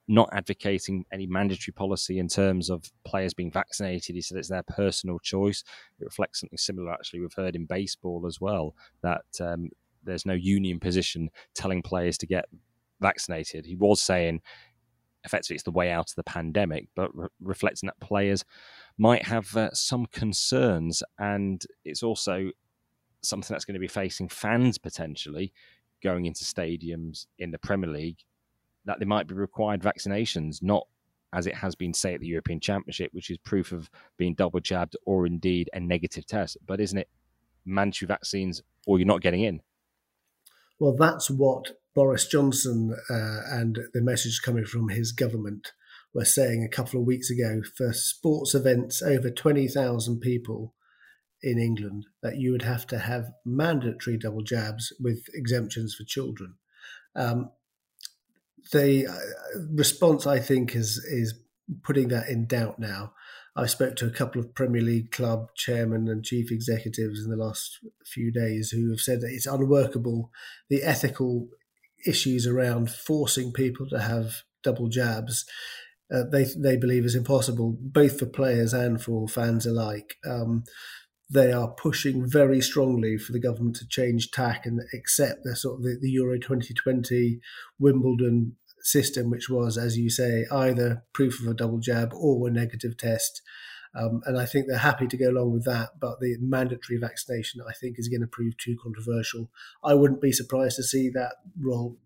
not 0.07 0.29
advocating 0.33 1.05
any 1.11 1.25
mandatory 1.25 1.73
policy 1.73 2.19
in 2.19 2.27
terms 2.27 2.69
of 2.69 2.91
players 3.05 3.33
being 3.33 3.51
vaccinated. 3.51 4.15
He 4.15 4.21
said 4.21 4.37
it's 4.37 4.49
their 4.49 4.63
personal 4.63 5.19
choice. 5.19 5.63
It 5.99 6.05
reflects 6.05 6.41
something 6.41 6.57
similar, 6.57 6.91
actually, 6.91 7.21
we've 7.21 7.33
heard 7.33 7.55
in 7.55 7.65
baseball 7.65 8.25
as 8.27 8.39
well, 8.39 8.75
that 9.01 9.25
um, 9.41 9.69
there's 10.03 10.25
no 10.25 10.33
union 10.33 10.79
position 10.79 11.29
telling 11.55 11.81
players 11.81 12.17
to 12.19 12.27
get 12.27 12.45
vaccinated. 13.01 13.65
He 13.65 13.75
was 13.75 14.01
saying 14.01 14.41
effectively 15.23 15.55
it's 15.55 15.63
the 15.63 15.71
way 15.71 15.91
out 15.91 16.11
of 16.11 16.15
the 16.15 16.23
pandemic, 16.23 16.87
but 16.95 17.09
re- 17.15 17.27
reflecting 17.41 17.87
that 17.87 17.99
players 17.99 18.45
might 18.97 19.23
have 19.23 19.55
uh, 19.57 19.73
some 19.73 20.05
concerns. 20.05 21.01
And 21.17 21.65
it's 21.83 22.03
also 22.03 22.51
something 23.23 23.53
that's 23.53 23.65
going 23.65 23.73
to 23.73 23.79
be 23.79 23.87
facing 23.87 24.29
fans 24.29 24.77
potentially 24.77 25.51
going 26.03 26.25
into 26.25 26.43
stadiums 26.43 27.25
in 27.39 27.49
the 27.49 27.57
Premier 27.57 27.89
League 27.89 28.19
that 28.85 28.99
there 28.99 29.07
might 29.07 29.27
be 29.27 29.35
required 29.35 29.81
vaccinations, 29.81 30.61
not 30.61 30.87
as 31.33 31.47
it 31.47 31.55
has 31.55 31.75
been, 31.75 31.93
say, 31.93 32.13
at 32.13 32.21
the 32.21 32.27
European 32.27 32.59
Championship, 32.59 33.13
which 33.13 33.29
is 33.29 33.37
proof 33.39 33.71
of 33.71 33.89
being 34.17 34.35
double 34.35 34.59
jabbed 34.59 34.95
or 35.05 35.25
indeed 35.25 35.69
a 35.73 35.79
negative 35.79 36.25
test. 36.25 36.57
But 36.65 36.79
isn't 36.79 36.97
it 36.97 37.09
mandatory 37.65 38.07
vaccines 38.07 38.61
or 38.85 38.99
you're 38.99 39.07
not 39.07 39.21
getting 39.21 39.41
in? 39.41 39.61
Well, 40.79 40.95
that's 40.95 41.29
what 41.29 41.77
Boris 41.93 42.27
Johnson 42.27 42.95
uh, 43.09 43.39
and 43.49 43.79
the 43.93 44.01
message 44.01 44.41
coming 44.41 44.65
from 44.65 44.89
his 44.89 45.11
government 45.11 45.71
were 46.13 46.25
saying 46.25 46.63
a 46.63 46.73
couple 46.73 46.99
of 46.99 47.05
weeks 47.05 47.29
ago 47.29 47.61
for 47.77 47.91
sports 47.93 48.55
events 48.55 49.01
over 49.01 49.29
20,000 49.29 50.19
people 50.19 50.73
in 51.41 51.59
England 51.59 52.05
that 52.23 52.37
you 52.37 52.51
would 52.51 52.63
have 52.63 52.87
to 52.87 52.97
have 52.99 53.31
mandatory 53.45 54.17
double 54.17 54.41
jabs 54.41 54.93
with 54.99 55.25
exemptions 55.33 55.95
for 55.95 56.03
children. 56.05 56.55
Um, 57.15 57.51
the 58.71 59.07
uh, 59.07 59.59
response, 59.71 60.25
I 60.27 60.39
think, 60.39 60.75
is 60.75 60.97
is 60.97 61.33
putting 61.83 62.09
that 62.09 62.29
in 62.29 62.45
doubt 62.45 62.79
now. 62.79 63.13
I 63.57 63.67
spoke 63.67 63.95
to 63.97 64.05
a 64.05 64.11
couple 64.11 64.41
of 64.41 64.53
Premier 64.53 64.81
League 64.81 65.11
club 65.11 65.49
chairmen 65.55 66.09
and 66.09 66.25
chief 66.25 66.51
executives 66.51 67.23
in 67.23 67.29
the 67.29 67.37
last 67.37 67.79
few 68.05 68.31
days 68.31 68.71
who 68.71 68.89
have 68.89 68.99
said 68.99 69.21
that 69.21 69.31
it's 69.31 69.45
unworkable. 69.45 70.29
The 70.69 70.83
ethical 70.83 71.47
issues 72.05 72.45
around 72.45 72.91
forcing 72.91 73.53
people 73.53 73.87
to 73.89 73.99
have 73.99 74.43
double 74.61 74.89
jabs, 74.89 75.45
uh, 76.13 76.23
they 76.31 76.45
they 76.57 76.75
believe 76.75 77.05
is 77.05 77.15
impossible, 77.15 77.77
both 77.79 78.19
for 78.19 78.25
players 78.25 78.73
and 78.73 79.01
for 79.01 79.27
fans 79.27 79.65
alike. 79.65 80.17
Um, 80.25 80.65
they 81.29 81.51
are 81.51 81.69
pushing 81.69 82.29
very 82.29 82.61
strongly 82.61 83.17
for 83.17 83.31
the 83.31 83.39
government 83.39 83.75
to 83.77 83.87
change 83.87 84.31
tack 84.31 84.65
and 84.65 84.81
accept 84.93 85.43
the 85.43 85.55
sort 85.55 85.79
of 85.79 85.83
the, 85.83 85.97
the 85.99 86.11
Euro 86.11 86.37
2020 86.37 87.39
Wimbledon 87.79 88.55
system, 88.81 89.31
which 89.31 89.49
was, 89.49 89.77
as 89.77 89.97
you 89.97 90.09
say, 90.09 90.45
either 90.51 91.03
proof 91.13 91.41
of 91.41 91.47
a 91.47 91.53
double 91.53 91.79
jab 91.79 92.13
or 92.13 92.47
a 92.47 92.51
negative 92.51 92.97
test. 92.97 93.41
Um, 93.95 94.21
and 94.25 94.37
I 94.37 94.45
think 94.45 94.67
they're 94.67 94.77
happy 94.77 95.07
to 95.07 95.17
go 95.17 95.29
along 95.29 95.53
with 95.53 95.65
that. 95.65 95.99
But 95.99 96.19
the 96.19 96.37
mandatory 96.39 96.99
vaccination, 96.99 97.61
I 97.67 97.73
think, 97.73 97.97
is 97.97 98.09
going 98.09 98.21
to 98.21 98.27
prove 98.27 98.57
too 98.57 98.77
controversial. 98.81 99.49
I 99.83 99.93
wouldn't 99.93 100.21
be 100.21 100.31
surprised 100.31 100.75
to 100.75 100.83
see 100.83 101.09
that 101.09 101.35
role 101.59 101.97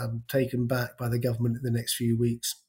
um, 0.00 0.22
taken 0.28 0.66
back 0.66 0.96
by 0.96 1.08
the 1.08 1.18
government 1.18 1.56
in 1.56 1.62
the 1.62 1.76
next 1.76 1.96
few 1.96 2.16
weeks. 2.16 2.62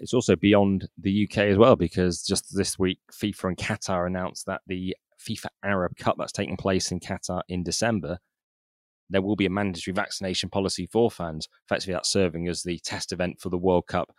It's 0.00 0.14
also 0.14 0.36
beyond 0.36 0.88
the 0.96 1.28
UK 1.28 1.38
as 1.38 1.58
well, 1.58 1.76
because 1.76 2.22
just 2.22 2.54
this 2.54 2.78
week, 2.78 3.00
FIFA 3.12 3.44
and 3.44 3.56
Qatar 3.56 4.06
announced 4.06 4.46
that 4.46 4.60
the 4.66 4.96
FIFA 5.20 5.46
Arab 5.64 5.96
Cup 5.96 6.16
that's 6.18 6.32
taking 6.32 6.56
place 6.56 6.92
in 6.92 7.00
Qatar 7.00 7.42
in 7.48 7.64
December, 7.64 8.18
there 9.10 9.22
will 9.22 9.36
be 9.36 9.46
a 9.46 9.50
mandatory 9.50 9.92
vaccination 9.94 10.50
policy 10.50 10.86
for 10.86 11.10
fans. 11.10 11.48
Effectively, 11.66 11.94
that's 11.94 12.10
serving 12.10 12.46
as 12.46 12.62
the 12.62 12.78
test 12.80 13.12
event 13.12 13.40
for 13.40 13.48
the 13.48 13.58
World 13.58 13.86
Cup 13.86 14.12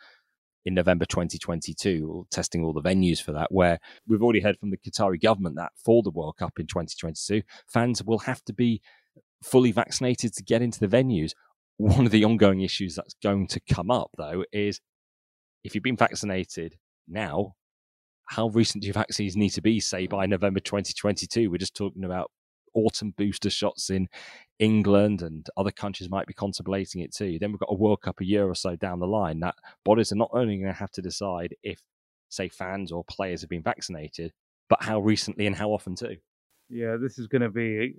in 0.65 0.73
November 0.73 1.05
2022, 1.05 2.27
testing 2.29 2.63
all 2.63 2.73
the 2.73 2.81
venues 2.81 3.21
for 3.21 3.31
that. 3.31 3.51
Where 3.51 3.79
we've 4.05 4.21
already 4.21 4.41
heard 4.41 4.57
from 4.59 4.71
the 4.71 4.77
Qatari 4.77 5.21
government 5.21 5.55
that 5.55 5.71
for 5.83 6.03
the 6.03 6.11
World 6.11 6.35
Cup 6.37 6.59
in 6.59 6.67
2022, 6.67 7.41
fans 7.67 8.03
will 8.03 8.19
have 8.19 8.43
to 8.45 8.53
be 8.53 8.81
fully 9.41 9.71
vaccinated 9.71 10.33
to 10.33 10.43
get 10.43 10.61
into 10.61 10.79
the 10.79 10.87
venues. 10.87 11.31
One 11.77 12.05
of 12.05 12.11
the 12.11 12.25
ongoing 12.25 12.59
issues 12.59 12.95
that's 12.95 13.15
going 13.23 13.47
to 13.47 13.61
come 13.61 13.89
up, 13.89 14.09
though, 14.17 14.43
is 14.51 14.81
if 15.63 15.75
you've 15.75 15.83
been 15.83 15.97
vaccinated 15.97 16.77
now, 17.07 17.55
how 18.25 18.47
recent 18.49 18.81
do 18.81 18.87
your 18.87 18.93
vaccines 18.93 19.35
need 19.35 19.49
to 19.51 19.61
be, 19.61 19.79
say, 19.79 20.07
by 20.07 20.25
November 20.25 20.59
2022? 20.59 21.49
We're 21.49 21.57
just 21.57 21.75
talking 21.75 22.03
about 22.03 22.31
autumn 22.75 23.13
booster 23.17 23.49
shots 23.49 23.89
in 23.89 24.07
England 24.59 25.23
and 25.23 25.47
other 25.57 25.71
countries 25.71 26.09
might 26.09 26.27
be 26.27 26.33
contemplating 26.33 27.01
it 27.01 27.13
too. 27.13 27.37
Then 27.39 27.51
we've 27.51 27.59
got 27.59 27.71
a 27.71 27.75
World 27.75 28.01
Cup 28.01 28.21
a 28.21 28.25
year 28.25 28.47
or 28.47 28.55
so 28.55 28.75
down 28.75 28.99
the 28.99 29.07
line 29.07 29.39
that 29.39 29.55
bodies 29.83 30.11
are 30.11 30.17
not 30.17 30.29
only 30.33 30.57
going 30.57 30.71
to 30.71 30.79
have 30.79 30.91
to 30.91 31.01
decide 31.01 31.55
if, 31.63 31.81
say, 32.29 32.49
fans 32.49 32.91
or 32.91 33.03
players 33.05 33.41
have 33.41 33.49
been 33.49 33.63
vaccinated, 33.63 34.31
but 34.69 34.83
how 34.83 34.99
recently 34.99 35.47
and 35.47 35.55
how 35.55 35.69
often 35.69 35.95
too. 35.95 36.17
Yeah, 36.69 36.97
this 37.01 37.17
is 37.17 37.25
going 37.25 37.41
to 37.41 37.49
be 37.49 37.95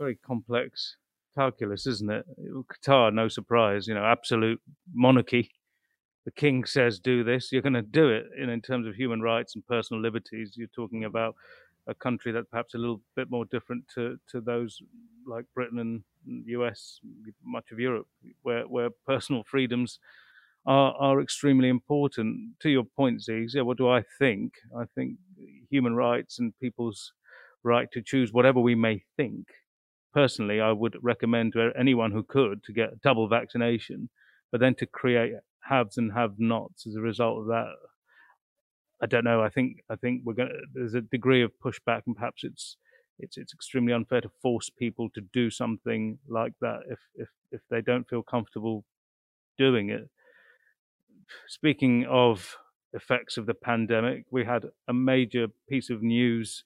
very 0.00 0.16
complex 0.16 0.96
calculus, 1.36 1.86
isn't 1.86 2.10
it? 2.10 2.26
Qatar, 2.66 3.14
no 3.14 3.28
surprise, 3.28 3.86
you 3.86 3.94
know, 3.94 4.04
absolute 4.04 4.60
monarchy. 4.92 5.50
The 6.24 6.30
king 6.30 6.64
says 6.64 6.98
do 6.98 7.24
this, 7.24 7.50
you're 7.50 7.62
going 7.62 7.72
to 7.72 7.82
do 7.82 8.08
it. 8.10 8.26
And 8.38 8.50
in 8.50 8.60
terms 8.60 8.86
of 8.86 8.94
human 8.94 9.20
rights 9.20 9.54
and 9.54 9.66
personal 9.66 10.00
liberties, 10.00 10.52
you're 10.54 10.68
talking 10.68 11.04
about 11.04 11.34
a 11.88 11.94
country 11.94 12.30
that 12.32 12.48
perhaps 12.50 12.74
a 12.74 12.78
little 12.78 13.00
bit 13.16 13.30
more 13.30 13.44
different 13.46 13.84
to, 13.94 14.16
to 14.30 14.40
those 14.40 14.80
like 15.26 15.44
Britain 15.54 15.78
and 15.78 16.02
US, 16.46 17.00
much 17.44 17.72
of 17.72 17.80
Europe, 17.80 18.06
where, 18.42 18.62
where 18.64 18.90
personal 19.04 19.42
freedoms 19.44 19.98
are, 20.64 20.94
are 20.94 21.20
extremely 21.20 21.68
important. 21.68 22.58
To 22.60 22.70
your 22.70 22.84
point, 22.84 23.20
Ziggs, 23.20 23.54
yeah, 23.54 23.62
what 23.62 23.78
do 23.78 23.90
I 23.90 24.04
think? 24.18 24.52
I 24.78 24.84
think 24.94 25.16
human 25.70 25.96
rights 25.96 26.38
and 26.38 26.56
people's 26.60 27.12
right 27.64 27.90
to 27.92 28.02
choose 28.02 28.32
whatever 28.32 28.60
we 28.60 28.76
may 28.76 29.02
think 29.16 29.48
personally, 30.12 30.60
I 30.60 30.72
would 30.72 30.96
recommend 31.02 31.54
to 31.54 31.70
anyone 31.78 32.12
who 32.12 32.22
could 32.22 32.62
to 32.64 32.72
get 32.72 33.00
double 33.00 33.28
vaccination, 33.28 34.08
but 34.50 34.60
then 34.60 34.74
to 34.76 34.86
create 34.86 35.32
haves 35.62 35.96
and 35.98 36.12
have-nots 36.12 36.86
as 36.86 36.96
a 36.96 37.00
result 37.00 37.40
of 37.40 37.46
that. 37.46 37.74
I 39.02 39.06
don't 39.06 39.24
know. 39.24 39.42
I 39.42 39.48
think 39.48 39.82
I 39.90 39.96
think 39.96 40.22
we're 40.24 40.34
going. 40.34 40.48
to 40.48 40.60
There's 40.74 40.94
a 40.94 41.00
degree 41.00 41.42
of 41.42 41.50
pushback, 41.64 42.02
and 42.06 42.16
perhaps 42.16 42.44
it's 42.44 42.76
it's 43.18 43.36
it's 43.36 43.52
extremely 43.52 43.92
unfair 43.92 44.20
to 44.20 44.30
force 44.40 44.70
people 44.70 45.08
to 45.10 45.20
do 45.32 45.50
something 45.50 46.18
like 46.28 46.52
that 46.60 46.80
if 46.88 47.00
if 47.14 47.28
if 47.50 47.60
they 47.68 47.80
don't 47.80 48.08
feel 48.08 48.22
comfortable 48.22 48.84
doing 49.58 49.90
it. 49.90 50.08
Speaking 51.48 52.06
of 52.06 52.56
effects 52.92 53.36
of 53.36 53.46
the 53.46 53.54
pandemic, 53.54 54.24
we 54.30 54.44
had 54.44 54.66
a 54.88 54.92
major 54.92 55.48
piece 55.68 55.90
of 55.90 56.02
news 56.02 56.64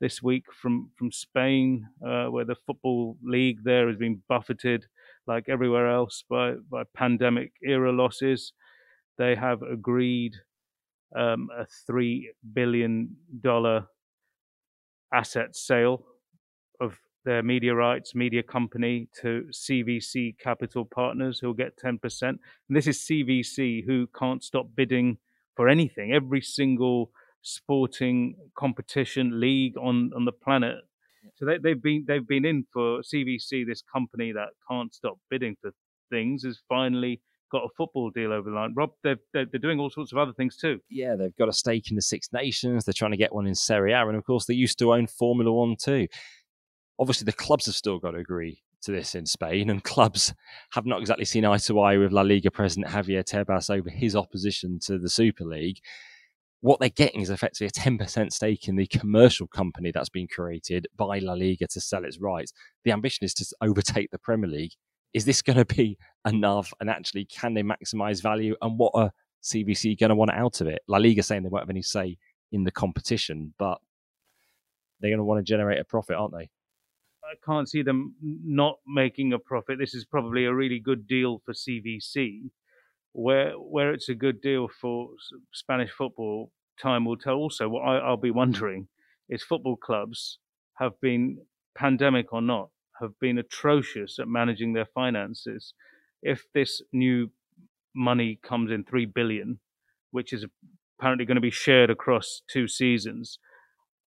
this 0.00 0.22
week 0.22 0.44
from 0.52 0.90
from 0.96 1.10
Spain, 1.10 1.86
uh, 2.06 2.26
where 2.26 2.44
the 2.44 2.56
football 2.66 3.16
league 3.22 3.64
there 3.64 3.88
has 3.88 3.96
been 3.96 4.22
buffeted, 4.28 4.86
like 5.28 5.48
everywhere 5.48 5.90
else, 5.90 6.24
by 6.28 6.54
by 6.70 6.84
pandemic 6.94 7.52
era 7.64 7.92
losses. 7.92 8.54
They 9.18 9.36
have 9.36 9.62
agreed 9.62 10.34
um, 11.16 11.48
a 11.56 11.66
three 11.86 12.32
billion 12.54 13.16
dollar 13.40 13.88
asset 15.12 15.56
sale 15.56 16.04
of 16.80 16.98
their 17.24 17.42
media 17.42 17.74
rights, 17.74 18.14
media 18.14 18.42
company 18.42 19.08
to 19.20 19.46
CVC 19.50 20.38
Capital 20.38 20.84
Partners, 20.84 21.38
who'll 21.38 21.54
get 21.54 21.76
ten 21.76 21.98
percent. 21.98 22.40
And 22.68 22.76
this 22.76 22.86
is 22.86 22.98
CVC, 23.00 23.84
who 23.84 24.08
can't 24.18 24.42
stop 24.42 24.68
bidding 24.74 25.18
for 25.56 25.68
anything. 25.68 26.12
Every 26.12 26.40
single 26.40 27.10
sporting 27.42 28.36
competition 28.56 29.40
league 29.40 29.76
on 29.78 30.12
on 30.14 30.24
the 30.24 30.32
planet. 30.32 30.76
So 31.36 31.44
they, 31.44 31.58
they've 31.58 31.82
been 31.82 32.04
they've 32.06 32.26
been 32.26 32.44
in 32.44 32.64
for 32.72 33.00
CVC, 33.00 33.66
this 33.66 33.82
company 33.92 34.32
that 34.32 34.48
can't 34.70 34.94
stop 34.94 35.18
bidding 35.30 35.56
for 35.60 35.70
things, 36.10 36.44
has 36.44 36.60
finally 36.68 37.20
got 37.50 37.64
a 37.64 37.68
football 37.76 38.10
deal 38.10 38.32
over 38.32 38.50
the 38.50 38.56
line. 38.56 38.74
Rob, 38.76 38.90
they're, 39.02 39.16
they're, 39.32 39.46
they're 39.46 39.60
doing 39.60 39.80
all 39.80 39.90
sorts 39.90 40.12
of 40.12 40.18
other 40.18 40.32
things 40.32 40.56
too. 40.56 40.80
Yeah, 40.90 41.16
they've 41.16 41.36
got 41.36 41.48
a 41.48 41.52
stake 41.52 41.90
in 41.90 41.96
the 41.96 42.02
Six 42.02 42.28
Nations. 42.32 42.84
They're 42.84 42.92
trying 42.92 43.12
to 43.12 43.16
get 43.16 43.34
one 43.34 43.46
in 43.46 43.54
Serie 43.54 43.92
A, 43.92 44.06
and 44.06 44.16
of 44.16 44.24
course, 44.24 44.46
they 44.46 44.54
used 44.54 44.78
to 44.80 44.92
own 44.92 45.06
Formula 45.06 45.52
One 45.52 45.76
too. 45.76 46.08
Obviously, 46.98 47.24
the 47.24 47.32
clubs 47.32 47.66
have 47.66 47.74
still 47.74 47.98
got 47.98 48.12
to 48.12 48.18
agree 48.18 48.62
to 48.82 48.92
this 48.92 49.14
in 49.14 49.26
Spain, 49.26 49.70
and 49.70 49.82
clubs 49.82 50.34
have 50.72 50.86
not 50.86 51.00
exactly 51.00 51.24
seen 51.24 51.44
eye 51.44 51.58
to 51.58 51.80
eye 51.80 51.96
with 51.96 52.12
La 52.12 52.22
Liga 52.22 52.50
president 52.50 52.92
Javier 52.92 53.24
Tebas 53.24 53.70
over 53.70 53.90
his 53.90 54.14
opposition 54.14 54.78
to 54.82 54.98
the 54.98 55.08
Super 55.08 55.44
League 55.44 55.78
what 56.60 56.80
they're 56.80 56.88
getting 56.88 57.20
is 57.20 57.30
effectively 57.30 57.68
a 57.68 57.70
10% 57.70 58.32
stake 58.32 58.68
in 58.68 58.76
the 58.76 58.86
commercial 58.86 59.46
company 59.46 59.92
that's 59.92 60.08
been 60.08 60.26
created 60.26 60.88
by 60.96 61.18
La 61.20 61.34
Liga 61.34 61.66
to 61.68 61.80
sell 61.80 62.04
its 62.04 62.20
rights. 62.20 62.52
The 62.84 62.92
ambition 62.92 63.24
is 63.24 63.34
to 63.34 63.46
overtake 63.60 64.10
the 64.10 64.18
Premier 64.18 64.50
League. 64.50 64.72
Is 65.14 65.24
this 65.24 65.40
going 65.40 65.56
to 65.56 65.64
be 65.64 65.96
enough? 66.26 66.72
And 66.80 66.90
actually, 66.90 67.26
can 67.26 67.54
they 67.54 67.62
maximize 67.62 68.22
value? 68.22 68.56
And 68.60 68.78
what 68.78 68.92
are 68.94 69.12
CVC 69.42 69.98
going 69.98 70.10
to 70.10 70.16
want 70.16 70.32
out 70.32 70.60
of 70.60 70.66
it? 70.66 70.80
La 70.88 70.98
Liga 70.98 71.22
saying 71.22 71.44
they 71.44 71.48
won't 71.48 71.62
have 71.62 71.70
any 71.70 71.82
say 71.82 72.18
in 72.50 72.64
the 72.64 72.72
competition, 72.72 73.54
but 73.58 73.78
they're 75.00 75.10
going 75.10 75.18
to 75.18 75.24
want 75.24 75.38
to 75.38 75.48
generate 75.48 75.78
a 75.78 75.84
profit, 75.84 76.16
aren't 76.16 76.34
they? 76.34 76.50
I 77.24 77.34
can't 77.44 77.68
see 77.68 77.82
them 77.82 78.14
not 78.22 78.78
making 78.86 79.32
a 79.32 79.38
profit. 79.38 79.78
This 79.78 79.94
is 79.94 80.04
probably 80.04 80.46
a 80.46 80.54
really 80.54 80.80
good 80.80 81.06
deal 81.06 81.40
for 81.44 81.52
CVC 81.52 82.50
where 83.12 83.52
where 83.52 83.92
it's 83.92 84.08
a 84.08 84.14
good 84.14 84.40
deal 84.40 84.68
for 84.68 85.08
Spanish 85.52 85.90
football, 85.90 86.52
time 86.80 87.04
will 87.04 87.16
tell. 87.16 87.34
Also, 87.34 87.68
what 87.68 87.82
I, 87.82 87.98
I'll 87.98 88.16
be 88.16 88.30
wondering 88.42 88.88
is 89.28 89.42
football 89.42 89.76
clubs 89.76 90.38
have 90.78 90.92
been 91.00 91.38
pandemic 91.76 92.32
or 92.32 92.42
not 92.42 92.70
have 93.00 93.18
been 93.20 93.38
atrocious 93.38 94.18
at 94.18 94.28
managing 94.28 94.72
their 94.72 94.86
finances. 94.86 95.74
If 96.22 96.44
this 96.52 96.82
new 96.92 97.30
money 97.94 98.38
comes 98.42 98.70
in 98.70 98.84
three 98.84 99.06
billion, 99.06 99.60
which 100.10 100.32
is 100.32 100.44
apparently 100.98 101.24
going 101.24 101.36
to 101.36 101.40
be 101.40 101.50
shared 101.50 101.90
across 101.90 102.42
two 102.50 102.66
seasons, 102.66 103.38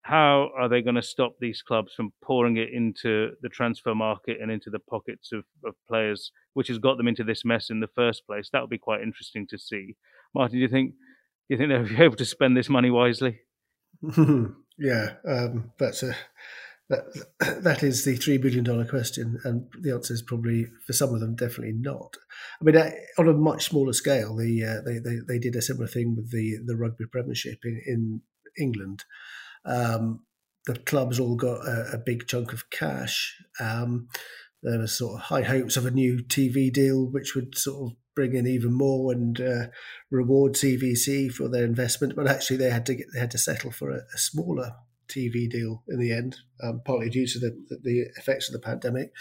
how 0.03 0.51
are 0.57 0.69
they 0.69 0.81
going 0.83 0.97
to 0.97 1.03
stop 1.03 1.35
these 1.41 1.63
clubs 1.63 1.93
from 1.95 2.13
pouring 2.23 2.57
it 2.57 2.71
into 2.73 3.33
the 3.43 3.49
transfer 3.49 3.95
market 3.95 4.39
and 4.41 4.51
into 4.51 4.71
the 4.71 4.79
pockets 4.79 5.31
of, 5.33 5.45
of 5.65 5.75
players, 5.87 6.33
which 6.55 6.69
has 6.69 6.79
got 6.79 6.97
them 6.97 7.09
into 7.09 7.25
this 7.25 7.45
mess 7.45 7.71
in 7.71 7.81
the 7.81 7.89
first 7.95 8.27
place? 8.27 8.49
That 8.53 8.63
would 8.63 8.71
be 8.71 8.79
quite 8.79 9.03
interesting 9.03 9.47
to 9.49 9.59
see. 9.59 9.97
Martin, 10.35 10.57
do 10.57 10.63
you 10.63 10.69
think 10.69 10.93
do 10.93 10.97
you 11.55 11.59
think 11.59 11.69
they'll 11.69 11.97
be 11.99 12.03
able 12.03 12.17
to 12.17 12.25
spend 12.25 12.57
this 12.57 12.69
money 12.69 12.91
wisely? 12.91 13.41
yeah, 14.79 15.15
um, 15.29 15.73
that's 15.79 16.03
a 16.03 16.15
that 16.91 17.05
that 17.63 17.83
is 17.83 18.05
the 18.05 18.17
three 18.17 18.39
billion 18.39 18.65
dollar 18.65 18.85
question, 18.85 19.39
and 19.45 19.67
the 19.81 19.93
answer 19.93 20.13
is 20.13 20.23
probably 20.23 20.67
for 20.87 20.93
some 20.93 21.15
of 21.15 21.21
them 21.21 21.37
definitely 21.37 21.75
not. 21.75 22.17
I 22.61 22.65
mean, 22.65 22.93
on 23.19 23.29
a 23.29 23.33
much 23.33 23.65
smaller 23.65 23.93
scale, 23.93 24.37
the 24.37 24.65
uh, 24.65 24.81
they, 24.85 24.99
they 24.99 25.19
they 25.27 25.39
did 25.39 25.57
a 25.57 25.63
similar 25.63 25.87
thing 25.87 26.17
with 26.17 26.31
the 26.31 26.59
the 26.65 26.77
rugby 26.77 27.07
Premiership 27.07 27.61
in 27.65 27.81
in 27.87 28.23
England. 28.59 29.05
Um, 29.65 30.21
the 30.67 30.77
clubs 30.77 31.19
all 31.19 31.37
got 31.37 31.67
a, 31.67 31.95
a, 31.95 31.99
big 31.99 32.27
chunk 32.27 32.53
of 32.53 32.71
cash. 32.71 33.37
Um, 33.59 34.09
there 34.63 34.79
was 34.79 34.93
sort 34.93 35.15
of 35.15 35.21
high 35.23 35.43
hopes 35.43 35.77
of 35.77 35.87
a 35.87 35.91
new 35.91 36.19
TV 36.19 36.73
deal, 36.73 37.07
which 37.07 37.35
would 37.35 37.57
sort 37.57 37.91
of 37.91 37.97
bring 38.15 38.35
in 38.35 38.47
even 38.47 38.73
more 38.73 39.13
and 39.13 39.41
uh, 39.41 39.67
reward 40.11 40.55
CVC 40.55 41.33
for 41.33 41.49
their 41.49 41.65
investment. 41.65 42.15
But 42.15 42.29
actually, 42.29 42.59
they 42.59 42.71
had 42.71 42.85
to 42.87 42.95
get, 42.95 43.07
they 43.13 43.21
had 43.21 43.31
to 43.31 43.39
settle 43.39 43.71
for 43.71 43.91
a, 43.91 44.01
a 44.15 44.19
smaller 44.19 44.73
TV 45.09 45.49
deal 45.49 45.83
in 45.89 45.99
the 45.99 46.13
end, 46.13 46.37
um, 46.63 46.83
partly 46.85 47.09
due 47.09 47.27
to 47.27 47.39
the, 47.39 47.79
the 47.83 48.07
effects 48.17 48.49
of 48.49 48.53
the 48.53 48.61
pandemic. 48.61 49.13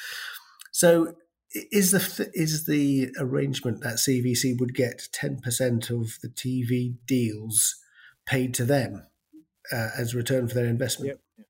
So, 0.72 1.16
is 1.52 1.92
the 1.92 2.30
is 2.34 2.66
the 2.66 3.10
arrangement 3.18 3.82
that 3.82 3.96
CVC 3.96 4.60
would 4.60 4.76
get 4.76 5.08
ten 5.12 5.40
percent 5.40 5.90
of 5.90 6.18
the 6.22 6.30
TV 6.30 6.96
deals 7.08 7.76
paid 8.26 8.54
to 8.56 8.66
them 8.66 9.09
uh, 9.72 9.90
as 9.98 10.16
return 10.16 10.48
for 10.48 10.56
their 10.56 10.66
investment. 10.66 11.10
Yep. 11.38 11.46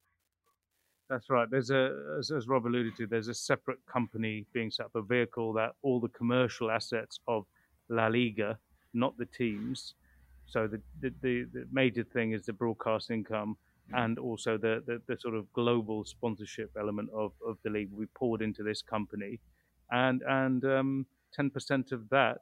That's 1.10 1.30
right. 1.30 1.50
There's 1.50 1.72
a, 1.72 2.16
as, 2.20 2.30
as, 2.30 2.48
Rob 2.48 2.68
alluded 2.68 2.96
to, 2.98 3.08
there's 3.08 3.30
a 3.30 3.34
separate 3.34 3.80
company 3.92 4.46
being 4.54 4.70
set 4.70 4.86
up, 4.86 4.96
a 4.96 5.02
vehicle 5.02 5.54
that 5.54 5.72
all 5.82 6.00
the 6.00 6.10
commercial 6.10 6.70
assets 6.70 7.20
of 7.28 7.46
La 7.90 8.08
Liga, 8.08 8.60
not 8.94 9.18
the 9.18 9.26
teams. 9.26 9.96
So 10.46 10.68
the 10.68 10.80
the, 11.02 11.14
the, 11.22 11.46
the 11.52 11.68
major 11.72 12.04
thing 12.04 12.34
is 12.34 12.46
the 12.46 12.54
broadcast 12.54 13.10
income 13.10 13.58
and 13.94 14.20
also 14.20 14.56
the, 14.56 14.84
the, 14.86 15.02
the, 15.08 15.20
sort 15.20 15.34
of 15.34 15.52
global 15.54 16.06
sponsorship 16.06 16.70
element 16.80 17.10
of, 17.12 17.32
of 17.46 17.58
the 17.64 17.72
league 17.72 17.90
we 17.92 18.06
poured 18.16 18.44
into 18.44 18.62
this 18.62 18.84
company. 18.84 19.40
And 19.90 20.22
and 20.28 20.64
um, 20.66 21.06
10% 21.38 21.92
of 21.92 22.08
that 22.10 22.42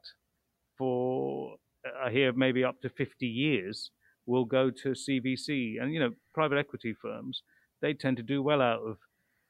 for, 0.76 1.56
I 2.04 2.10
hear, 2.10 2.32
maybe 2.32 2.64
up 2.64 2.80
to 2.82 2.88
50 2.88 3.26
years 3.26 3.90
will 4.28 4.44
go 4.44 4.70
to 4.70 4.90
CVC. 4.90 5.80
And, 5.80 5.92
you 5.92 5.98
know, 5.98 6.12
private 6.34 6.58
equity 6.58 6.92
firms, 6.92 7.42
they 7.80 7.94
tend 7.94 8.18
to 8.18 8.22
do 8.22 8.42
well 8.42 8.60
out 8.60 8.80
of 8.80 8.98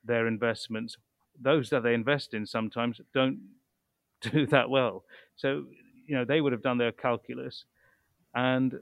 their 0.05 0.27
investments. 0.27 0.97
Those 1.41 1.69
that 1.71 1.83
they 1.83 1.95
invest 1.95 2.33
in 2.33 2.47
sometimes 2.47 3.01
don't 3.13 3.41
do 4.23 4.47
that 4.47 4.71
well. 4.71 5.05
So, 5.37 5.67
you 6.07 6.17
know, 6.17 6.25
they 6.25 6.41
would 6.41 6.53
have 6.53 6.63
done 6.63 6.79
their 6.79 6.93
calculus 6.93 7.65
and 8.35 8.75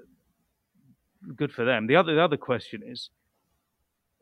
good 1.34 1.50
for 1.50 1.64
them. 1.64 1.86
The 1.86 1.96
other, 1.96 2.14
the 2.14 2.22
other 2.22 2.36
question 2.36 2.82
is 2.86 3.10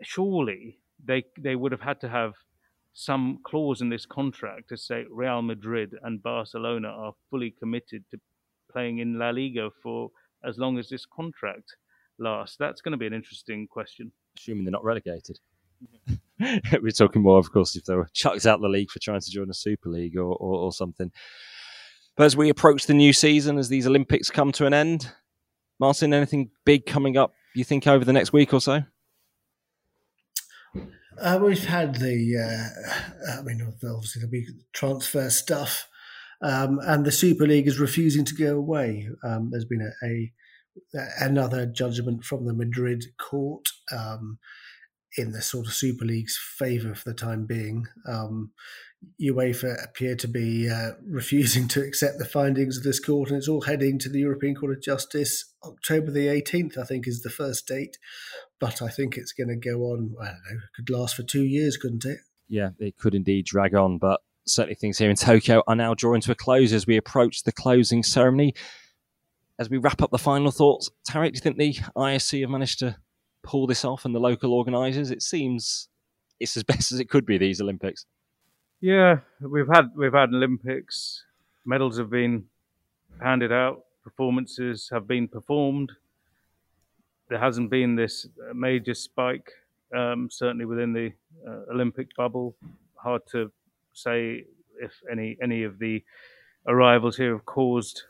surely 0.01 0.79
they, 1.05 1.25
they 1.39 1.57
would 1.57 1.73
have 1.73 1.81
had 1.81 2.01
to 2.03 2.09
have 2.09 2.35
some 2.93 3.41
clause 3.45 3.81
in 3.81 3.89
this 3.89 4.07
contract 4.07 4.69
to 4.69 4.77
say 4.77 5.05
Real 5.11 5.43
Madrid 5.43 5.95
and 6.03 6.23
Barcelona 6.23 6.89
are 6.89 7.15
fully 7.29 7.51
committed 7.51 8.05
to 8.13 8.21
playing 8.71 8.99
in 8.99 9.19
La 9.19 9.31
Liga 9.31 9.71
for 9.83 10.11
as 10.47 10.59
long 10.59 10.79
as 10.79 10.89
this 10.89 11.07
contract 11.07 11.77
lasts? 12.19 12.57
That's 12.59 12.81
going 12.81 12.93
to 12.93 12.99
be 12.99 13.07
an 13.07 13.15
interesting 13.15 13.67
question. 13.69 14.13
Assuming 14.37 14.65
they're 14.65 14.73
not 14.73 14.85
relegated. 14.85 15.39
We're 16.81 16.91
talking 16.91 17.23
more, 17.23 17.39
of 17.39 17.53
course, 17.53 17.77
if 17.77 17.85
they 17.85 17.95
were 17.95 18.09
chucked 18.13 18.47
out 18.47 18.61
the 18.61 18.69
league 18.69 18.91
for 18.91 18.99
trying 18.99 19.21
to 19.21 19.31
join 19.31 19.51
a 19.51 19.55
Super 19.55 19.89
League 19.89 20.17
or, 20.17 20.35
or, 20.35 20.57
or 20.57 20.73
something. 20.73 21.11
But 22.17 22.25
as 22.25 22.37
we 22.37 22.49
approach 22.49 22.87
the 22.87 22.95
new 22.95 23.13
season, 23.13 23.59
as 23.59 23.69
these 23.69 23.87
Olympics 23.87 24.31
come 24.31 24.53
to 24.53 24.67
an 24.67 24.75
end, 24.75 25.13
Martin, 25.81 26.15
anything 26.15 26.51
big 26.65 26.87
coming 26.87 27.17
up, 27.17 27.33
you 27.55 27.65
think, 27.65 27.87
over 27.87 28.05
the 28.05 28.13
next 28.13 28.33
week 28.33 28.55
or 28.55 28.61
so? 28.61 28.83
Uh, 31.21 31.39
we've 31.41 31.65
had 31.65 31.97
the, 31.97 32.37
uh, 32.37 33.39
I 33.39 33.43
mean, 33.43 33.63
obviously 33.63 34.21
there'll 34.21 34.31
be 34.31 34.47
transfer 34.73 35.31
stuff, 35.31 35.89
um, 36.45 36.79
and 36.85 37.07
the 37.07 37.13
Super 37.13 37.47
League 37.47 37.67
is 37.67 37.81
refusing 37.81 38.27
to 38.27 38.35
go 38.35 38.57
away. 38.57 39.09
Um, 39.25 39.49
there's 39.51 39.65
been 39.65 39.93
a, 40.03 40.07
a, 40.07 40.33
another 41.19 41.65
judgment 41.65 42.23
from 42.23 42.45
the 42.45 42.53
Madrid 42.53 43.05
court 43.19 43.67
um, 43.91 44.39
in 45.17 45.33
the 45.33 45.41
sort 45.41 45.67
of 45.67 45.73
Super 45.73 46.05
League's 46.05 46.39
favour 46.59 46.95
for 46.95 47.09
the 47.09 47.17
time 47.17 47.47
being. 47.47 47.87
Um, 48.07 48.53
UEFA 49.23 49.83
appear 49.83 50.17
to 50.17 50.29
be 50.29 50.69
uh, 50.69 50.93
refusing 51.07 51.67
to 51.69 51.83
accept 51.83 52.19
the 52.19 52.27
findings 52.27 52.77
of 52.77 52.83
this 52.83 53.01
court, 53.01 53.31
and 53.31 53.39
it's 53.39 53.49
all 53.49 53.63
heading 53.63 53.99
to 54.01 54.11
the 54.11 54.21
European 54.21 54.55
Court 54.55 54.73
of 54.73 54.83
Justice. 54.83 55.55
October 55.65 56.11
the 56.11 56.27
18th, 56.27 56.77
I 56.77 56.85
think, 56.85 57.09
is 57.09 57.23
the 57.23 57.31
first 57.31 57.67
date, 57.67 57.97
but 58.61 58.83
I 58.83 58.89
think 58.89 59.17
it's 59.17 59.33
going 59.33 59.49
to 59.49 59.57
go 59.57 59.85
on. 59.85 60.15
I 60.21 60.27
don't 60.27 60.35
know, 60.35 60.57
it 60.57 60.77
could 60.77 60.91
last 60.91 61.15
for 61.15 61.23
two 61.23 61.45
years, 61.45 61.79
couldn't 61.79 62.05
it? 62.05 62.19
Yeah, 62.49 62.71
it 62.79 62.99
could 62.99 63.15
indeed 63.15 63.47
drag 63.47 63.75
on, 63.75 63.97
but 63.97 64.21
certainly 64.47 64.75
things 64.75 64.99
here 64.99 65.11
in 65.11 65.17
Tokyo 65.17 65.63
are 65.67 65.77
now 65.77 65.95
drawing 65.95 66.21
to 66.23 66.33
a 66.33 66.35
close 66.35 66.73
as 66.73 66.87
we 66.87 66.97
approach 66.97 67.43
the 67.43 67.53
closing 67.53 68.03
ceremony. 68.03 68.55
As 69.59 69.71
we 69.71 69.79
wrap 69.79 70.03
up 70.03 70.11
the 70.11 70.19
final 70.19 70.51
thoughts, 70.51 70.91
Tariq, 71.09 71.33
do 71.33 71.37
you 71.37 71.41
think 71.41 71.57
the 71.57 71.75
ISC 71.97 72.41
have 72.41 72.51
managed 72.51 72.81
to 72.81 72.97
pull 73.43 73.67
this 73.67 73.85
off 73.85 74.05
and 74.05 74.15
the 74.15 74.21
local 74.21 74.53
organisers? 74.53 75.11
It 75.11 75.23
seems 75.23 75.89
it's 76.41 76.57
as 76.57 76.63
best 76.65 76.93
as 76.93 77.01
it 77.01 77.09
could 77.09 77.25
be, 77.25 77.39
these 77.39 77.61
Olympics. 77.61 78.07
Yeah, 78.81 79.21
we've 79.41 79.69
had 79.73 79.91
we've 79.97 80.13
had 80.13 80.31
Olympics. 80.31 81.25
Medals 81.65 81.99
have 81.99 82.11
been 82.11 82.45
handed 83.23 83.53
out. 83.53 83.85
Performances 84.03 84.91
have 84.93 85.07
been 85.07 85.29
performed. 85.29 85.93
There 87.31 87.39
hasn't 87.39 87.71
been 87.71 87.97
this 87.97 88.27
major 88.53 88.93
spike, 88.93 89.51
um, 89.97 90.29
certainly 90.31 90.67
within 90.67 90.93
the 90.93 91.13
uh, 91.49 91.73
Olympic 91.73 92.15
bubble. 92.15 92.55
Hard 92.97 93.23
to 93.33 93.51
say 93.95 94.45
if 94.81 94.93
any 95.11 95.37
any 95.43 95.63
of 95.63 95.79
the 95.79 96.03
arrivals 96.67 97.17
here 97.17 97.33
have 97.33 97.45
caused 97.45 98.03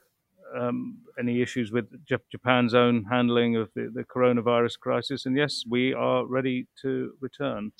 um, 0.56 0.98
any 1.18 1.42
issues 1.42 1.72
with 1.72 1.86
Japan's 2.30 2.74
own 2.74 3.04
handling 3.04 3.56
of 3.56 3.70
the, 3.74 3.90
the 3.92 4.04
coronavirus 4.04 4.78
crisis. 4.78 5.26
And 5.26 5.36
yes, 5.36 5.64
we 5.68 5.92
are 5.92 6.24
ready 6.26 6.66
to 6.82 7.12
return. 7.20 7.72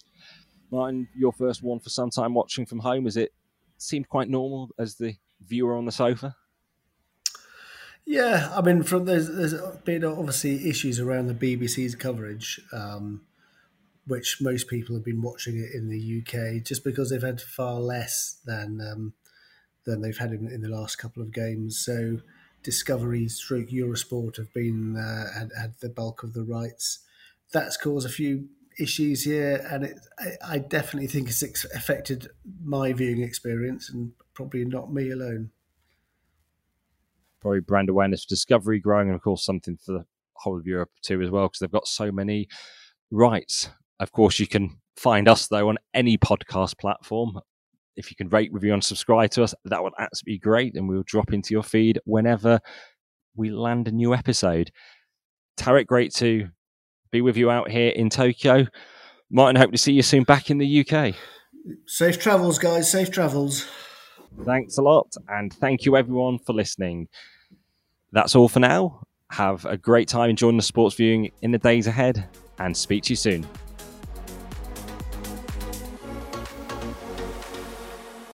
Martin, 0.71 1.09
your 1.17 1.33
first 1.33 1.63
one 1.63 1.79
for 1.79 1.91
some 1.91 2.11
time 2.11 2.35
watching 2.35 2.67
from 2.67 2.81
home. 2.81 3.05
Has 3.05 3.17
it 3.17 3.33
seemed 3.79 4.09
quite 4.09 4.29
normal 4.29 4.71
as 4.79 4.97
the 4.97 5.15
viewer 5.47 5.77
on 5.77 5.85
the 5.85 5.93
sofa? 5.93 6.35
Yeah, 8.07 8.51
I 8.55 8.61
mean, 8.61 8.83
from 8.83 9.07
there's 9.07 9.35
there's 9.35 9.55
been 9.85 10.05
obviously 10.05 10.69
issues 10.69 11.01
around 11.01 11.29
the 11.29 11.35
BBC's 11.35 11.95
coverage, 11.95 12.61
um, 12.73 13.23
which 14.07 14.39
most 14.41 14.69
people 14.69 14.95
have 14.95 15.05
been 15.05 15.23
watching 15.23 15.57
it 15.57 15.75
in 15.75 15.89
the 15.89 16.21
UK 16.21 16.63
just 16.63 16.85
because 16.85 17.11
they've 17.11 17.23
had 17.23 17.41
far 17.41 17.81
less 17.81 18.39
than 18.45 18.81
um, 18.81 19.15
than 19.85 20.01
they've 20.01 20.19
had 20.19 20.33
in, 20.33 20.49
in 20.49 20.63
the 20.63 20.69
last 20.69 20.97
couple 20.97 21.23
of 21.23 21.33
games. 21.33 21.79
So 21.79 22.21
Discovery, 22.63 23.29
Stroke 23.29 23.69
Eurosport 23.69 24.37
have 24.39 24.53
been 24.53 24.97
uh, 24.97 25.39
had, 25.39 25.51
had 25.59 25.75
the 25.81 25.89
bulk 25.89 26.23
of 26.23 26.33
the 26.33 26.43
rights. 26.43 27.01
That's 27.53 27.77
caused 27.77 28.07
a 28.07 28.11
few 28.11 28.49
issues 28.79 29.23
here, 29.23 29.65
and 29.71 29.85
it, 29.85 30.01
I, 30.19 30.55
I 30.55 30.59
definitely 30.59 31.09
think 31.09 31.29
it's 31.29 31.43
affected 31.43 32.29
my 32.65 32.93
viewing 32.93 33.23
experience, 33.23 33.91
and 33.91 34.13
probably 34.33 34.65
not 34.65 34.93
me 34.93 35.11
alone. 35.11 35.51
Probably 37.41 37.61
brand 37.61 37.91
awareness 37.91 38.25
Discovery 38.25 38.81
growing, 38.81 39.09
and 39.09 39.15
of 39.15 39.23
course 39.23 39.45
something 39.45 39.77
for 39.77 39.93
the 39.93 40.07
whole 40.35 40.59
of 40.59 40.67
Europe 40.67 40.91
too 41.03 41.21
as 41.23 41.31
well, 41.31 41.47
because 41.47 41.61
they've 41.61 41.71
got 41.71 41.87
so 41.87 42.11
many 42.11 42.49
rights. 43.11 43.69
Of 44.01 44.13
course, 44.13 44.39
you 44.39 44.47
can 44.47 44.77
find 44.97 45.29
us 45.29 45.49
though 45.49 45.69
on 45.69 45.79
any 45.93 46.19
podcast 46.19 46.79
platform. 46.79 47.39
If 47.97 48.11
you 48.11 48.17
can 48.17 48.29
rate, 48.29 48.53
review, 48.53 48.75
and 48.75 48.83
subscribe 48.83 49.31
to 49.33 49.45
us, 49.45 49.55
that 49.65 49.83
would 49.83 49.93
absolutely 49.99 50.35
be 50.35 50.39
great, 50.41 50.77
and 50.77 50.89
we'll 50.89 51.05
drop 51.07 51.33
into 51.33 51.55
your 51.55 51.63
feed 51.63 52.01
whenever 52.05 52.61
we 53.37 53.51
land 53.51 53.87
a 53.89 53.93
new 53.93 54.15
episode. 54.15 54.71
Tariq, 55.57 55.87
great 55.87 56.13
to 56.15 56.49
be 57.13 57.21
with 57.21 57.37
you 57.37 57.51
out 57.51 57.71
here 57.71 57.91
in 57.91 58.11
Tokyo. 58.11 58.67
Martin, 59.31 59.57
hope 59.57 59.71
to 59.71 59.79
see 59.79 59.93
you 59.93 60.03
soon 60.03 60.25
back 60.25 60.51
in 60.51 60.59
the 60.59 60.87
UK. 60.87 61.15
Safe 61.87 62.19
travels, 62.19 62.59
guys. 62.59 62.91
Safe 62.91 63.11
travels. 63.11 63.67
Thanks 64.45 64.79
a 64.79 64.83
lot. 64.83 65.15
And 65.29 65.53
thank 65.53 65.85
you, 65.85 65.97
everyone, 65.97 66.39
for 66.39 66.53
listening. 66.53 67.09
That's 68.13 68.35
all 68.35 68.49
for 68.49 68.61
now. 68.61 69.03
Have 69.31 69.65
a 69.65 69.77
great 69.77 70.09
time 70.09 70.31
enjoying 70.31 70.57
the 70.57 70.63
sports 70.63 70.97
viewing 70.97 71.31
in 71.43 71.53
the 71.53 71.59
days 71.59 71.87
ahead 71.87 72.29
and 72.59 72.77
speak 72.77 73.05
to 73.05 73.11
you 73.11 73.17
soon. 73.17 73.47